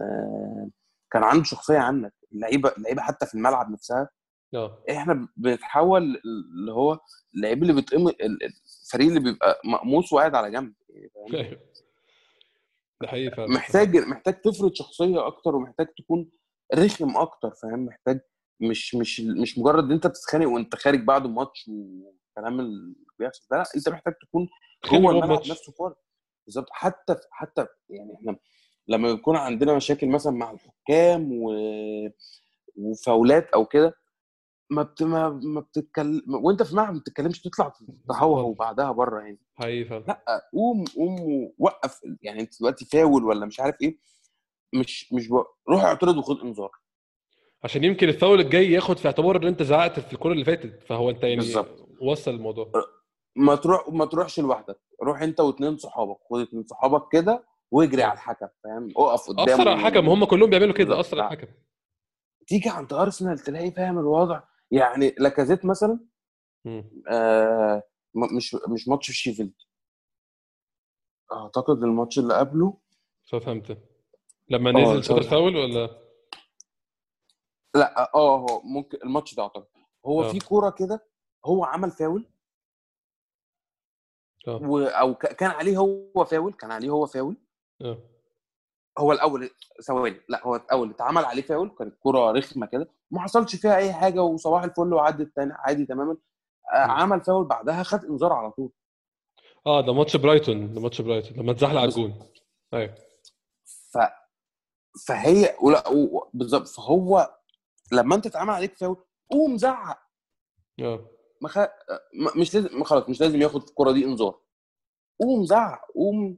آه، 0.00 0.70
كان 1.12 1.22
عنده 1.24 1.44
شخصية 1.44 1.78
عنك 1.78 2.14
اللعيبة 2.32 2.72
اللعيبة 2.78 3.02
حتى 3.02 3.26
في 3.26 3.34
الملعب 3.34 3.70
نفسها. 3.70 4.08
آه. 4.54 4.84
إحنا 4.90 5.28
بنتحول 5.36 6.20
اللي 6.24 6.72
هو 6.72 6.98
اللعيب 7.34 7.62
اللي 7.62 7.72
بيتقم 7.72 8.08
ال- 8.08 8.38
الفريق 8.44 9.08
اللي 9.08 9.20
بيبقى 9.20 9.60
مقموص 9.64 10.12
وقاعد 10.12 10.34
على 10.34 10.50
جنب؟ 10.50 10.74
أيوه. 11.34 11.60
ده 13.00 13.08
حقيقي 13.08 13.36
فعلا. 13.36 13.48
محتاج 13.54 13.96
محتاج 13.96 14.40
تفرض 14.40 14.74
شخصية 14.74 15.26
أكتر 15.26 15.56
ومحتاج 15.56 15.86
تكون 15.98 16.30
رخم 16.74 17.16
أكتر 17.16 17.50
فاهم؟ 17.62 17.84
محتاج 17.86 18.20
مش 18.60 18.94
مش 18.94 19.20
مش 19.20 19.58
مجرد 19.58 19.84
إن 19.84 19.92
أنت 19.92 20.06
بتتخانق 20.06 20.48
وأنت 20.48 20.74
خارج 20.74 21.04
بعد 21.04 21.24
الماتش 21.24 21.68
والكلام 21.68 22.60
اللي 22.60 22.94
بيحصل 23.18 23.46
ده 23.50 23.56
لأ 23.58 23.64
أنت 23.76 23.88
محتاج 23.88 24.14
تكون 24.28 24.48
جوه 24.90 25.00
جوه 25.00 25.10
الملعب. 25.12 25.30
نفسه 25.38 25.72
فار 25.72 25.94
بالظبط. 26.46 26.66
حتى 26.70 27.16
حتى 27.30 27.66
يعني 27.90 28.14
إحنا 28.14 28.36
لما 28.88 29.08
يكون 29.08 29.36
عندنا 29.36 29.74
مشاكل 29.74 30.08
مثلا 30.08 30.32
مع 30.32 30.50
الحكام 30.50 31.32
و... 31.32 31.52
وفاولات 32.76 33.48
أو 33.50 33.66
كده 33.66 33.94
ما 34.70 34.82
بت... 34.82 35.02
ما, 35.02 35.28
ما 35.28 35.60
بتتكلم 35.60 36.22
وأنت 36.28 36.62
في 36.62 36.70
الملعب 36.70 36.94
ما 36.94 37.00
بتتكلمش 37.00 37.42
تطلع 37.42 37.72
تهوهو 38.08 38.50
وبعدها 38.50 38.92
بره 38.92 39.20
يعني. 39.20 39.40
حقيقي 39.54 40.04
لأ 40.08 40.48
قوم 40.52 40.84
قوم 40.84 41.16
وقف 41.58 42.00
يعني 42.22 42.40
أنت 42.40 42.60
دلوقتي 42.60 42.84
فاول 42.84 43.24
ولا 43.24 43.46
مش 43.46 43.60
عارف 43.60 43.76
إيه 43.82 43.98
مش 44.74 45.12
مش 45.12 45.28
بق... 45.28 45.46
روح 45.68 45.84
اعترض 45.84 46.16
وخد 46.16 46.40
إنذار. 46.40 46.70
عشان 47.64 47.84
يمكن 47.84 48.08
الفاول 48.08 48.40
الجاي 48.40 48.72
ياخد 48.72 48.98
في 48.98 49.06
اعتبار 49.06 49.36
إن 49.36 49.46
أنت 49.46 49.62
زعقت 49.62 50.00
في 50.00 50.12
الكوره 50.12 50.32
اللي 50.32 50.44
فاتت 50.44 50.82
فهو 50.82 51.10
أنت 51.10 51.22
يعني 51.22 51.36
بالظبط. 51.36 51.88
وصل 52.00 52.30
الموضوع. 52.30 52.72
ما 53.36 53.54
تروح 53.54 53.88
ما 53.88 54.04
تروحش 54.04 54.40
لوحدك 54.40 54.80
روح 55.02 55.22
أنت 55.22 55.40
واثنين 55.40 55.76
صحابك 55.76 56.16
خد 56.30 56.40
اتنين 56.40 56.64
صحابك 56.66 57.12
كده 57.12 57.44
واجري 57.72 58.02
على 58.02 58.12
الحكم 58.12 58.46
فاهم؟ 58.64 58.88
اقف 58.96 59.28
قدامه 59.28 59.52
اثر 59.54 59.68
على 59.68 59.80
الحكم 59.80 60.08
هم 60.08 60.24
كلهم 60.24 60.50
بيعملوا 60.50 60.74
كده 60.74 60.94
على 60.94 61.04
الحكم 61.14 61.46
تيجي 62.46 62.68
عند 62.68 62.92
أرسنال 62.92 63.38
تلاقي 63.38 63.70
فاهم 63.70 63.98
الوضع؟ 63.98 64.42
يعني 64.70 65.14
لاكازيت 65.18 65.64
مثلا. 65.64 66.00
آه 67.10 67.82
مش 68.36 68.54
مش 68.68 68.88
ماتش 68.88 69.06
في 69.06 69.12
شيفيلد. 69.16 69.54
أعتقد 71.32 71.82
الماتش 71.82 72.18
اللي 72.18 72.34
قبله 72.38 72.78
ساوثهامبتون. 73.24 73.76
لما 74.48 74.70
آه، 74.70 74.72
نزل 74.72 75.04
شاط 75.04 75.04
ساوثهامبتون. 75.04 75.18
الفاول 75.18 75.56
ولا؟ 75.56 76.02
لا 77.76 78.14
آه 78.14 78.38
هو 78.38 78.60
ممكن 78.64 78.98
الماتش 79.04 79.34
ده 79.34 79.42
أعتقد. 79.42 79.66
هو 80.06 80.22
آه. 80.22 80.32
في 80.32 80.38
كورة 80.38 80.70
كده 80.70 81.08
هو 81.46 81.64
عمل 81.64 81.90
فاول. 81.90 82.28
و... 84.48 84.78
أو 84.78 85.14
ك- 85.14 85.36
كان 85.36 85.50
عليه 85.50 85.76
هو 85.78 86.24
فاول 86.24 86.52
كان 86.52 86.70
عليه 86.70 86.90
هو 86.90 87.06
فاول. 87.06 87.36
هو 88.98 89.12
الأول 89.12 89.50
ثواني 89.86 90.20
لا 90.28 90.46
هو 90.46 90.56
الأول 90.56 90.90
اتعمل 90.90 91.24
عليه 91.24 91.42
فاول 91.42 91.68
كانت 91.78 91.94
كرة 92.00 92.30
رخمة 92.32 92.66
كده 92.66 92.88
ما 93.10 93.20
حصلش 93.20 93.56
فيها 93.56 93.76
أي 93.76 93.92
حاجة 93.92 94.22
وصباح 94.22 94.62
الفل 94.62 94.92
وعدت 94.94 95.36
تاني 95.36 95.52
عادي 95.52 95.86
تماما 95.86 96.16
آه،. 96.72 96.76
عمل 96.76 97.20
فاول 97.20 97.44
بعدها 97.44 97.82
خد 97.82 98.04
إنذار 98.04 98.32
على 98.32 98.50
طول. 98.50 98.72
آه 99.66 99.80
ده 99.80 99.92
ماتش 99.94 100.16
برايتون 100.16 100.74
ده 100.74 100.80
ماتش 100.80 101.00
برايتون 101.00 101.36
لما 101.36 101.52
اتزحلق 101.52 101.80
على 101.80 101.88
الجون. 101.88 102.14
أيوه. 102.74 102.94
ف 103.64 103.98
فهي 105.06 105.56
ولا 105.62 105.88
و- 105.88 106.30
بالظبط 106.34 106.68
فهو 106.68 107.34
لما 107.92 108.14
أنت 108.14 108.26
اتعمل 108.26 108.50
عليك 108.50 108.76
فاول 108.76 108.96
قوم 109.30 109.56
زعق. 109.56 109.98
آه. 110.80 111.06
ما 111.40 111.48
خ... 111.48 111.58
ما- 112.14 112.32
مش 112.36 112.54
لازم 112.54 112.84
خلاص 112.84 113.08
مش 113.08 113.20
لازم 113.20 113.42
ياخد 113.42 113.62
الكرة 113.62 113.92
دي 113.92 114.04
إنذار. 114.04 114.40
قوم 115.20 115.44
زعق 115.44 115.80
قوم 115.94 116.26
آه، 116.26 116.36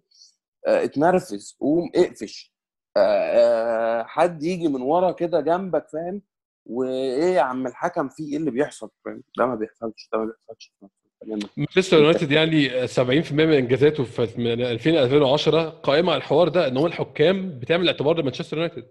اتنرفز 0.66 1.56
قوم 1.60 1.90
اقفش. 1.94 2.54
آه، 2.96 3.00
آه، 3.00 4.02
حد 4.04 4.42
يجي 4.42 4.68
من 4.68 4.82
ورا 4.82 5.12
كده 5.12 5.40
جنبك 5.40 5.88
فاهم؟ 5.88 6.22
وإيه 6.66 7.34
يا 7.34 7.40
عم 7.40 7.66
الحكم 7.66 8.08
في 8.08 8.22
إيه 8.22 8.36
اللي 8.36 8.50
بيحصل؟ 8.50 8.90
فاهم؟ 9.04 9.22
ده 9.38 9.46
ما 9.46 9.54
بيحصلش 9.54 10.08
ده 10.12 10.18
ما 10.18 10.24
بيحصلش. 10.24 10.74
مانشستر 11.56 11.96
يونايتد 11.98 12.30
يعني 12.32 12.88
70% 12.88 13.32
من 13.32 13.52
إنجازاته 13.52 14.04
في 14.04 14.28
من 14.40 14.60
2000 14.62 14.90
ل 14.90 14.96
2010 14.96 15.68
قائمة 15.70 16.12
على 16.12 16.18
الحوار 16.18 16.48
ده 16.48 16.68
إن 16.68 16.76
هو 16.76 16.86
الحكام 16.86 17.58
بتعمل 17.58 17.88
اعتبار 17.88 18.18
لمانشستر 18.20 18.56
يونايتد. 18.56 18.88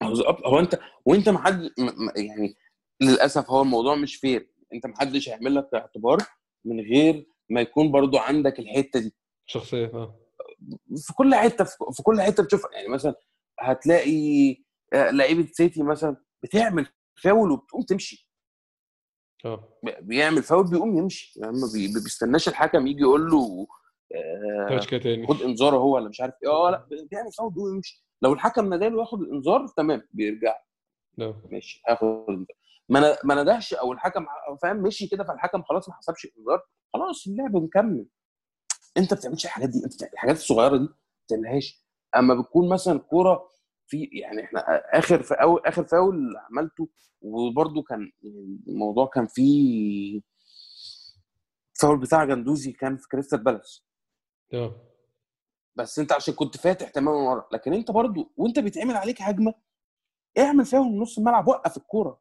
بالظبط. 0.00 0.46
هو 0.46 0.58
أنت 0.58 0.78
وانت 1.04 1.28
ما 1.28 1.38
حد 1.38 1.70
يعني 2.16 2.54
للأسف 3.00 3.50
هو 3.50 3.62
الموضوع 3.62 3.94
مش 3.96 4.16
فير 4.16 4.50
أنت 4.72 4.86
ما 4.86 4.94
حدش 4.98 5.28
هيعمل 5.28 5.54
لك 5.54 5.68
اعتبار 5.74 6.18
من 6.64 6.80
غير 6.80 7.26
ما 7.50 7.60
يكون 7.60 7.90
برضو 7.92 8.18
عندك 8.18 8.58
الحتة 8.58 9.00
دي. 9.00 9.14
شخصية 9.46 9.86
آه. 9.94 10.27
في 10.96 11.12
كل 11.14 11.34
حتة 11.34 11.64
في 11.64 12.02
كل 12.02 12.20
حتة 12.20 12.42
بتشوفها 12.42 12.70
يعني 12.72 12.88
مثلا 12.88 13.14
هتلاقي 13.60 14.56
آه، 14.92 15.10
لعيبة 15.10 15.48
سيتي 15.52 15.82
مثلا 15.82 16.16
بتعمل 16.42 16.86
فاول 17.22 17.50
وبتقوم 17.50 17.82
تمشي. 17.82 18.28
آه. 19.44 19.68
بيعمل 20.00 20.42
فاول 20.42 20.70
بيقوم 20.70 20.98
يمشي. 20.98 21.40
يعني 21.40 21.52
ما 21.52 21.68
بي- 21.74 21.88
ما 21.88 22.00
بيستناش 22.04 22.48
الحكم 22.48 22.86
يجي 22.86 23.00
يقول 23.00 23.30
له 23.30 23.66
آه، 24.14 24.68
خد 25.26 25.42
إنذار 25.42 25.76
هو 25.76 25.94
ولا 25.94 26.08
مش 26.08 26.20
عارف 26.20 26.34
إيه. 26.42 26.50
آه 26.50 26.70
لأ 26.70 26.86
بيعمل 27.10 27.32
فاول 27.32 27.52
بيقوم 27.52 27.74
يمشي. 27.74 28.04
لو 28.22 28.32
الحكم 28.32 28.74
نداله 28.74 29.00
ياخد 29.00 29.20
الانذار 29.20 29.66
تمام 29.66 30.08
بيرجع. 30.12 30.54
آه. 31.20 31.42
ماشي 31.50 31.82
هاخد 31.88 32.46
ما 32.88 33.16
ما 33.24 33.42
ندهش 33.42 33.74
أو 33.74 33.92
الحكم 33.92 34.26
فاهم 34.62 34.76
مشي 34.76 35.06
كده 35.06 35.24
فالحكم 35.24 35.62
خلاص 35.62 35.88
ما 35.88 35.94
حسبش 35.94 36.24
الانذار 36.24 36.62
خلاص 36.92 37.26
اللعب 37.26 37.56
نكمل 37.56 38.06
انت 38.98 39.12
ما 39.14 39.18
بتعملش 39.20 39.44
الحاجات 39.44 39.68
دي 39.68 39.84
انت 39.84 39.94
بتعمل- 39.94 40.12
الحاجات 40.12 40.36
الصغيرة 40.36 40.76
دي 40.76 40.82
ما 40.84 40.94
بتعملهاش. 41.26 41.84
أما 42.16 42.34
بتكون 42.34 42.68
مثلا 42.68 42.98
كورة 42.98 43.48
في 43.86 44.04
يعني 44.12 44.44
إحنا 44.44 44.60
آخر 44.98 45.22
فاول 45.22 45.60
آخر 45.66 45.84
فاول 45.84 46.36
عملته 46.50 46.88
وبرده 47.20 47.82
كان 47.82 48.12
الموضوع 48.68 49.06
كان 49.06 49.26
فيه 49.26 50.20
فاول 51.80 52.00
بتاع 52.00 52.24
جندوزي 52.24 52.72
كان 52.72 52.96
في 52.96 53.08
كريستال 53.08 53.38
بالاس. 53.44 53.84
بس 55.76 55.98
أنت 55.98 56.12
عشان 56.12 56.34
كنت 56.34 56.56
فاتح 56.56 56.88
تماما 56.90 57.30
ورا 57.30 57.48
لكن 57.52 57.74
أنت 57.74 57.90
برضو 57.90 58.32
وأنت 58.36 58.58
بيتعمل 58.58 58.96
عليك 58.96 59.22
هجمة 59.22 59.54
اعمل 60.38 60.64
فاول 60.66 60.86
من 60.86 60.98
نص 60.98 61.18
الملعب 61.18 61.48
وقف 61.48 61.76
الكورة. 61.76 62.20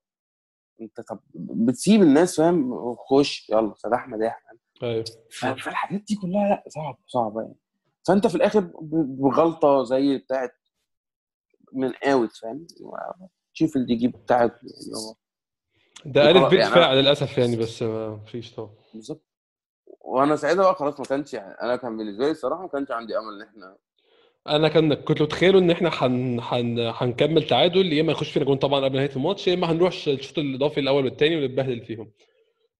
أنت 0.81 1.01
طب 1.01 1.19
بتسيب 1.35 2.01
الناس 2.01 2.37
فاهم؟ 2.37 2.95
خش 2.95 3.49
يلا 3.49 3.73
سداح 3.77 4.07
مداح 4.07 4.43
أيوه. 4.83 5.05
فالحاجات 5.39 6.01
دي 6.01 6.15
كلها 6.15 6.49
لا 6.49 6.63
صعبة 6.67 6.97
صعبة 7.07 7.41
يعني. 7.41 7.55
فأنت 8.07 8.27
في 8.27 8.35
الآخر 8.35 8.71
بغلطة 8.81 9.83
زي 9.83 10.17
بتاعت 10.17 10.51
من 11.73 11.93
آوت 12.03 12.31
فاهم؟ 12.35 12.67
شوف 13.53 13.75
اللي 13.75 13.93
يجيب 13.93 14.11
بتاعك 14.11 14.51
يعني 14.63 14.95
هو 14.95 15.15
ده 16.05 16.31
ألف 16.31 16.49
بيت 16.49 16.59
يعني 16.59 16.71
دفاع 16.71 16.93
للأسف 16.93 17.37
يعني 17.37 17.55
بس 17.55 17.83
ما 17.83 18.19
فيش 18.25 18.55
طبعا. 18.55 18.69
بالظبط. 18.93 19.25
وأنا 20.01 20.35
ساعتها 20.35 20.61
بقى 20.63 20.75
خلاص 20.75 20.99
ما 20.99 21.05
كانش 21.05 21.33
يعني 21.33 21.53
أنا 21.61 21.75
كان 21.75 21.97
بالنسبة 21.97 22.25
لي 22.25 22.31
الصراحة 22.31 22.61
ما 22.61 22.67
كانش 22.67 22.91
عندي 22.91 23.17
أمل 23.17 23.41
إن 23.41 23.47
إحنا 23.47 23.77
أنا 24.47 24.67
كان 24.67 24.93
كنت 24.93 25.21
متخيله 25.21 25.59
إن 25.59 25.71
إحنا 25.71 25.89
هن... 25.93 26.39
هن... 26.43 26.93
هنكمل 26.95 27.47
تعادل 27.47 27.93
يا 27.93 28.01
إما 28.01 28.11
يخش 28.11 28.31
فينا 28.31 28.45
جون 28.45 28.57
طبعا 28.57 28.85
قبل 28.85 28.95
نهاية 28.95 29.15
الماتش 29.15 29.47
يا 29.47 29.53
إما 29.53 29.71
هنروح 29.71 29.93
الشوط 30.07 30.39
الإضافي 30.39 30.79
الأول 30.79 31.05
والثاني 31.05 31.35
ونتبهدل 31.35 31.81
فيهم. 31.85 32.11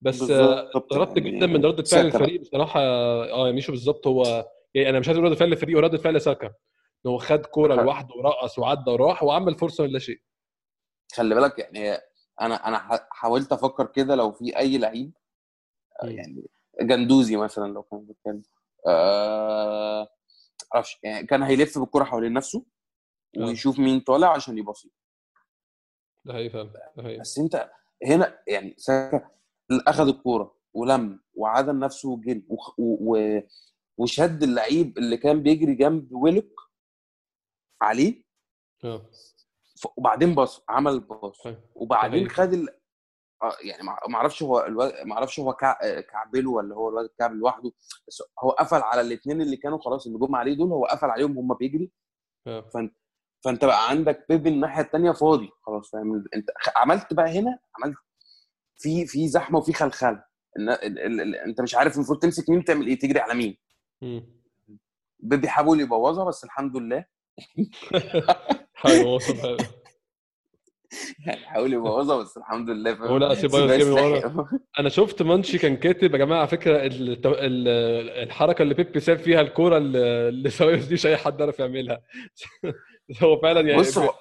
بس 0.02 0.22
آه، 0.22 0.28
بالظبط 0.28 0.76
استغربت 0.76 1.18
يعني 1.18 1.32
جدا 1.32 1.48
من 1.48 1.66
رده 1.66 1.84
فعل. 1.84 2.06
الفريق 2.06 2.42
بصراحة. 2.42 2.80
آه 2.82 3.52
ميشو 3.52 3.72
بالظبط 3.72 4.08
هو 4.08 4.50
يعني 4.74 4.90
أنا 4.90 5.00
مش 5.00 5.08
عايز 5.08 5.20
رده 5.20 5.36
فعل 5.36 5.52
الفريق 5.52 5.78
ورده 5.78 5.98
فعل 5.98 6.22
ساكا. 6.22 6.54
هو 7.08 7.18
خد 7.18 7.46
كورة 7.46 7.76
لوحده 7.76 8.16
ورقص 8.16 8.60
وعدى 8.60 8.92
وراح 8.92 9.24
وعمل 9.24 9.56
فرصة 9.56 9.84
من 9.84 9.90
لا 9.90 10.00
شيء. 10.00 10.22
خلي 11.16 11.36
بالك 11.36 11.60
يعني 11.60 11.80
هي- 11.80 12.02
أنا 12.42 12.68
أنا 12.68 13.08
حاولت 13.12 13.52
أفكر 13.52 13.86
كده 13.86 14.16
لو 14.16 14.32
في 14.32 14.58
أي 14.58 14.78
لعيب 14.78 15.12
آه،. 16.04 16.08
يعني 16.08 16.48
جندوزي 16.82 17.36
مثلا 17.36 17.74
لو 17.74 17.84
كان 17.84 18.00
بيتكلم. 18.06 18.44
آه 18.88 20.08
معرفش 20.74 21.00
يعني 21.04 21.28
كان 21.28 21.44
هيلف 21.44 21.80
بالكرة 21.80 22.04
حوالين 22.04 22.34
نفسه 22.34 22.66
آه. 23.38 23.46
ويشوف 23.46 23.80
مين 23.80 24.00
طالع 24.00 24.34
عشان 24.34 24.58
يبصي 24.58 24.92
ده 26.26 26.34
حقيقي 26.34 26.50
فعلا 26.50 26.74
ده 26.98 27.04
حقيقي. 27.04 27.20
بس 27.20 27.40
أنت 27.40 27.70
هنا 28.06 28.40
يعني 28.48 28.76
ساكا 28.78 29.30
أخذ 29.72 30.08
الكورة 30.08 30.58
ولم 30.74 31.20
وعدل 31.34 31.80
نفسه 31.80 32.10
وجري 32.10 32.46
وشد 33.98 34.44
اللعيب 34.44 34.98
اللي 34.98 35.18
كان 35.18 35.44
بيجري 35.44 35.76
جنب 35.76 36.12
ويلوك 36.12 36.72
عليه. 37.82 38.24
ف- 39.82 39.88
وبعدين 39.98 40.36
باص 40.36 40.64
عمل 40.70 40.92
الباص. 40.94 41.42
طيب. 41.44 41.58
وبعدين 41.76 42.26
صحيح. 42.26 42.38
خد 42.38 42.54
ال... 42.54 42.70
آه، 43.44 43.56
يعني 43.64 43.84
ما 43.84 44.16
أعرفش 44.16 44.44
هو 44.44 44.66
الواد 44.66 45.06
ما 45.08 45.14
أعرفش 45.16 45.40
هو 45.40 45.54
كع... 45.54 46.02
كعبله 46.02 46.52
ولا 46.52 46.76
هو 46.76 46.90
الواد 46.90 47.10
كعب 47.20 47.34
لوحده 47.34 47.72
بس 48.08 48.24
هو 48.44 48.50
قفل 48.50 48.82
على 48.82 49.02
الاثنين 49.02 49.42
اللي 49.42 49.58
كانوا 49.58 49.78
خلاص 49.80 50.08
اللي 50.08 50.20
جم 50.20 50.36
عليه 50.36 50.54
دول 50.54 50.72
هو 50.72 50.86
قفل 50.86 51.10
عليهم 51.10 51.38
هم 51.38 51.54
بيجري. 51.54 51.92
آه. 52.48 52.70
فأنت 53.46 53.66
بقى 53.66 53.90
عندك 53.90 54.26
بيبي 54.30 54.50
الناحية 54.50 54.82
الثانية 54.84 55.12
فاضي 55.12 55.50
خلاص 55.62 55.92
فاهم؟ 55.92 56.24
أنت 56.36 56.50
عملت 56.76 57.14
بقى 57.14 57.40
هنا 57.40 57.60
عملت 57.76 57.98
في 58.78 59.06
في 59.08 59.28
زحمة 59.28 59.60
وفي 59.60 59.74
خلخلة. 59.74 60.24
إن... 60.60 60.70
ال... 60.70 61.00
ال... 61.00 61.22
ال... 61.22 61.36
أنت 61.36 61.62
مش 61.62 61.76
عارف 61.76 61.96
المفروض 61.96 62.20
تمسك 62.20 62.50
مين 62.50 62.64
تعمل 62.64 62.88
إيه 62.88 63.00
تجري 63.00 63.20
على 63.20 63.34
مين. 63.34 63.58
حاول 65.46 65.82
يبوظها 65.82 66.26
بس 66.26 66.44
الحمد 66.44 66.78
لله. 66.78 67.06
حاول 71.46 71.74
يبوظها 71.74 72.18
بس 72.18 72.38
الحمد 72.38 72.70
لله 72.70 72.96
فاهم 72.96 73.08
هو 73.08 73.18
لا 73.18 73.36
سيبايوس 73.36 73.72
جه 73.72 73.78
من 73.78 73.84
سيبايوس 73.84 74.24
ورا. 74.26 74.30
لحق. 74.30 74.50
أنا 74.80 74.90
شفت 74.90 75.22
مانشي 75.22 75.58
كان 75.58 75.78
كاتب 75.78 76.14
يا 76.14 76.18
جماعة 76.18 76.40
على 76.40 76.48
فكرة 76.48 76.80
الحركة 78.24 78.62
اللي 78.62 78.74
بيبي 78.74 79.00
ساب 79.00 79.18
فيها 79.18 79.42
الكورة 79.42 79.78
اللي 79.78 80.50
ساويرس 80.50 80.86
دي 80.86 80.94
مش 80.94 81.06
أي 81.06 81.18
حد 81.18 81.40
يعرف 81.40 81.60
يعملها. 81.60 82.02
هو 83.24 83.42
فعلا 83.42 83.62
يعني 83.62 83.82
بص 83.82 83.98
هو 83.98 84.14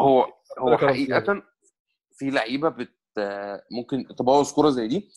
هو 0.00 0.32
هو 0.58 0.78
حقيقة 0.78 1.42
في 2.12 2.30
لعيبة 2.30 2.68
بت 2.68 3.03
ممكن 3.70 4.06
تبوظ 4.18 4.52
كرة 4.52 4.70
زي 4.70 4.88
دي 4.88 5.10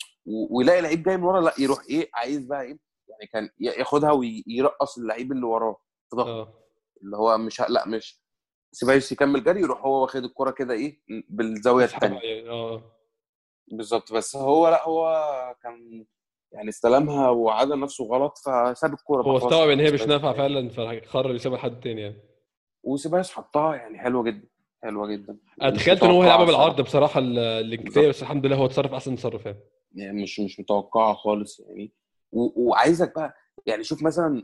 ويلاقي 0.52 0.82
لعيب 0.82 1.04
جاي 1.04 1.18
من 1.18 1.24
ورا 1.24 1.41
لا 1.41 1.54
يروح 1.60 1.80
إيه 1.89 2.10
عايز 2.14 2.45
بقى 2.45 2.62
إيه 2.62 2.80
يعني 3.10 3.28
كان 3.34 3.50
ياخدها 3.60 4.12
ويرقص 4.12 4.98
اللعيب 4.98 5.32
اللي 5.32 5.45
وراه 5.45 5.78
في 6.10 6.16
ظهره 6.16 6.41
آه. 6.41 6.54
اللي 7.04 7.18
هو 7.18 7.38
مش 7.38 7.62
لا 7.62 7.88
مش 7.88 8.22
سيبايوس 8.72 9.12
يكمل 9.12 9.43
جري 9.43 9.62
يروح 9.62 9.86
هو 9.86 10.02
واخد 10.02 10.24
الكرة 10.24 10.52
كده 10.52 10.74
إيه 10.74 11.02
الثانية 11.84 12.20
يعني 12.20 12.50
آه. 12.50 12.82
بالظبط 13.72 14.14
بس 14.14 14.36
هو 14.36 14.70
لا 14.70 14.84
هو 14.88 15.56
كان 15.64 16.06
يعني 16.52 16.70
استلمها 16.70 17.30
وعدل 17.30 17.80
نفسه 17.80 18.04
غلط 18.06 18.38
فساب 18.38 18.93
بقى 18.93 19.32
هو. 19.34 19.38
استوعب 19.38 19.70
إن 19.70 19.80
هي 19.80 19.91
مش 19.91 20.02
نافعة 20.02 20.34
فعلا 20.34 20.70
فقرر 20.70 21.36
يسيبها 21.36 21.58
لحد 21.58 21.80
تاني 21.80 22.02
يعني. 22.02 22.22
وسيبايوس 22.84 23.32
حطها 23.32 23.76
يعني 23.76 24.00
حلوة 24.00 24.24
جدا. 24.24 24.48
حلوة 24.88 25.07
جدا. 25.07 25.38
أنا 25.61 25.71
مش 25.71 25.77
تخيلت 25.81 26.03
إن 26.03 26.09
هو 26.11 26.21
هيلعبها. 26.21 26.45
بالعرض 26.45 26.81
بصراحة 26.81 27.19
ال- 27.19 27.39
الإنجليزية 27.39 28.07
بس 28.09 28.21
الحمد 28.21 28.45
لله 28.45 28.55
هو 28.55 28.65
اتصرف 28.65 28.93
أحسن 28.93 29.15
تصرف 29.15 29.45
يعني. 29.45 29.59
يعني 29.95 30.23
مش 30.23 30.39
مش 30.39 30.59
متوقعة 30.59 31.13
خالص 31.13 31.59
يعني. 31.59 31.93
و... 32.31 32.63
وعايزك 32.69 33.15
بقى 33.15 33.33
يعني 33.65 33.83
شوف 33.83 34.03
مثلا. 34.03 34.43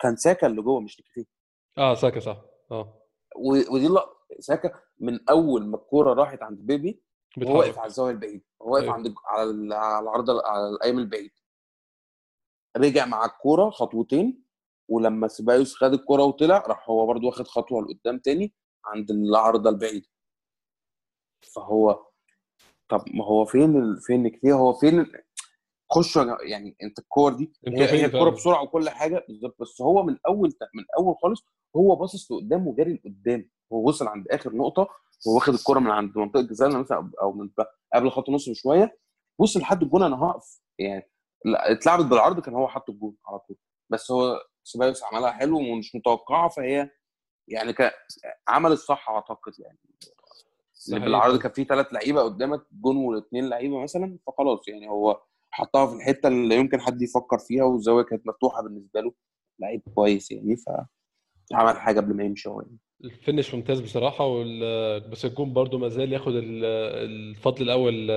كان 0.00 0.16
ساكا 0.16 0.46
اللي 0.46 0.62
جوه 0.62 0.80
مش 0.80 1.00
نيكيتيه 1.00 1.30
آه 1.78 1.94
ساكا 1.94 2.20
صح. 2.20 2.40
آه. 2.70 3.02
و... 3.36 3.50
ودي 3.74 3.88
لا 3.88 4.06
ساكا 4.38 4.72
من 5.00 5.18
أول 5.30 5.66
ما 5.66 5.76
الكورة 5.76 6.14
راحت 6.14 6.42
عند 6.42 6.58
بيبي 6.58 7.02
هو 7.42 7.58
واقف 7.58 7.78
على 7.78 7.86
الزاويه 7.86 8.10
البعيد. 8.12 8.42
هو 8.62 8.72
واقف 8.72 8.82
أيوة. 8.84 8.94
عند 8.94 9.14
على 9.26 9.50
ال- 9.50 9.72
على 9.72 10.02
العرض 10.02 10.30
على 10.30 10.68
الأيام 10.68 10.98
البعيد. 10.98 11.30
رجع 12.76 13.06
مع 13.06 13.24
الكورة 13.24 13.70
خطوتين 13.70 14.44
ولما 14.88 15.28
سيبايوس 15.28 15.74
خد 15.74 15.92
الكورة 15.92 16.22
وطلع 16.22 16.64
راح 16.68 16.90
هو 16.90 17.06
برضو 17.06 17.26
واخد 17.26 17.46
خطوة 17.48 17.82
لقدام 17.82 18.18
تاني. 18.18 18.54
عند 18.86 19.10
العارضه 19.10 19.70
البعيده 19.70 20.06
فهو 21.54 22.06
طب 22.88 23.04
ما 23.14 23.24
هو 23.24 23.44
فين 23.44 23.76
ال... 23.76 24.00
فين 24.02 24.22
نيكيتيه 24.22 24.52
هو 24.52 24.72
فين 24.72 25.00
ال... 25.00 25.22
جماعة، 26.16 26.38
يعني 26.42 26.76
انت 26.82 26.98
الكور 26.98 27.32
دي 27.32 27.52
هي 27.68 27.90
هي 27.90 28.04
الكورة؟ 28.04 28.30
بسرعة 28.30 28.62
وكل 28.62 28.90
حاجة 28.90 29.24
بالظبط 29.28 29.56
بس 29.60 29.82
هو 29.82 30.02
من 30.02 30.18
أول 30.26 30.52
من 30.74 30.84
أول 30.98 31.16
خالص 31.22 31.44
هو 31.76 31.96
باصص 31.96 32.32
لقدام 32.32 32.66
وجاري 32.68 32.94
لقدام. 32.94 33.50
هو 33.72 33.88
وصل 33.88 34.06
عند 34.06 34.28
آخر 34.28 34.56
نقطة 34.56 34.88
هو 35.28 35.34
واخد 35.34 35.54
الكورة 35.54 35.78
من 35.78 35.90
عند 35.90 36.18
منطقة 36.18 36.40
جزائنا 36.42 36.78
مثلا 36.78 37.10
أو 37.22 37.32
من 37.32 37.50
قبل 37.94 38.10
خط 38.10 38.28
النص 38.28 38.48
بشوية 38.48 38.98
وصل 39.38 39.60
لحد 39.60 39.82
الجون 39.82 40.02
أنا 40.02 40.24
هقف. 40.24 40.60
يعني 40.78 41.10
اتلعبت 41.46 42.04
بالعرض 42.04 42.40
كان 42.40 42.54
هو 42.54 42.68
حط 42.68 42.90
الجون 42.90 43.16
على 43.26 43.38
طول. 43.38 43.56
بس 43.90 44.10
هو 44.10 44.40
سيبايوس 44.64 45.04
عملها 45.04 45.30
حلو 45.30 45.58
ومش 45.58 45.94
متوقعة 45.94 46.48
فهي 46.48 46.90
يعني 47.48 47.72
كان 47.72 47.90
عمل 48.48 48.72
الصح 48.72 49.10
أعتقد 49.10 49.52
يعني. 49.58 49.78
اللي. 50.88 51.00
بالعرض 51.00 51.38
كان 51.38 51.52
في 51.52 51.64
ثلاث 51.64 51.86
لعيبة 51.92 52.22
قدامك 52.22 52.62
جون 52.72 52.96
واثنين 52.96 53.48
لعيبة 53.48 53.82
مثلا 53.82 54.18
فخلاص 54.26 54.68
يعني 54.68 54.88
هو 54.88 55.20
حطها 55.50 55.86
في 55.86 55.94
الحتة 55.94 56.26
اللي 56.28 56.56
يمكن 56.56 56.80
حد 56.80 57.02
يفكر 57.02 57.38
فيها 57.38 57.64
والزاويه 57.64 58.04
كانت 58.04 58.26
مفتوحة 58.26 58.62
بالنسبة 58.62 59.00
له 59.00 59.12
لعيب 59.58 59.82
كويس 59.94 60.30
يعني 60.30 60.56
فعمل 61.50 61.76
حاجة 61.80 62.00
قبل 62.00 62.14
ما 62.16 62.24
يمشي 62.24 62.48
هو 62.48 62.60
يعني. 62.60 62.78
ال 63.04 63.11
finish 63.11 63.54
ممتاز 63.54 63.80
بصراحة 63.80 64.26
وال... 64.26 65.10
بس 65.10 65.24
الجون 65.24 65.52
برضو 65.52 65.78
ما 65.78 65.88
زال 65.88 66.12
ياخد 66.12 66.32
ال- 66.34 66.64
الفضل 67.10 67.62
الأول 67.62 68.08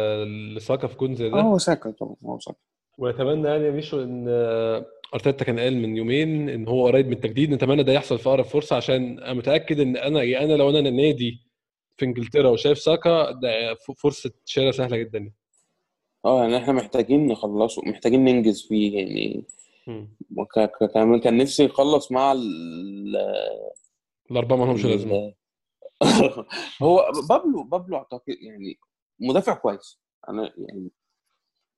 لساكا 0.56 0.88
في 0.88 0.98
جون 0.98 1.16
زي 1.16 1.30
ده. 1.30 1.42
هو 1.42 1.58
ساكا 1.58 1.88
طبعا 2.00 2.16
هو 2.26 2.40
ساكا 2.40 2.60
ونتمنى 2.98 3.48
يعني 3.48 3.66
يا 3.66 3.72
ميشو 3.72 4.04
إن 4.04 4.26
آه، 4.30 4.86
أرتيتا 5.14 5.46
كان 5.46 5.60
قال 5.60 5.78
من 5.78 5.98
يومين 5.98 6.50
إن 6.50 6.68
هو 6.68 6.88
قريب 6.88 7.08
من 7.08 7.14
التجديد. 7.14 7.52
نتمنى 7.52 7.84
ده 7.84 7.94
يحصل 7.94 8.20
في 8.20 8.30
أقرب 8.30 8.46
فرصة 8.46 8.76
عشان 8.76 9.20
أنا 9.20 9.34
متأكد 9.34 9.80
إن 9.80 9.98
أنا 9.98 10.24
يعني 10.24 10.46
أنا 10.46 10.54
لو 10.54 10.70
أنا 10.70 10.90
نادي 10.90 11.48
في 11.98 12.06
إنجلترا 12.06 12.50
وشايف 12.50 12.78
ساكا 12.80 13.32
ده 13.32 13.76
فرصة 13.98 14.32
شراء 14.46 14.72
سهلة 14.72 14.98
جدا. 14.98 15.32
آه 16.26 16.42
يعني 16.42 16.58
إحنا 16.58 16.74
محتاجين 16.74 17.28
نخلصه 17.28 17.82
محتاجين 17.86 18.26
ننجز 18.26 18.68
فيه 18.68 18.98
يعني 18.98 19.46
كان 20.94 21.20
كان 21.20 21.38
نفسي 21.38 21.66
يخلص 21.66 22.12
مع 22.12 22.32
ال 22.32 23.18
الأربعة 24.32 24.58
ما 24.58 24.66
لهمش 24.66 24.86
لازمة. 24.86 25.34
هو 26.82 27.12
بابلو 27.30 27.64
بابلو 27.64 27.98
أعتقد 27.98 28.36
يعني 28.42 28.80
مدافع 29.20 29.54
كويس. 29.54 30.00
أنا 30.30 30.54
يعني 30.58 30.92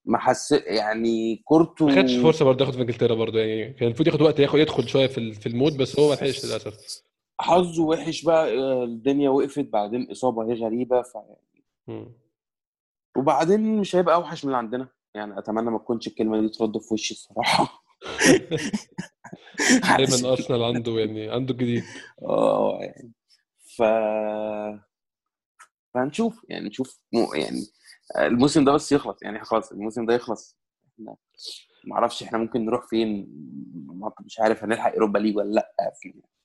ما 0.10 0.18
حس 0.18 0.52
يعني 0.52 1.36
كورته 1.46 1.86
ما 1.86 1.96
خدش 1.96 2.16
فرصة 2.16 2.46
برضه 2.46 2.66
ياخد 2.66 2.76
في 2.76 2.82
إنجلترا 2.82 3.16
برضه 3.16 3.40
يعني 3.40 3.74
كان 3.74 3.88
المفروض 3.88 4.08
ياخد 4.08 4.22
وقت 4.22 4.40
ياخد 4.40 4.60
يدخل 4.60 4.88
شوية 4.88 5.08
في 5.08 5.34
في 5.34 5.50
المود 5.50 5.78
بس 5.78 6.00
هو 6.00 6.10
ما 6.10 6.14
لحقش 6.14 6.46
للأسف. 6.46 7.04
حظه 7.42 7.84
وحش 7.84 8.24
بقى 8.24 8.58
آه، 8.58 8.84
الدنيا 8.84 9.30
وقفت 9.30 9.66
بعدين 9.66 10.12
إصابة 10.12 10.46
هي 10.46 10.54
غريبة 10.54 11.02
ف... 11.02 11.18
وبعدين 13.18 13.78
مش 13.78 13.96
هيبقى 13.96 14.16
أوحش 14.16 14.46
من 14.46 14.50
اللي 14.50 14.58
عندنا 14.58 14.88
يعني 15.16 15.40
أتمنى 15.40 15.72
ما 15.72 15.78
تكونش 15.78 16.08
الكلمة 16.08 16.42
دي 16.42 16.50
ترد 16.50 16.78
في 16.78 16.94
وشي 16.94 17.14
الصراحة. 17.14 17.84
دايما 19.98 20.32
أرسنال 20.32 20.64
عنده 20.64 21.00
يعني 21.00 21.30
عنده 21.30 21.54
الجديد 21.54 21.84
آه 22.22 22.80
يعني. 22.82 23.14
ف 23.78 23.84
فهنشوف 25.94 26.46
يعني 26.50 26.68
نشوف 26.70 27.00
يعني 27.36 27.62
الموسم 28.18 28.66
ده 28.66 28.72
بس 28.72 28.92
يخلص 28.92 29.24
يعني 29.24 29.44
خلاص 29.44 29.72
الموسم 29.72 30.06
ده 30.06 30.14
يخلص. 30.14 30.58
إحنا 30.94 31.16
ما 31.86 31.96
أعرفش 31.96 32.24
إحنا 32.24 32.38
ممكن 32.38 32.66
نروح 32.66 32.88
فين 32.88 33.28
مش 34.26 34.40
عارف 34.40 34.64
هنلحق 34.64 34.94
Europa 34.94 35.20
League 35.20 35.38
ولا 35.38 35.52
لأ 35.54 35.74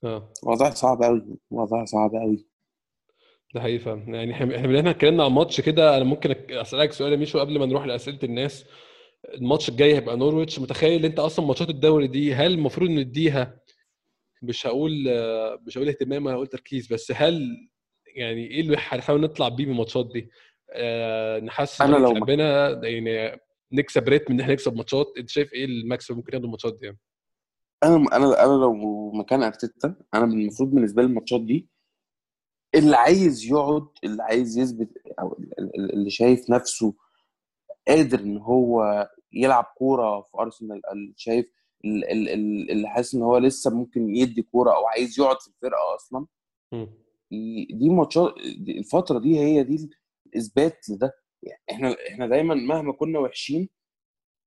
آه. 0.05 0.33
وضع 0.43 0.71
صعب 0.71 1.03
قوي 1.03 1.39
وضع 1.51 1.85
صعب 1.85 2.11
قوي 2.15 2.47
ده 3.55 3.61
حقيقي 3.61 3.79
فعلا. 3.79 4.03
يعني 4.17 4.33
إحنا 4.33 4.57
إحنا 4.79 4.91
اتكلمنا 4.91 5.25
عن 5.25 5.31
ماتش 5.31 5.61
كده 5.61 5.97
أنا 5.97 6.05
ممكن 6.05 6.35
أسألك 6.51 6.93
سؤال 6.93 7.13
يا 7.13 7.17
ميشو 7.17 7.39
قبل 7.41 7.59
ما 7.59 7.67
نروح 7.67 7.87
لأسئلة 7.87 8.19
الناس. 8.23 8.65
الماتش 9.35 9.69
الجاي 9.69 9.95
هيبقى 9.95 10.17
نورويتش. 10.17 10.59
متخيل 10.59 11.05
أنت 11.05 11.19
أصلا 11.19 11.47
ماتشات 11.47 11.69
الدوري 11.71 12.07
دي 12.07 12.35
هل 12.35 12.53
المفروض 12.53 12.91
نديها؟ 12.91 13.61
مش 14.43 14.67
هقول 14.67 14.93
مش 15.67 15.79
هقول 15.79 15.89
اهتمام 15.89 16.29
هقول 16.29 16.47
تركيز. 16.47 16.87
بس 16.93 17.13
هل 17.17 17.69
يعني 18.17 18.47
إيه 18.47 18.61
اللي 18.61 18.77
هنحاول 18.81 19.21
نطلع 19.21 19.49
بيه 19.49 19.65
من 19.67 19.73
الماتشات 19.73 20.11
دي؟ 20.13 20.31
آه 20.71 21.41
نحسن 21.41 21.85
لو 21.91 22.13
ما- 22.13 22.19
لعبنا 22.19 22.71
يعني 22.89 23.41
نكسب 23.73 24.09
ريتم 24.09 24.33
إن 24.33 24.41
إحنا 24.41 24.53
نكسب 24.53 24.77
ماتشات. 24.77 25.13
أنت 25.19 25.29
شايف 25.31 25.53
إيه 25.53 25.65
المكسب 25.65 26.17
ممكن 26.17 26.33
ياخدوا 26.33 26.47
الماتشات 26.47 26.79
دي 26.79 26.87
يعني؟ 26.87 26.99
أنا 27.85 27.97
أنا 27.97 28.45
أنا 28.45 28.53
لو 28.53 29.11
مكان 29.13 29.43
أرتيتا 29.43 29.97
أنا 30.15 30.25
المفروض 30.25 30.71
بالنسبة 30.71 31.03
لي 31.03 31.09
الماتشات 31.09 31.41
دي 31.41 31.69
اللي 32.75 32.97
عايز 32.97 33.45
يقعد 33.45 33.87
اللي 34.05 34.23
عايز 34.23 34.59
يثبت 34.59 34.89
أو 35.21 35.33
ال- 35.33 35.59
ال- 35.79 35.93
اللي 35.93 36.11
شايف 36.11 36.51
نفسه 36.51 36.95
قادر 37.89 38.21
إن 38.21 38.39
هو 38.39 39.09
يلعب 39.33 39.65
كورة 39.79 40.21
في 40.21 40.39
أرسنال 40.39 40.81
اللي 40.93 41.15
شايف 41.17 41.47
ال- 41.85 42.05
ال- 42.11 42.29
ال- 42.29 42.71
اللي 42.71 42.89
حاسس 42.89 43.15
إن 43.15 43.23
هو 43.23 43.39
لسه 43.39 43.71
ممكن 43.77 44.17
يدي 44.17 44.43
كورة 44.43 44.71
أو 44.77 44.87
عايز 44.87 45.21
يقعد 45.21 45.41
في 45.41 45.49
الفرقة 45.49 45.95
أصلا. 45.95 46.27
دي 47.71 47.89
ماتشات 47.91 48.35
الفترة 48.69 49.19
دي 49.19 49.39
هي 49.39 49.63
دي 49.63 49.91
الاثبات 50.35 50.89
لده. 50.91 51.13
يعني 51.43 51.61
إحنا 51.71 51.97
إحنا 52.09 52.27
دايما 52.27 52.55
مهما 52.55 52.93
كنا 52.93 53.19
وحشين 53.19 53.69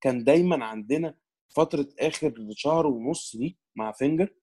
كان 0.02 0.24
دايما 0.24 0.66
عندنا 0.66 1.18
فترة 1.56 1.88
آخر 2.00 2.34
شهر 2.52 2.88
ونص 2.88 3.36
دي 3.36 3.60
مع 3.76 3.92
فينجر. 3.92 4.36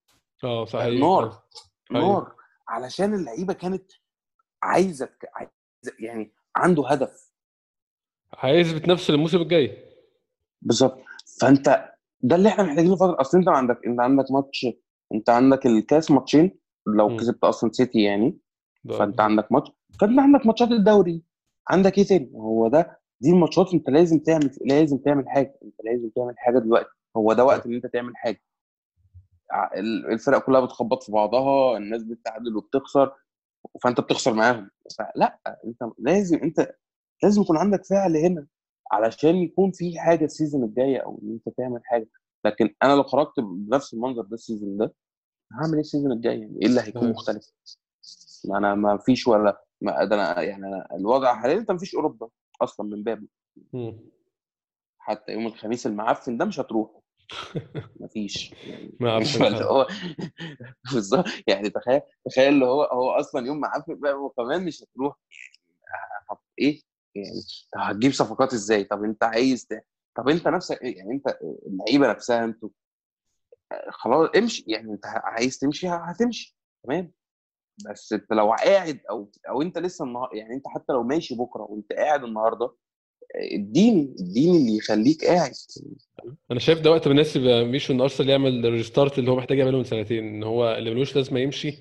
آه 0.44 0.64
صحيح. 0.64 1.00
نار. 1.00 1.42
نار. 1.90 2.34
علشان 2.68 3.14
اللعيبة 3.14 3.52
كانت 3.52 3.92
عايزة 4.62 5.08
عايزة 5.34 5.52
يعني 6.00 6.32
عنده 6.56 6.88
هدف. 6.88 7.32
هيثبت 8.38 8.88
نفسه 8.88 9.14
الموسم 9.14 9.42
الجاي. 9.42 9.84
بالظبط. 10.62 10.98
فأنت 11.40 11.94
ده 12.20 12.36
اللي 12.36 12.48
إحنا 12.48 12.64
محتاجينه 12.64 12.96
فترة. 12.96 13.20
أصل 13.20 13.38
أنت 13.38 13.48
عندك 13.48 13.86
أنت 13.86 14.00
عندك 14.00 14.30
ماتش 14.30 14.66
أنت 15.14 15.30
عندك 15.30 15.66
الكاس 15.66 16.10
ماتشين. 16.10 16.58
لو 16.86 17.08
مم. 17.08 17.16
كسبت 17.16 17.44
أصلا 17.44 17.70
سيتي 17.72 18.02
يعني. 18.02 18.38
ده 18.84 18.98
فأنت 18.98 19.20
عندك 19.20 19.52
ماتش. 19.52 19.70
فانت 20.00 20.18
عندك 20.18 20.46
ماتشات 20.46 20.70
الدوري. 20.70 21.22
عندك 21.68 21.98
إيه 21.98 22.04
تاني؟ 22.04 22.30
هو 22.34 22.68
ده 22.68 23.00
دي 23.20 23.30
الماتشات 23.30 23.74
انت 23.74 23.90
لازم 23.90 24.18
تعمل 24.18 24.50
لازم 24.64 24.98
تعمل 24.98 25.28
حاجة 25.28 25.58
انت 25.64 25.74
لازم 25.84 26.08
تعمل 26.16 26.34
حاجة 26.38 26.58
دلوقتي. 26.58 26.88
هو 27.16 27.32
ده 27.32 27.44
وقت 27.44 27.66
ان 27.66 27.74
انت 27.74 27.86
تعمل 27.86 28.16
حاجة. 28.16 28.40
الفرق 30.12 30.38
كلها 30.46 30.60
بتخبط 30.60 31.02
في 31.02 31.12
بعضها 31.12 31.76
الناس 31.76 32.02
بتتعادل 32.02 32.56
وبتخسر 32.56 33.12
فانت 33.82 34.00
بتخسر 34.00 34.34
معاهم. 34.34 34.70
لا 35.16 35.38
انت 35.64 35.92
لازم 35.98 36.38
انت 36.38 36.74
لازم 37.22 37.42
يكون 37.42 37.56
عندك 37.56 37.84
فعل 37.84 38.16
هنا 38.16 38.46
علشان 38.92 39.36
يكون 39.36 39.70
في 39.70 39.98
حاجة 39.98 40.24
ال 40.24 40.30
season 40.30 40.64
الجاي 40.64 40.96
أو 40.98 41.20
إن 41.22 41.30
أنت 41.30 41.56
تعمل 41.56 41.80
حاجة. 41.84 42.08
لكن 42.44 42.74
أنا 42.82 42.92
لو 42.92 43.02
خرجت 43.02 43.40
بنفس 43.40 43.94
المنظر 43.94 44.22
ده 44.22 44.34
ال 44.34 44.40
season 44.40 44.76
ده 44.76 44.94
هعمل 45.52 45.72
إيه 45.74 45.80
ال 45.80 45.85
season 45.85 46.12
الجاي 46.12 46.40
يعني؟ 46.40 46.58
إيه 46.62 46.66
اللي 46.66 46.80
هيكون 46.80 47.02
أيوة. 47.02 47.12
مختلف؟ 47.14 47.52
ما 48.44 48.58
أنا 48.58 48.74
ما 48.74 48.98
فيش 48.98 49.28
ولا 49.28 49.63
ما 49.80 50.04
ده 50.04 50.14
أنا 50.16 50.42
يعني 50.42 50.66
أنا 50.66 50.88
الوضع 50.96 51.34
حاليا 51.34 51.56
انت 51.58 51.70
ما 51.70 51.78
فيش 51.78 51.94
أوروبا 51.94 52.28
أصلا 52.62 52.86
من 52.86 53.02
بابه. 53.02 53.26
حتى 54.98 55.32
يوم 55.32 55.46
الخميس 55.46 55.86
المعفن 55.86 56.36
ده 56.36 56.44
مش 56.44 56.60
هتروح 56.60 56.90
مفيش 58.00 58.52
يعني. 58.52 58.92
هو 59.64 59.86
بالظبط. 60.92 61.24
يعني 61.46 61.70
تخيل 61.70 62.00
تخيل 62.30 62.52
اللي 62.54 62.64
هو 62.66 62.82
هو 62.82 63.10
أصلا 63.10 63.46
يوم 63.46 63.60
معفن 63.60 63.94
بقى 64.00 64.12
وكمان 64.14 64.64
مش 64.64 64.82
هتروح. 64.82 65.16
يعني 65.88 66.24
طب 66.30 66.38
إيه؟ 66.58 66.80
يعني 67.14 67.40
طب 67.72 67.80
هتجيب 67.80 68.12
صفقات 68.12 68.52
إزاي؟ 68.52 68.84
طب 68.84 69.04
أنت 69.04 69.24
عايز 69.24 69.66
ت... 69.66 69.84
طب 70.16 70.28
أنت 70.28 70.48
نفسك 70.48 70.78
يعني 70.82 71.10
أنت 71.12 71.38
اللعيبة 71.66 72.10
نفسها 72.10 72.44
أنتوا 72.44 72.68
خلاص 73.90 74.30
امشي. 74.36 74.64
يعني 74.68 74.92
أنت 74.92 75.06
عايز 75.06 75.58
تمشي 75.58 75.88
هتمشي. 75.88 76.56
تمام؟ 76.84 77.12
بس 77.90 78.12
انت 78.12 78.32
لو 78.32 78.52
قاعد 78.52 79.00
أو 79.10 79.30
أو 79.48 79.62
انت 79.62 79.78
لسه 79.78 80.04
النهار 80.04 80.30
يعني 80.32 80.54
انت 80.54 80.68
حتى 80.68 80.92
لو 80.92 81.02
ماشي 81.02 81.34
بكرة 81.34 81.62
وانت 81.62 81.92
قاعد 81.92 82.24
النهارده 82.24 82.74
اديني 83.34 84.14
اديني 84.20 84.56
اللي 84.56 84.76
يخليك 84.76 85.24
قاعد. 85.24 85.52
أنا 86.50 86.58
شايف 86.58 86.80
ده 86.80 86.90
وقت 86.90 87.08
مناسب 87.08 87.40
ميشو 87.40 87.92
إن 87.92 88.00
أرسنال 88.00 88.30
يعمل 88.30 88.66
ال 88.66 88.73
restart 88.73 89.18
اللي 89.18 89.30
هو 89.30 89.36
محتاج 89.36 89.58
يعمله 89.58 89.78
من 89.78 89.84
سنتين 89.84 90.24
إن 90.28 90.42
هو 90.42 90.74
اللي 90.74 90.90
ملوش 90.90 91.16
لازمة 91.16 91.40
يمشي 91.40 91.78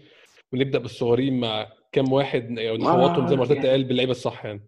ونبدأ 0.53 0.79
بالصغيرين 0.79 1.39
مع 1.39 1.67
كام 1.91 2.13
واحد 2.13 2.59
أو 2.59 2.75
نحوطهم 2.77 3.27
زي 3.27 3.35
ما 3.35 3.41
أرتيتا 3.41 3.71
قال 3.71 3.83
باللعيبة 3.83 4.11
الصح 4.11 4.45
يعني. 4.45 4.67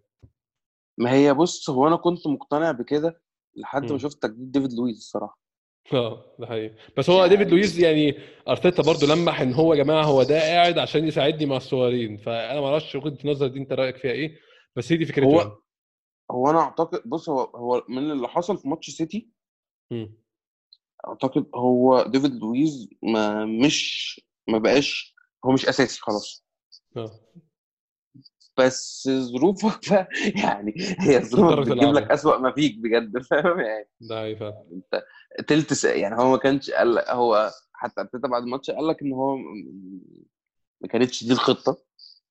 ما 0.98 1.12
هي 1.12 1.34
بص 1.34 1.70
هو 1.70 1.88
أنا 1.88 1.96
كنت 1.96 2.26
مقتنع 2.26 2.70
بكده 2.70 3.20
لحد 3.56 3.92
ما. 3.92 3.98
شفت 3.98 4.22
تجديد 4.22 4.52
ديفيد 4.52 4.72
لويس 4.72 4.96
الصراحة. 4.96 5.45
آه 5.92 6.24
ده 6.38 6.46
حقيقي. 6.46 6.74
بس 6.96 7.10
هو 7.10 7.16
يعني- 7.18 7.28
ديفيد 7.28 7.48
لويس 7.50 7.78
يعني 7.78 8.14
أرتيتا 8.48 8.82
برضو 8.82 9.06
لمح 9.06 9.40
إن 9.40 9.52
هو 9.52 9.74
يا 9.74 9.82
جماعة 9.84 10.04
هو 10.04 10.22
ده 10.22 10.40
قاعد 10.40 10.78
عشان 10.78 11.08
يساعدني 11.08 11.46
مع 11.46 11.56
الصغيرين. 11.56 12.16
فأنا 12.16 12.60
ما 12.60 12.66
أعرفش 12.66 12.94
وجهة 12.94 13.18
النظر 13.24 13.46
دي 13.46 13.58
أنت 13.58 13.72
رأيك 13.72 13.96
فيها 13.96 14.10
إيه؟ 14.12 14.38
بس 14.76 14.92
هي 14.92 14.96
دي 14.98 15.04
فكرته 15.06 15.26
هو- 15.26 15.38
يعني. 15.40 15.52
هو 16.30 16.50
أنا 16.50 16.58
أعتقد 16.60 17.02
بص 17.06 17.28
هو 17.28 17.40
هو 17.40 17.84
من 17.88 18.10
اللي 18.10 18.28
حصل 18.28 18.58
في 18.58 18.68
ماتش 18.68 18.90
سيتي 18.90 19.28
مم. 19.90 20.16
أعتقد 21.08 21.46
هو 21.54 22.02
ديفيد 22.02 22.34
لويس 22.34 22.88
ما 23.02 23.44
مش 23.44 24.20
ما 24.48 24.58
بقاش 24.58 25.14
هو 25.44 25.52
مش 25.52 25.66
أساسي 25.68 26.00
خلاص. 26.00 26.46
آه. 26.96 27.10
بس 28.58 29.08
ظروفك 29.10 29.90
بقى 29.92 30.08
يعني 30.44 30.74
هي 31.00 31.22
ظروفك 31.30 31.58
بتجيب. 31.58 31.94
لك 31.94 32.10
أسوأ 32.10 32.38
ما 32.38 32.52
فيك 32.52 32.78
بجد 32.78 33.18
فاهم 33.22 33.60
يعني 33.60 33.88
ده 34.00 34.16
حقيقي 34.16 34.36
فعلا 34.36 34.66
أنت 34.72 35.04
تلت 35.48 35.84
يعني 35.84 36.16
هو 36.18 36.30
ما 36.30 36.36
كانش 36.36 36.70
قال 36.70 36.98
هو 37.08 37.50
حتى 37.72 38.00
ارتيتا 38.00 38.28
بعد 38.28 38.42
الماتش 38.42 38.70
قال 38.70 38.86
لك 38.88 39.02
إن 39.02 39.12
هو 39.12 39.36
ما 40.80 40.88
كانتش 40.88 41.24
دي 41.24 41.32
الخطة 41.32 41.78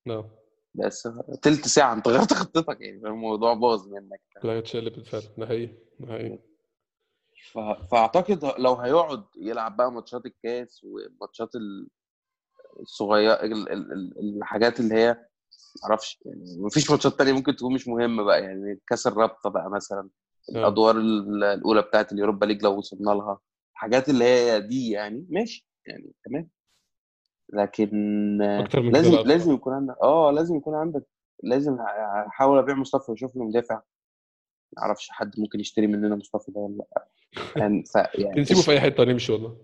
آه 0.08 0.30
بس 0.74 1.08
تلت 1.42 1.68
ساعة 1.68 1.92
أنت 1.94 2.08
غيرت 2.08 2.32
خطتك 2.32 2.80
يعني 2.80 3.00
فاهم؟ 3.00 3.12
الموضوع 3.12 3.54
باظ 3.54 3.88
منك 3.88 4.20
كل 4.42 4.48
حاجة 4.48 4.58
اتشقلبت 4.58 5.06
فعلا 5.06 5.24
ده 5.38 5.46
حقيقي 5.46 5.74
ده 6.00 6.12
حقيقي. 6.12 6.38
فأعتقد 7.90 8.44
لو 8.58 8.74
هيقعد 8.74 9.24
يلعب 9.36 9.76
بقى 9.76 9.92
ماتشات 9.92 10.26
الكاس 10.26 10.84
وماتشات 10.84 11.54
ال- 11.54 11.88
الصغيره 12.80 13.32
ال... 13.32 13.72
ال... 13.72 13.92
ال- 13.92 14.36
الحاجات 14.38 14.80
اللي 14.80 14.94
هي 14.94 15.26
معرفش 15.82 16.18
يعني 16.24 16.44
مفيش 16.58 16.90
ماتشات 16.90 17.12
تانية 17.18 17.32
ممكن 17.32 17.56
تكون 17.56 17.74
مش 17.74 17.88
مهمة 17.88 18.22
بقى 18.22 18.42
يعني 18.42 18.80
كأس 18.88 19.06
الرابطة 19.06 19.50
بقى 19.50 19.70
مثلا 19.70 20.08
الأدوار 20.48 20.96
ال- 20.98 21.44
الأولى 21.44 21.82
بتاعت 21.82 22.12
اليوروبا 22.12 22.46
ليج 22.46 22.62
لو 22.62 22.78
وصلنا 22.78 23.10
لها 23.10 23.38
الحاجات 23.72 24.08
اللي 24.08 24.24
هي 24.24 24.60
دي 24.60 24.90
يعني 24.90 25.26
ماشي 25.30 25.66
يعني 25.86 26.12
تمام. 26.24 26.48
لكن 27.52 28.42
أكتر 28.42 28.80
من 28.80 28.92
لازم 28.92 29.12
لا 29.12 29.22
لازم 29.22 29.54
يكون 29.54 29.72
عندك 29.74 29.96
آه 30.02 30.30
لازم 30.30 30.56
يكون 30.56 30.74
عندك 30.74 31.06
لازم 31.42 31.76
احاول 32.28 32.58
أبيع 32.58 32.74
مصطفى 32.74 33.10
وأشوف 33.10 33.36
له 33.36 33.44
مدافع. 33.44 33.74
ما 34.76 34.82
أعرفش 34.82 35.10
حد 35.10 35.40
ممكن 35.40 35.60
يشتري 35.60 35.86
مننا 35.86 36.16
مصطفى 36.16 36.52
ده 36.52 36.60
ولا 36.60 36.74
لأ. 36.76 37.08
يعني 37.62 37.84
ف 37.84 37.94
يعني 37.94 38.40
نسيبه 38.40 38.60
في 38.60 38.70
أي 38.70 38.80
حتة 38.80 39.04
نمشي 39.04 39.32
والله. 39.32 39.56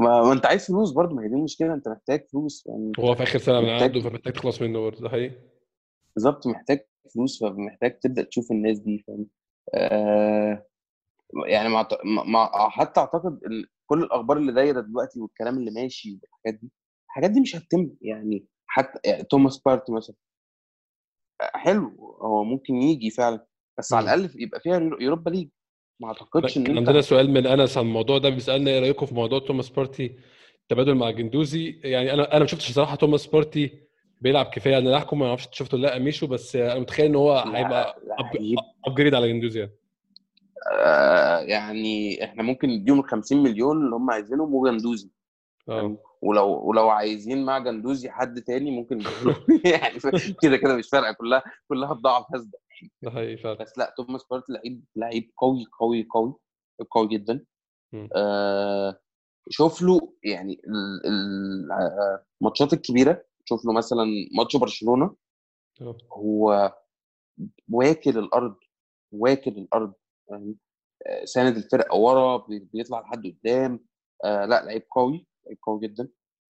ما, 0.00 0.22
ما 0.22 0.32
انت 0.32 0.46
عايز 0.46 0.66
فلوس 0.66 0.92
برضه 0.92 1.14
ما 1.14 1.22
هي 1.24 1.28
دي 1.28 1.34
المشكلة 1.34 1.74
انت 1.74 1.88
محتاج 1.88 2.26
فلوس 2.32 2.66
يعني 2.66 2.92
هو 3.00 3.14
في 3.14 3.22
آخر 3.22 3.38
سنة 3.38 3.60
من 3.60 3.68
عقده 3.68 4.00
فمحتاج 4.00 4.32
تخلص 4.32 4.62
منه 4.62 4.80
برضه 4.80 5.00
ده 5.00 5.08
حقيقي. 5.08 5.34
بالظبط 6.16 6.46
محتاج 6.46 6.80
فلوس 7.14 7.44
فمحتاج 7.44 7.98
تبدأ 7.98 8.22
تشوف 8.22 8.50
الناس 8.50 8.78
دي 8.78 9.04
فاهم؟ 9.06 9.26
آه 9.74 10.66
يعني 11.46 11.68
مع, 11.68 11.88
مع 12.26 12.68
حتى 12.70 13.00
أعتقد 13.00 13.40
كل 13.86 14.02
الأخبار 14.02 14.36
اللي 14.36 14.52
دايرة 14.52 14.80
دلوقتي 14.80 15.20
والكلام 15.20 15.58
اللي 15.58 15.70
ماشي 15.70 16.18
والحاجات 16.22 16.60
دي 16.60 16.70
الحاجات 17.06 17.30
دي 17.30 17.40
مش 17.40 17.56
هتتم 17.56 17.90
يعني 18.00 18.46
حتى 18.66 19.00
يعني 19.04 19.22
توماس 19.22 19.58
بارتي 19.58 19.92
مثلا. 19.92 20.16
آه، 21.40 21.50
حلو 21.54 22.16
هو 22.22 22.44
ممكن 22.44 22.74
يجي 22.74 23.10
فعلا 23.10 23.46
بس 23.78 23.92
على. 23.92 24.14
الأقل 24.14 24.42
يبقى 24.42 24.60
فيها 24.60 24.78
Europa 25.00 25.30
League. 25.30 25.48
ما 26.00 26.08
أعتقدش 26.08 26.56
إن 26.56 26.66
أنت 26.66 26.76
عندنا 26.78 27.00
سؤال 27.00 27.30
من 27.30 27.46
أنس 27.46 27.78
عن 27.78 27.84
الموضوع 27.84 28.18
ده 28.18 28.28
بيسالنا 28.28 28.70
إيه 28.70 28.80
رأيكم 28.80 29.06
في 29.06 29.14
موضوع 29.14 29.38
توماس 29.38 29.68
بارتي 29.68 30.16
التبادل 30.62 30.94
مع 30.94 31.10
جندوزي؟ 31.10 31.80
يعني 31.84 32.14
أنا 32.14 32.32
أنا 32.32 32.40
ما 32.40 32.46
شفتش 32.46 32.72
صراحة 32.72 32.96
توماس 32.96 33.26
بارتي 33.26 33.84
بيلعب 34.20 34.46
كفاية 34.46 34.78
أنا 34.78 34.96
أحكم 34.96 35.18
ما 35.18 35.26
أعرفش 35.26 35.48
شفته 35.52 35.76
ولا 35.76 35.86
لأ 35.86 35.98
ميشو 35.98 36.26
بس 36.26 36.56
أنا 36.56 36.78
متخيل 36.78 37.06
إن 37.06 37.14
هو 37.14 37.38
هيبقى 37.38 37.96
upgrade 38.86 39.14
على 39.14 39.32
جندوزي 39.32 39.60
يعني. 39.60 39.72
آه 40.72 41.38
يعني 41.38 42.24
إحنا 42.24 42.42
ممكن 42.42 42.68
نديهم 42.68 43.00
ال 43.00 43.04
50 43.04 43.42
مليون 43.42 43.84
اللي 43.84 43.96
هم 43.96 44.10
عايزينهم 44.10 44.54
وجندوزي. 44.54 45.10
آه. 45.68 45.96
ولو 46.22 46.60
ولو 46.68 46.88
عايزين 46.88 47.44
مع 47.44 47.58
جندوزي 47.58 48.10
حد 48.10 48.42
تاني 48.42 48.70
ممكن 48.70 48.98
يعني 49.64 49.98
كده 50.42 50.56
كده 50.56 50.76
مش 50.76 50.88
فارقة 50.88 51.12
كلها 51.12 51.42
كلها 51.68 51.92
بضاعة 51.92 52.26
فاسدة 52.32 52.58
ده 53.02 53.10
حقيقي 53.10 53.36
فعلا. 53.36 53.58
بس 53.58 53.78
لأ 53.78 53.94
توماس 53.96 54.24
بارت 54.30 54.50
لعيب 54.50 54.84
لعيب 54.96 55.32
قوي 55.36 55.66
قوي 55.80 56.06
قوي 56.10 56.34
قوي 56.90 57.08
جدا. 57.08 57.44
آه 58.16 59.00
شوف 59.50 59.82
له 59.82 60.14
يعني 60.24 60.52
ال- 60.52 61.06
ال- 61.06 61.72
آه، 61.72 62.24
الماتشات 62.40 62.72
الكبيرة 62.72 63.24
شوف 63.44 63.64
له 63.64 63.72
مثلا 63.72 64.04
ماتش 64.38 64.56
برشلونة. 64.56 65.16
آه. 65.80 65.96
هو 66.12 66.74
واكل 67.72 68.18
الأرض 68.18 68.56
واكل 69.12 69.50
الأرض 69.50 69.92
يعني 70.30 70.56
ساند 71.24 71.56
الفرقة 71.56 71.96
ورا 71.96 72.36
بي- 72.36 72.68
بيطلع 72.72 73.00
لحد 73.00 73.26
قدام. 73.26 73.84
آه 74.24 74.44
لأ 74.44 74.64
لعيب 74.64 74.82
قوي 74.90 75.26
لعيب 75.46 75.58
قوي 75.62 75.80
جدا. 75.80 76.08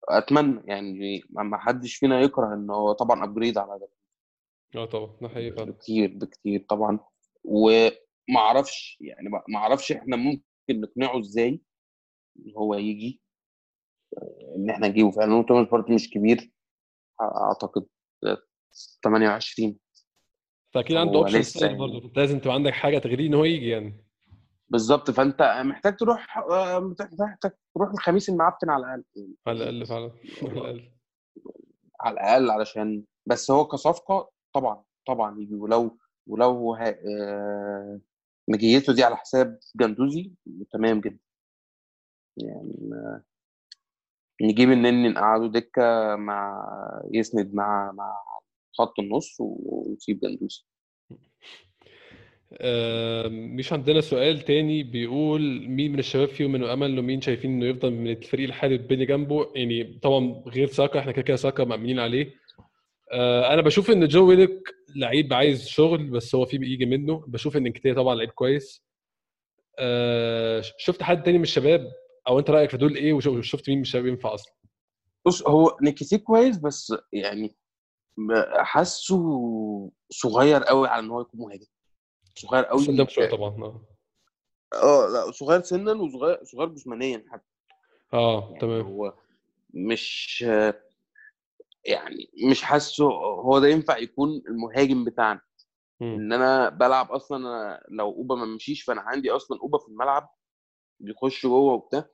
أتمنى 0.08 0.62
يعني 0.64 1.22
ما 1.30 1.58
حدش 1.58 1.94
فينا 1.96 2.20
يكره 2.20 2.54
إن 2.54 2.70
هو 2.70 2.92
طبعا 2.92 3.24
upgrade 3.24 3.58
على 3.58 3.78
ده. 3.78 3.88
آه 4.76 4.84
طبعا 4.84 5.16
ده 5.22 5.28
حقيقي 5.28 5.56
فعلا. 5.56 5.70
بكتير 5.70 6.12
بكتير 6.14 6.66
طبعا. 6.68 6.98
وما 7.44 7.90
أعرفش 8.36 8.98
يعني 9.00 9.28
ما 9.28 9.58
أعرفش 9.58 9.92
إحنا 9.92 10.16
ممكن 10.16 10.44
نقنعه 10.80 11.18
إزاي 11.20 11.60
إن 12.38 12.52
هو 12.56 12.74
يجي 12.74 13.20
إن 14.56 14.70
إحنا 14.70 14.88
نجيبه 14.88 15.10
فعلا. 15.10 15.42
توماس 15.42 15.68
بارتي 15.68 15.92
مش 15.94 16.10
كبير 16.10 16.50
أعتقد 17.20 17.86
28 19.04 19.78
فأكيد 20.74 20.96
عنده 20.96 21.18
اوبشن 21.18 21.42
ستايل 21.42 21.66
يعني. 21.72 21.78
برضه 21.78 22.12
لازم 22.16 22.38
تبقى 22.38 22.54
عندك 22.54 22.72
حاجة 22.72 22.98
تغريه 22.98 23.26
إن 23.28 23.34
هو 23.34 23.44
يجي 23.44 23.68
يعني. 23.68 24.04
بالظبط. 24.68 25.10
فأنت 25.10 25.62
محتاج 25.64 25.96
تروح 25.96 26.38
آه، 26.38 26.78
محتاج 26.80 27.52
تروح 27.74 27.90
الخميس 27.90 28.28
المعفن 28.28 28.70
على 28.70 28.84
الأقل. 28.84 29.04
على 29.46 29.56
الأقل 29.70 29.86
فعلا 29.86 30.10
على 30.42 30.52
الأقل. 30.52 30.90
على 32.00 32.14
الأقل 32.14 32.50
علشان 32.50 33.04
بس 33.26 33.50
هو 33.50 33.66
كصفقة 33.66 34.30
طبعا 34.54 34.84
طبعا 35.06 35.40
يجي 35.40 35.54
ولو 35.54 35.98
ولو 36.26 36.74
آه، 36.76 38.00
مجيته 38.48 38.92
دي 38.94 39.04
على 39.04 39.16
حساب 39.16 39.58
جندوزي 39.76 40.30
تمام 40.72 41.00
جدا. 41.00 41.18
يعني 42.36 42.74
نجيب 44.42 44.70
النني 44.72 45.08
نقعده 45.08 45.46
دكة 45.46 46.16
مع 46.16 46.66
يسند 47.12 47.54
مع 47.54 47.92
مع 47.92 48.14
خط 48.78 48.98
النص 48.98 49.36
ونسيب 49.40 50.20
جندوزي. 50.20 50.64
آه، 52.60 53.28
مش 53.28 53.72
عندنا 53.72 54.00
سؤال 54.00 54.40
تاني 54.40 54.82
بيقول 54.82 55.68
مين 55.68 55.92
من 55.92 55.98
الشباب 55.98 56.28
فيهم 56.28 56.52
منه 56.52 56.64
أمل 56.64 56.98
ومين 56.98 57.20
شايفين 57.20 57.50
إنه 57.50 57.66
يفضل 57.66 57.90
من 57.90 58.10
الفريق 58.10 58.48
الحالي 58.48 58.74
ال 58.74 58.80
build 58.80 59.06
جنبه؟ 59.06 59.52
يعني 59.54 59.98
طبعا 60.02 60.42
غير 60.46 60.66
ساكا 60.66 60.98
إحنا 60.98 61.12
كده 61.12 61.22
كده 61.22 61.36
ساكا 61.36 61.64
مأمنين 61.64 61.98
عليه. 61.98 62.43
أنا 63.52 63.62
بشوف 63.62 63.90
إن 63.90 64.08
جو 64.08 64.28
ويلوك 64.28 64.74
لعيب 64.96 65.32
عايز 65.32 65.66
شغل 65.68 66.10
بس 66.10 66.34
هو 66.34 66.44
في 66.44 66.58
بيجي 66.58 66.86
منه. 66.86 67.24
بشوف 67.26 67.56
إن 67.56 67.66
انكتيا 67.66 67.94
طبعا 67.94 68.14
لعيب 68.14 68.30
كويس. 68.30 68.84
آه، 69.78 70.60
شفت 70.78 71.02
حد 71.02 71.22
تاني 71.22 71.38
من 71.38 71.44
الشباب؟ 71.44 71.92
أو 72.28 72.38
أنت 72.38 72.50
رأيك 72.50 72.70
في 72.70 72.76
دول 72.76 72.96
إيه؟ 72.96 73.12
وشفت 73.12 73.68
مين 73.68 73.78
من 73.78 73.82
الشباب 73.82 74.06
ينفع 74.06 74.34
أصلا؟ 74.34 74.54
بص 75.26 75.42
هو 75.48 75.76
نكيتيا 75.82 76.18
كويس 76.18 76.58
بس 76.58 76.94
يعني 77.12 77.56
حاسه 78.56 79.90
صغير 80.10 80.62
قوي 80.62 80.88
على 80.88 81.04
إن 81.04 81.10
هو 81.10 81.20
يكون 81.20 81.40
مهاجم. 81.40 81.66
صغير 82.36 82.64
قوي 82.64 82.86
قدام 82.86 83.06
شوية 83.08 83.28
طبعا 83.30 83.48
آه. 83.64 83.82
آه 84.74 85.06
لا 85.08 85.30
صغير 85.32 85.62
سنا 85.62 85.92
وصغير 85.92 86.44
صغير 86.44 86.68
جسمانيا 86.68 87.24
حتى. 87.30 87.44
آه 88.12 88.44
يعني 88.48 88.58
تمام. 88.60 88.86
هو 88.86 89.14
مش 89.74 90.44
يعني 91.86 92.30
مش 92.50 92.62
حاسه 92.62 93.04
هو 93.14 93.58
ده 93.58 93.68
ينفع 93.68 93.98
يكون 93.98 94.42
المهاجم 94.48 95.04
بتاعنا. 95.04 95.40
إن 96.02 96.32
أنا 96.32 96.68
بلعب 96.68 97.12
أصلا 97.12 97.38
لو 97.88 98.06
أوبا 98.12 98.34
ما 98.34 98.44
مشيش 98.44 98.82
فأنا 98.82 99.00
عندي 99.00 99.30
أصلا 99.30 99.58
أوبا 99.62 99.78
في 99.78 99.88
الملعب 99.88 100.30
بيخش 101.00 101.46
جوه 101.46 101.72
وبتاع 101.72 102.04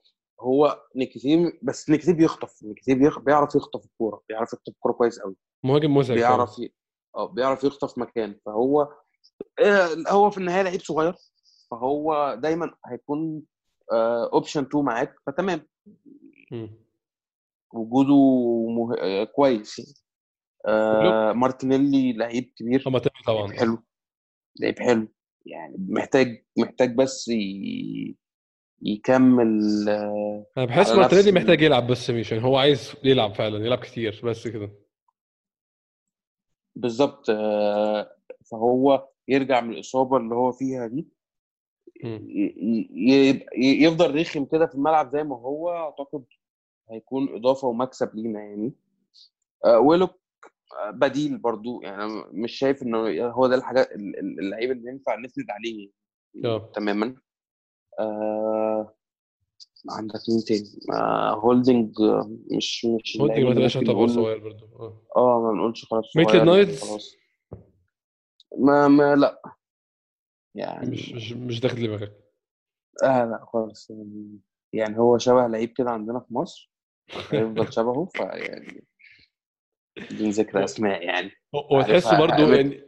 هو 0.40 0.82
نيكيتي 0.96 1.58
بس 1.62 1.90
نيكيتي 1.90 2.12
بيخطف 2.12 2.62
نيكيتي 2.62 2.94
بيخ... 2.94 3.18
بيعرف 3.18 3.54
يخطف 3.54 3.84
الكورة 3.84 4.22
بيعرف 4.28 4.52
يخطف 4.52 4.68
الكورة 4.68 4.92
كويس 4.92 5.20
قوي 5.20 5.36
مهاجم 5.64 5.94
مزعج. 5.94 6.18
بيعرف 6.18 6.58
ي... 6.58 6.72
آه 7.16 7.26
بيعرف 7.26 7.64
يخطف 7.64 7.98
مكان 7.98 8.40
فهو 8.46 8.88
آه، 9.58 9.88
هو 10.08 10.30
في 10.30 10.38
النهاية 10.38 10.62
لعيب 10.62 10.80
صغير 10.80 11.14
فهو 11.70 12.34
دايما 12.42 12.74
هيكون 12.86 13.42
option 14.32 14.62
2 14.62 14.84
معاك 14.84 15.16
فتمام 15.26 15.66
مم. 16.52 16.70
وجوده 17.72 18.14
مه... 18.70 18.96
آه، 18.98 19.24
كويس 19.24 19.78
يعني. 19.78 19.92
آه 20.66 21.32
مارتينيلي 21.32 22.12
لعيب 22.12 22.52
كبير. 22.56 22.84
طبعا. 23.26 23.52
حلو. 23.52 23.78
لعيب 24.60 24.78
حلو. 24.78 25.08
يعني 25.46 25.76
محتاج 25.88 26.44
محتاج 26.58 26.94
بس 26.94 27.28
ي... 27.28 28.16
يكمل 28.82 29.88
آه، 29.88 30.46
أنا 30.58 30.66
بحس 30.66 30.90
مارتينيلي 30.90 31.32
محتاج 31.32 31.62
يلعب 31.62 31.86
بس 31.86 32.10
مش 32.10 32.32
يعني 32.32 32.44
هو 32.44 32.56
عايز 32.56 32.94
يلعب 33.04 33.34
فعلا 33.34 33.66
يلعب 33.66 33.78
كتير 33.78 34.20
بس 34.24 34.48
كده. 34.48 34.70
بالظبط 36.76 37.30
آه، 37.30 38.16
فهو 38.50 39.08
يرجع 39.28 39.60
من 39.60 39.72
الإصابة 39.72 40.16
اللي 40.16 40.34
هو 40.34 40.52
فيها 40.52 40.86
دي. 40.86 41.08
يفضل 43.56 44.20
رخم 44.20 44.44
كده 44.44 44.66
في 44.66 44.74
الملعب 44.74 45.10
زي 45.12 45.24
ما 45.24 45.36
هو. 45.36 45.70
أعتقد 45.70 46.24
هيكون 46.91 47.34
إضافة 47.36 47.68
ومكسب 47.68 48.14
لينا 48.14 48.41
يعني. 48.41 48.72
آه، 49.64 49.78
ويلوك 49.78 50.11
آه، 50.80 50.91
بديل 50.91 51.38
برضو. 51.38 51.82
يعني 51.82 52.24
مش 52.32 52.53
شايف 52.53 52.82
إنه 52.82 52.99
هو 53.30 53.47
ده 53.47 53.55
الحاجات 53.55 53.93
ال- 53.93 54.18
ال- 54.18 54.41
اللعيب 54.41 54.70
اللي 54.70 54.91
ينفع 54.91 55.16
نسند 55.16 55.47
عليه 55.51 55.91
آه. 56.45 56.72
تماما. 56.74 57.14
آه، 58.01 58.95
عندك 59.91 60.20
مين 60.28 60.41
تاني؟ 60.47 60.80
آه، 60.93 61.34
هولدنج 61.34 62.01
آه، 62.01 62.30
مش 62.57 62.84
مش 62.84 63.16
هو 63.20 63.24
اللعيب 63.26 63.47
ما 63.47 63.55
تبقاش 63.55 63.76
نقول 63.76 64.11
صغير 64.11 64.38
برضه 64.38 64.68
آه. 64.80 65.03
آه 65.16 65.41
ما 65.41 65.59
نقولش 65.59 65.84
خلاص 65.84 66.05
صغير 66.14 66.45
نايلز؟ 66.45 66.82
خلاص. 66.84 67.16
ما 68.59 68.88
ما 68.88 69.16
لا. 69.16 69.43
يعني 70.55 70.91
مش 70.91 71.12
مش 71.12 71.32
مش 71.32 71.61
داخل 71.61 71.82
دماغك. 71.86 72.12
آه 73.05 73.24
لا 73.24 73.45
خالص. 73.53 73.91
يعني 73.91 74.38
يعني 74.72 74.99
هو 74.99 75.18
شبه 75.18 75.47
لعيب 75.47 75.68
كده 75.76 75.91
عندنا 75.91 76.20
في 76.20 76.34
مصر. 76.34 76.69
هيفضل 77.32 77.72
شبهه 77.72 78.08
فيعني 78.14 78.84
بدون 80.11 80.30
ذكر 80.30 80.64
أسماء 80.64 81.02
يعني. 81.02 81.30
هو 81.54 81.76
عارف 81.76 81.88
تحسه 81.88 82.18
برضه 82.18 82.54
يعني 82.54 82.82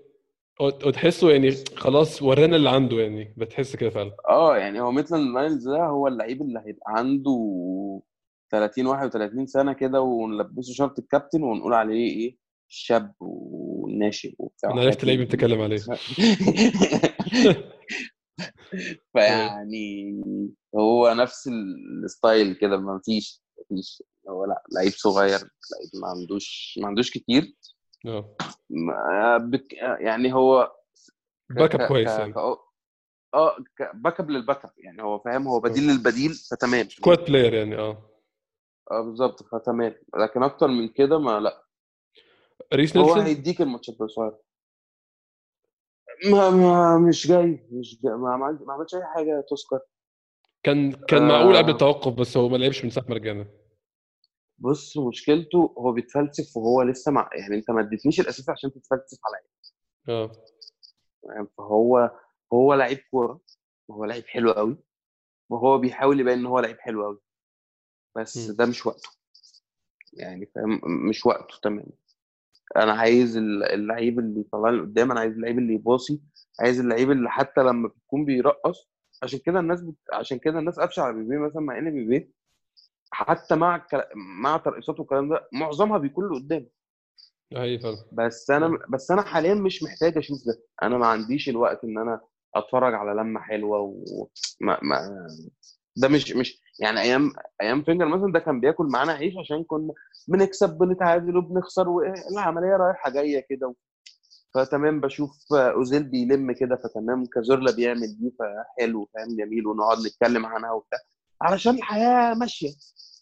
هو 0.60 0.68
هو 0.68 0.90
تحسه 0.90 1.30
يعني 1.30 1.50
خلاص 1.76 2.22
ورانا 2.22 2.56
اللي 2.56 2.70
عنده 2.70 3.00
يعني 3.00 3.34
بتحس 3.36 3.76
كده 3.76 3.90
فعلا. 3.90 4.16
آه 4.28 4.56
يعني 4.56 4.80
هو 4.80 4.90
ميتلاند 4.90 5.34
نايلز 5.34 5.68
ده 5.68 5.84
هو 5.84 6.08
اللعيب 6.08 6.42
اللي 6.42 6.62
هيبقى 6.66 6.92
عنده 6.96 7.32
30 8.50 8.86
31 8.86 9.46
سنة 9.46 9.72
كده 9.72 10.00
ونلبسه 10.00 10.72
شارة 10.72 10.98
الكابتن 10.98 11.42
ونقول 11.42 11.74
عليه 11.74 12.10
إيه 12.10 12.36
شاب 12.68 13.14
وناشئ 13.20 14.34
وبتاع 14.38 14.70
أنا 14.70 14.80
عرفت 14.80 15.02
اللعيب 15.02 15.20
اللي 15.20 15.28
بتتكلم 15.30 15.60
عليه. 15.60 15.78
فيعني 19.12 20.20
هو 20.76 21.14
نفس 21.14 21.48
الستايل 22.04 22.54
كده 22.54 22.76
ما 22.76 23.00
فيش 23.04 23.42
مفيش 23.58 24.02
هو 24.28 24.44
لأ 24.44 24.62
لعيب 24.72 24.92
صغير 24.92 25.38
لعيب 25.38 25.90
ما 26.02 26.08
عندوش 26.08 26.78
ما 26.82 26.86
عندوش 26.88 27.10
كتير. 27.10 27.54
ما- 28.70 29.36
back 29.38 29.72
يعني 30.00 30.32
هو 30.34 30.72
back 31.50 31.74
up 31.74 31.88
كويس 31.88 32.08
يعني. 32.10 32.34
آه 33.34 33.56
back 33.94 34.20
up 34.20 34.30
لل 34.30 34.42
back 34.42 34.64
up 34.64 34.70
يعني 34.76 35.02
هو 35.02 35.18
فاهم 35.18 35.48
هو 35.48 35.60
بديل 35.60 35.84
للبديل 35.88 36.30
فتمام. 36.50 36.88
squad 36.88 37.24
player 37.24 37.54
يعني 37.54 37.76
آه. 37.76 38.10
آه 38.90 39.00
بالظبط 39.00 39.42
فتمام. 39.42 39.94
لكن 40.18 40.42
أكتر 40.42 40.68
من 40.68 40.88
كده 40.88 41.18
ما 41.18 41.40
لأ. 41.40 41.62
ريس 42.74 42.96
هو 42.96 43.14
هيديك 43.14 43.60
الماتشات 43.60 44.00
القصيره 44.00 44.40
ما, 46.30 46.50
ما 46.50 46.98
مش 46.98 47.26
جاي 47.26 47.68
مش 47.72 48.00
جاي 48.02 48.12
ما 48.12 48.32
عمل- 48.32 48.58
ما 48.66 48.72
عملش 48.72 48.94
أي 48.94 49.04
حاجة 49.14 49.44
تذكر 49.50 49.80
كان 50.62 50.92
كان 50.92 51.28
معقول 51.28 51.56
قبل 51.56 51.68
آه. 51.68 51.72
التوقف 51.72 52.12
بس 52.12 52.36
هو 52.36 52.48
ما 52.48 52.56
لعبش 52.56 52.84
من 52.84 52.90
ساعة 52.90 53.04
ما 53.08 53.14
رجعنا. 53.14 53.46
بص 54.62 54.98
مشكلته 54.98 55.74
هو 55.78 55.92
بيتفلسف 55.92 56.56
وهو 56.56 56.82
لسه 56.82 57.12
مع 57.12 57.30
يعني 57.32 57.56
أنت 57.56 57.70
ما 57.70 57.80
اديتنيش 57.80 58.20
الأساس 58.20 58.48
عشان 58.50 58.72
تتفلسف 58.72 59.18
عليا. 59.26 59.44
آه؟ 60.08 60.32
فهو 61.58 62.10
هو 62.52 62.74
لعيب 62.74 62.98
كورة 63.10 63.40
وهو 63.88 64.04
لعيب 64.04 64.26
حلو 64.26 64.52
قوي 64.52 64.76
وهو 65.50 65.78
بيحاول 65.78 66.20
يبين 66.20 66.38
إن 66.38 66.46
هو 66.46 66.60
لعيب 66.60 66.78
حلو 66.80 67.04
قوي 67.04 67.18
بس 68.16 68.50
م. 68.50 68.56
ده 68.56 68.66
مش 68.66 68.86
وقته. 68.86 69.08
يعني 70.12 70.46
فاهم؟ 70.54 70.80
مش 71.08 71.26
وقته 71.26 71.54
تمام. 71.62 71.86
أنا 72.76 72.92
عايز 72.92 73.36
ال- 73.36 73.64
اللعيب 73.64 74.18
اللي 74.18 74.40
يطلعني 74.40 74.76
لقدام 74.76 75.10
أنا 75.10 75.20
عايز 75.20 75.34
اللعيب 75.34 75.58
اللي 75.58 75.74
يباصي 75.74 76.20
عايز 76.60 76.80
اللعيب 76.80 77.10
اللي 77.10 77.30
حتى 77.30 77.60
لما 77.60 77.88
بيكون 77.88 78.24
بيرقص 78.24 78.88
عشان 79.22 79.38
كده 79.38 79.60
الناس 79.60 79.80
بت... 79.82 79.94
عشان 80.12 80.38
كده 80.38 80.58
الناس 80.58 80.78
قافشه 80.80 81.02
على 81.02 81.14
بيبي 81.16 81.38
مثلا 81.38 81.60
مع 81.62 81.78
إن 81.78 81.90
بيبي 81.90 82.32
حتى 83.12 83.54
مع. 83.56 83.86
مع 84.40 84.56
ترقصاته 84.56 85.00
والكلام 85.00 85.28
ده 85.28 85.48
معظمها 85.52 85.98
بيكون 85.98 86.28
لقدام 86.32 86.66
ده 87.52 87.58
حقيقي 87.60 87.78
فعلا 87.82 87.96
بس 88.12 88.50
أنا 88.50 88.78
بس 88.88 89.10
أنا 89.10 89.22
حاليا 89.22 89.54
مش 89.54 89.82
محتاج 89.82 90.18
أشوف 90.18 90.38
ده 90.46 90.62
أنا 90.82 90.98
ما 90.98 91.06
عنديش 91.06 91.48
الوقت 91.48 91.84
إن 91.84 91.98
أنا 91.98 92.20
أتفرج 92.54 92.94
على 92.94 93.20
لمة 93.22 93.40
حلوة 93.40 93.78
و 93.80 94.26
ما 94.60 94.78
ما 94.82 95.26
ده 95.96 96.08
مش 96.08 96.32
مش 96.32 96.60
يعني 96.80 97.00
أيام 97.00 97.32
أيام 97.62 97.82
فينجر 97.82 98.08
مثلا 98.08 98.32
ده 98.32 98.38
كان 98.38 98.60
بياكل 98.60 98.84
معانا 98.86 99.12
عيش 99.12 99.34
عشان 99.38 99.64
كنا 99.64 99.92
بنكسب 100.28 100.78
بنتعادل 100.78 101.36
وبنخسر 101.36 101.88
والعملية 101.88 102.76
رايحة 102.76 103.10
جاية 103.10 103.46
كده. 103.50 103.74
فتمام 104.54 105.00
بشوف 105.00 105.52
أوزيل 105.52 106.02
بيلم 106.04 106.52
كده 106.52 106.76
فتمام 106.76 107.26
كازورلا 107.26 107.72
بيعمل 107.76 108.16
دي 108.20 108.34
فحلو 108.38 109.08
فاهم 109.14 109.36
جميل 109.36 109.66
ونقعد 109.66 109.98
نتكلم 109.98 110.46
عنها 110.46 110.72
وبتاع 110.72 110.98
علشان 111.42 111.74
الحياة 111.74 112.34
ماشية. 112.34 112.70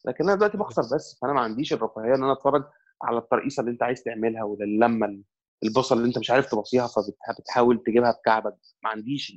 لكن 0.05 0.25
أنا 0.25 0.35
دلوقتي 0.35 0.59
بخسر 0.59 0.83
بس 0.97 1.19
فأنا 1.23 1.33
ما 1.33 1.41
عنديش 1.41 1.73
الرفاهية 1.73 2.15
إن 2.15 2.25
أنا 2.25 2.33
أتفرج 2.33 2.65
على 3.03 3.19
الترقيصة 3.19 3.61
اللي 3.61 3.71
أنت 3.71 3.83
عايز 3.83 4.03
تعملها 4.03 4.43
ولا 4.45 4.65
اللمة 4.65 5.23
البصل 5.65 5.97
اللي 5.97 6.09
أنت 6.09 6.19
مش 6.19 6.31
عارف 6.31 6.51
تبصيها 6.51 6.87
فبتحاول 6.87 7.83
تجيبها 7.87 8.11
بكعبك 8.11 8.57
ما 8.85 8.91
عنديش 8.91 9.37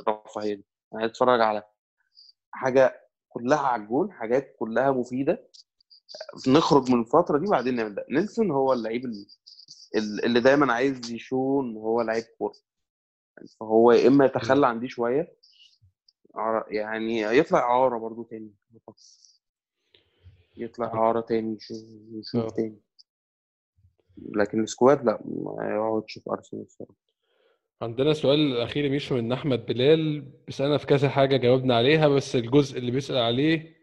الرفاهية 0.00 0.54
دي. 0.54 0.64
أنا 0.92 1.00
عايز 1.00 1.10
أتفرج 1.10 1.40
على 1.40 1.62
حاجة 2.50 3.00
كلها 3.28 3.58
على 3.58 3.82
الجون 3.82 4.12
حاجات 4.12 4.56
كلها 4.58 4.90
مفيدة. 4.90 5.48
نخرج 6.48 6.90
من 6.90 7.00
الفترة 7.00 7.38
دي 7.38 7.46
وبعدين 7.46 7.74
نعمل 7.76 7.94
ده. 7.94 8.06
نيلسون 8.10 8.50
هو 8.50 8.72
اللعيب 8.72 9.04
اللي 10.24 10.40
دايما 10.40 10.72
عايز 10.72 11.10
يشون 11.10 11.76
هو 11.76 12.02
لعيب 12.02 12.24
كورة. 12.38 12.54
فهو 13.60 13.92
يا 13.92 14.08
إما 14.08 14.24
يتخلى 14.24 14.66
عن 14.66 14.80
دي 14.80 14.88
شوية 14.88 15.36
يعني 16.70 17.22
يطلع 17.22 17.58
إعارة 17.58 17.98
برضو 17.98 18.22
تاني. 18.22 18.50
يطلع 20.56 20.86
إعارة 20.86 21.20
تاني 21.20 21.58
يشوف 22.12 22.52
تاني. 22.52 22.78
لكن 24.36 24.62
السكواد 24.62 25.04
لا 25.04 25.20
ما 25.24 25.74
يقعدش 25.74 26.12
في 26.18 26.30
أرسنال 26.30 26.62
الصراحة. 26.62 26.94
عندنا 27.82 28.12
سؤال 28.12 28.60
أخير 28.60 28.88
ميشو 28.90 29.14
من 29.14 29.32
أحمد 29.32 29.66
بلال. 29.66 30.20
بيسألنا 30.46 30.78
في 30.78 30.86
كذا 30.86 31.08
حاجة 31.08 31.36
جاوبنا 31.36 31.76
عليها 31.76 32.08
بس 32.08 32.36
الجزء 32.36 32.78
اللي 32.78 32.90
بيسأل 32.90 33.16
عليه 33.16 33.82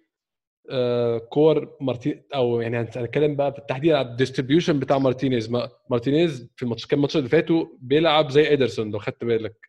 آه 0.69 1.17
كور 1.17 1.77
مارتين 1.81 2.23
أو 2.35 2.61
يعني 2.61 2.77
هنتكلم 2.77 3.35
بقى 3.35 3.51
بالتحديد 3.51 3.91
على 3.91 4.07
الديستريبيوشن 4.07 4.79
بتاع 4.79 4.97
مارتينيز. 4.97 5.49
مارتينيز 5.89 6.49
في 6.55 6.63
الماتش 6.63 6.85
كام 6.85 7.01
ماتش 7.01 7.17
اللي 7.17 7.29
فاتوا 7.29 7.65
بيلعب 7.79 8.29
زي 8.29 8.53
إدرسون 8.53 8.91
لو 8.91 8.99
خدت 8.99 9.23
بالك. 9.23 9.68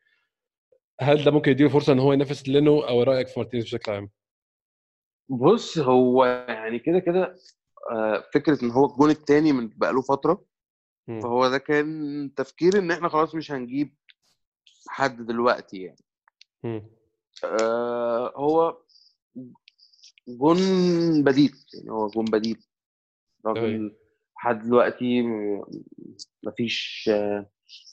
هل 1.01 1.25
ده 1.25 1.31
ممكن 1.31 1.51
يديله 1.51 1.69
فرصة 1.71 1.93
إن 1.93 1.99
هو 1.99 2.13
ينافس 2.13 2.49
لينو؟ 2.49 2.81
أو 2.81 3.03
رأيك 3.03 3.29
في 3.29 3.41
مارتينيز 3.41 3.65
بشكل 3.67 3.93
عام؟ 3.93 4.11
بص 5.29 5.79
هو 5.79 6.25
يعني 6.49 6.79
كده 6.79 6.99
كده 6.99 7.37
آه، 7.91 8.25
فكرة 8.35 8.65
إن 8.65 8.71
هو 8.71 8.87
الجون 8.87 9.11
الثاني 9.11 9.53
من 9.53 9.69
بقاله 9.69 10.03
فترة 10.03 10.45
فهو 11.23 11.49
ده 11.49 11.59
كان 11.59 12.31
تفكير 12.37 12.79
إن 12.79 12.91
إحنا 12.91 13.09
خلاص 13.09 13.35
مش 13.35 13.53
هنجيب 13.53 13.95
حد 14.89 15.27
دلوقتي 15.27 15.83
يعني. 15.83 16.05
آه 17.45 18.33
هو 18.37 18.83
جون 20.29 20.59
بديل 21.25 21.53
يعني 21.75 21.91
هو 21.91 22.09
جون 22.09 22.25
بديل. 22.25 22.67
راجل 23.47 23.97
لحد 24.37 24.63
دلوقتي 24.63 25.23
مفيش 26.43 27.11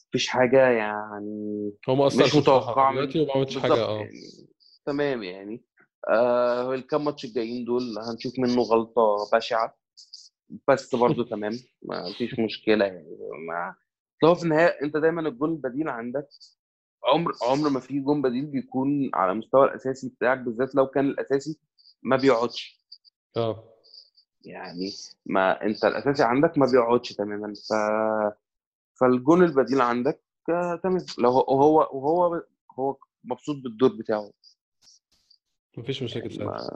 مفيش 0.10 0.28
حاجة 0.28 0.70
يعني 0.70 1.72
هو 1.90 1.96
ما 1.96 2.06
مش 2.06 2.36
متوقع 2.36 2.92
دلوقتي 2.92 3.20
وما 3.20 3.34
عملش 3.36 3.58
حاجة 3.58 3.74
آه. 3.74 3.98
يعني 3.98 4.48
تمام 4.86 5.24
يعني. 5.24 5.64
آه 6.10 6.74
الكام 6.74 7.06
ماتش 7.06 7.26
الجايين 7.26 7.66
دول 7.66 7.84
هنشوف 8.00 8.40
منه 8.40 8.62
غلطة 8.62 9.30
بشعة 9.34 9.78
بس 10.68 10.96
برضه 10.96 11.24
تمام 11.32 11.54
ما 11.82 12.14
فيش 12.18 12.40
مشكلة 12.40 12.86
يعني. 12.86 13.18
ما 13.48 13.76
هو 14.26 14.36
في 14.36 14.44
النهاية 14.44 14.78
أنت 14.84 14.98
دايما 14.98 15.22
الجون 15.22 15.50
البديل 15.50 15.90
عندك 15.90 16.28
عمر 17.06 17.32
عمر 17.42 17.70
ما 17.70 17.80
في 17.80 18.00
جون 18.00 18.22
بديل 18.22 18.46
بيكون 18.46 19.12
على 19.14 19.32
المستوى 19.32 19.66
الأساسي 19.66 20.10
بتاعك 20.10 20.38
بالذات 20.40 20.76
لو 20.76 20.88
كان 20.88 21.06
الأساسي 21.06 21.60
ما 22.04 22.18
بيقعدش. 22.18 22.78
آه. 23.38 23.74
يعني 24.46 24.92
ما 25.26 25.66
أنت 25.66 25.86
الأساسي 25.86 26.24
عندك 26.24 26.58
ما 26.58 26.68
بيقعدش 26.72 27.14
تماما 27.14 27.54
ف 27.70 27.74
فالجون 29.00 29.44
البديل 29.44 29.82
عندك 29.82 30.24
آه، 30.50 30.80
تمام. 30.84 31.06
لو 31.18 31.30
هو 31.30 31.90
وهو 31.92 32.44
هو 32.80 32.98
مبسوط 33.24 33.56
بالدور 33.64 33.90
بتاعه. 33.90 34.32
مفيش 35.78 36.04
مشاكل 36.04 36.46
ما... 36.46 36.76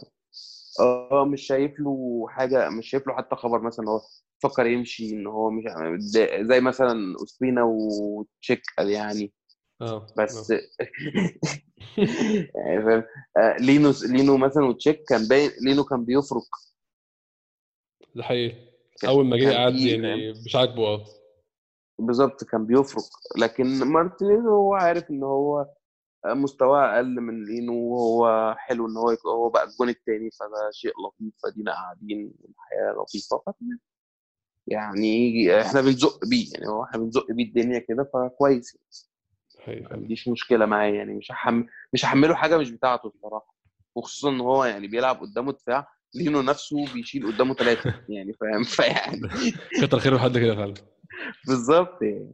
آه 0.80 1.26
مش 1.26 1.41
شايف 1.41 1.80
له 1.80 2.26
حاجة 2.30 2.69
مش 2.69 2.89
شايف 2.89 3.07
له 3.07 3.13
حتى 3.13 3.36
خبر 3.36 3.61
مثلا 3.61 3.89
هو 3.89 4.01
فكر 4.43 4.65
يمشي 4.65 5.09
إن 5.11 5.28
هو 5.28 5.49
مش 5.49 5.63
زي 6.41 6.61
مثلا 6.61 7.15
اسبينا 7.24 7.63
وتشيك 7.63 8.61
يعني. 8.80 9.34
آه 9.82 10.07
بس 10.17 10.49
يعني 12.55 12.84
فاهم. 12.84 13.03
آه 13.38 13.57
لينو 13.59 13.93
لينو 14.09 14.38
مثلا 14.38 14.65
وتشيك 14.65 15.03
كان 15.07 15.28
باين 15.28 15.51
لينو 15.61 15.84
كان 15.84 16.05
بيفرق 16.05 16.47
ده 18.15 18.24
حقيقي. 18.24 18.72
أول 19.07 19.26
ما 19.26 19.38
جه 19.38 19.53
قعد 19.53 19.76
يعني 19.76 20.32
مش 20.45 20.55
عاجبه 20.55 20.84
آه. 20.84 21.05
بالظبط 22.05 22.43
كان 22.43 22.65
بيفرق 22.65 23.03
لكن 23.37 23.83
مارتينيز 23.83 24.45
هو 24.45 24.73
عارف 24.73 25.11
إن 25.11 25.23
هو 25.23 25.67
مستواه 26.25 26.95
أقل 26.95 27.21
من 27.21 27.45
لينو 27.45 27.73
وهو 27.73 28.55
حلو 28.57 28.87
إن 28.87 28.97
هو 28.97 29.17
هو 29.27 29.49
بقى 29.49 29.63
الجون 29.63 29.89
الثاني 29.89 30.29
فده 30.31 30.71
شيء 30.71 30.91
لطيف. 30.91 31.33
فدينا 31.43 31.71
قاعدين 31.71 32.33
الحياة 32.49 32.93
لطيفة. 32.93 33.43
يعني 34.67 35.61
إحنا 35.61 35.81
بنزق 35.81 36.25
بيه 36.25 36.53
يعني 36.53 36.67
هو 36.67 36.83
إحنا 36.83 36.99
بنزق 36.99 37.31
بيه 37.31 37.43
الدنيا 37.45 37.79
كده 37.79 38.03
فكويس. 38.13 38.77
ما 39.67 39.87
عنديش 39.91 40.27
مشكلة 40.27 40.65
معاه 40.65 40.87
يعني 40.87 41.13
مش 41.13 41.31
هحمل 41.31 41.67
مش 41.93 42.05
هحمله 42.05 42.35
حاجة 42.35 42.57
مش 42.57 42.71
بتاعته 42.71 43.07
الصراحه 43.07 43.55
وخصوصا 43.95 44.29
إن 44.29 44.41
هو 44.41 44.65
يعني 44.65 44.87
بيلعب 44.87 45.19
قدامه 45.21 45.51
دفاع 45.51 45.87
لينو 46.15 46.41
نفسه 46.41 46.93
بيشيل 46.93 47.27
قدامه 47.27 47.53
ثلاثة 47.53 47.93
يعني 48.09 48.33
فاهم؟ 48.33 48.63
فيعني 48.63 49.21
كتر 49.81 49.99
خيره 49.99 50.17
حد 50.17 50.37
كده 50.37 50.55
فعلا. 50.55 50.73
بالظبط. 51.47 52.01
يعني 52.01 52.32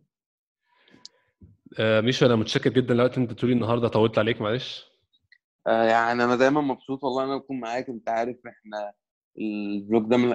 آه 1.79 2.01
ميشو 2.01 2.25
أنا 2.25 2.35
متشكر 2.35 2.69
جدا 2.69 2.93
لوقت 2.93 3.17
أنت 3.17 3.31
تقولي 3.31 3.53
النهارده 3.53 3.87
طولت 3.87 4.17
عليك 4.17 4.41
معلش. 4.41 4.87
آه 5.67 5.83
يعني 5.83 6.23
أنا 6.23 6.35
دايما 6.35 6.61
مبسوط 6.61 7.03
والله 7.03 7.23
أنا 7.23 7.35
أكون 7.35 7.59
معاك. 7.59 7.89
أنت 7.89 8.09
عارف 8.09 8.37
إحنا 8.47 8.93
ال 9.39 9.53
blog 9.53 10.09
ده 10.09 10.17
من 10.17 10.33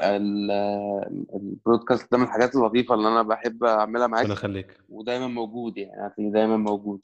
ال 1.35 1.42
broadcast 1.42 2.13
ده 2.13 2.19
من 2.19 2.25
الحاجات 2.25 2.55
اللطيفة 2.55 2.95
اللي 2.95 3.09
أنا 3.09 3.23
بحب 3.23 3.65
أعملها 3.65 4.07
معاك. 4.07 4.23
ربنا 4.23 4.35
يخليك. 4.35 4.81
ودايما 4.89 5.27
موجود 5.27 5.79
يعني 5.79 6.03
عارفني 6.03 6.31
دايما 6.31 6.57
موجود. 6.57 7.01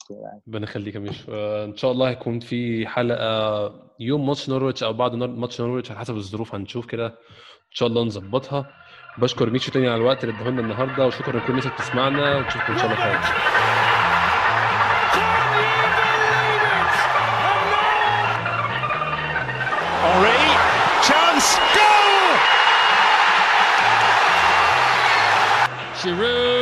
ربنا 0.47 0.63
يخليك 0.63 0.95
يا 0.95 0.99
ميشو. 0.99 1.31
آه، 1.31 1.65
إن 1.65 1.75
شاء 1.75 1.91
الله 1.91 2.09
هيكون 2.09 2.39
في 2.39 2.87
حلقة 2.87 3.89
يوم 3.99 4.27
ماتش 4.27 4.49
نورويتش 4.49 4.83
أو 4.83 4.93
بعد 4.93 5.15
ماتش 5.15 5.61
نورويتش 5.61 5.91
على 5.91 5.99
حسب 5.99 6.15
الظروف 6.15 6.55
هنشوف 6.55 6.85
كده. 6.85 7.07
إن 7.07 7.75
شاء 7.75 7.89
الله 7.89 8.03
نظبطها. 8.03 8.73
بشكر 9.21 9.49
ميشو 9.49 9.71
تاني 9.71 9.87
على 9.87 9.95
الوقت 9.95 10.23
اللي 10.23 10.35
ادهولنا 10.35 10.61
النهارده 10.61 11.07
وشكرا 11.07 11.37
لكل 11.39 11.49
الناس 11.49 11.65
اللي 11.65 11.75
بتسمعنا 11.75 12.35
ونشوفكم 12.35 12.73
إن 12.73 12.79
شاء 12.79 12.85
الله 12.85 13.03
خير. 13.03 13.19
Giroud. 26.01 26.58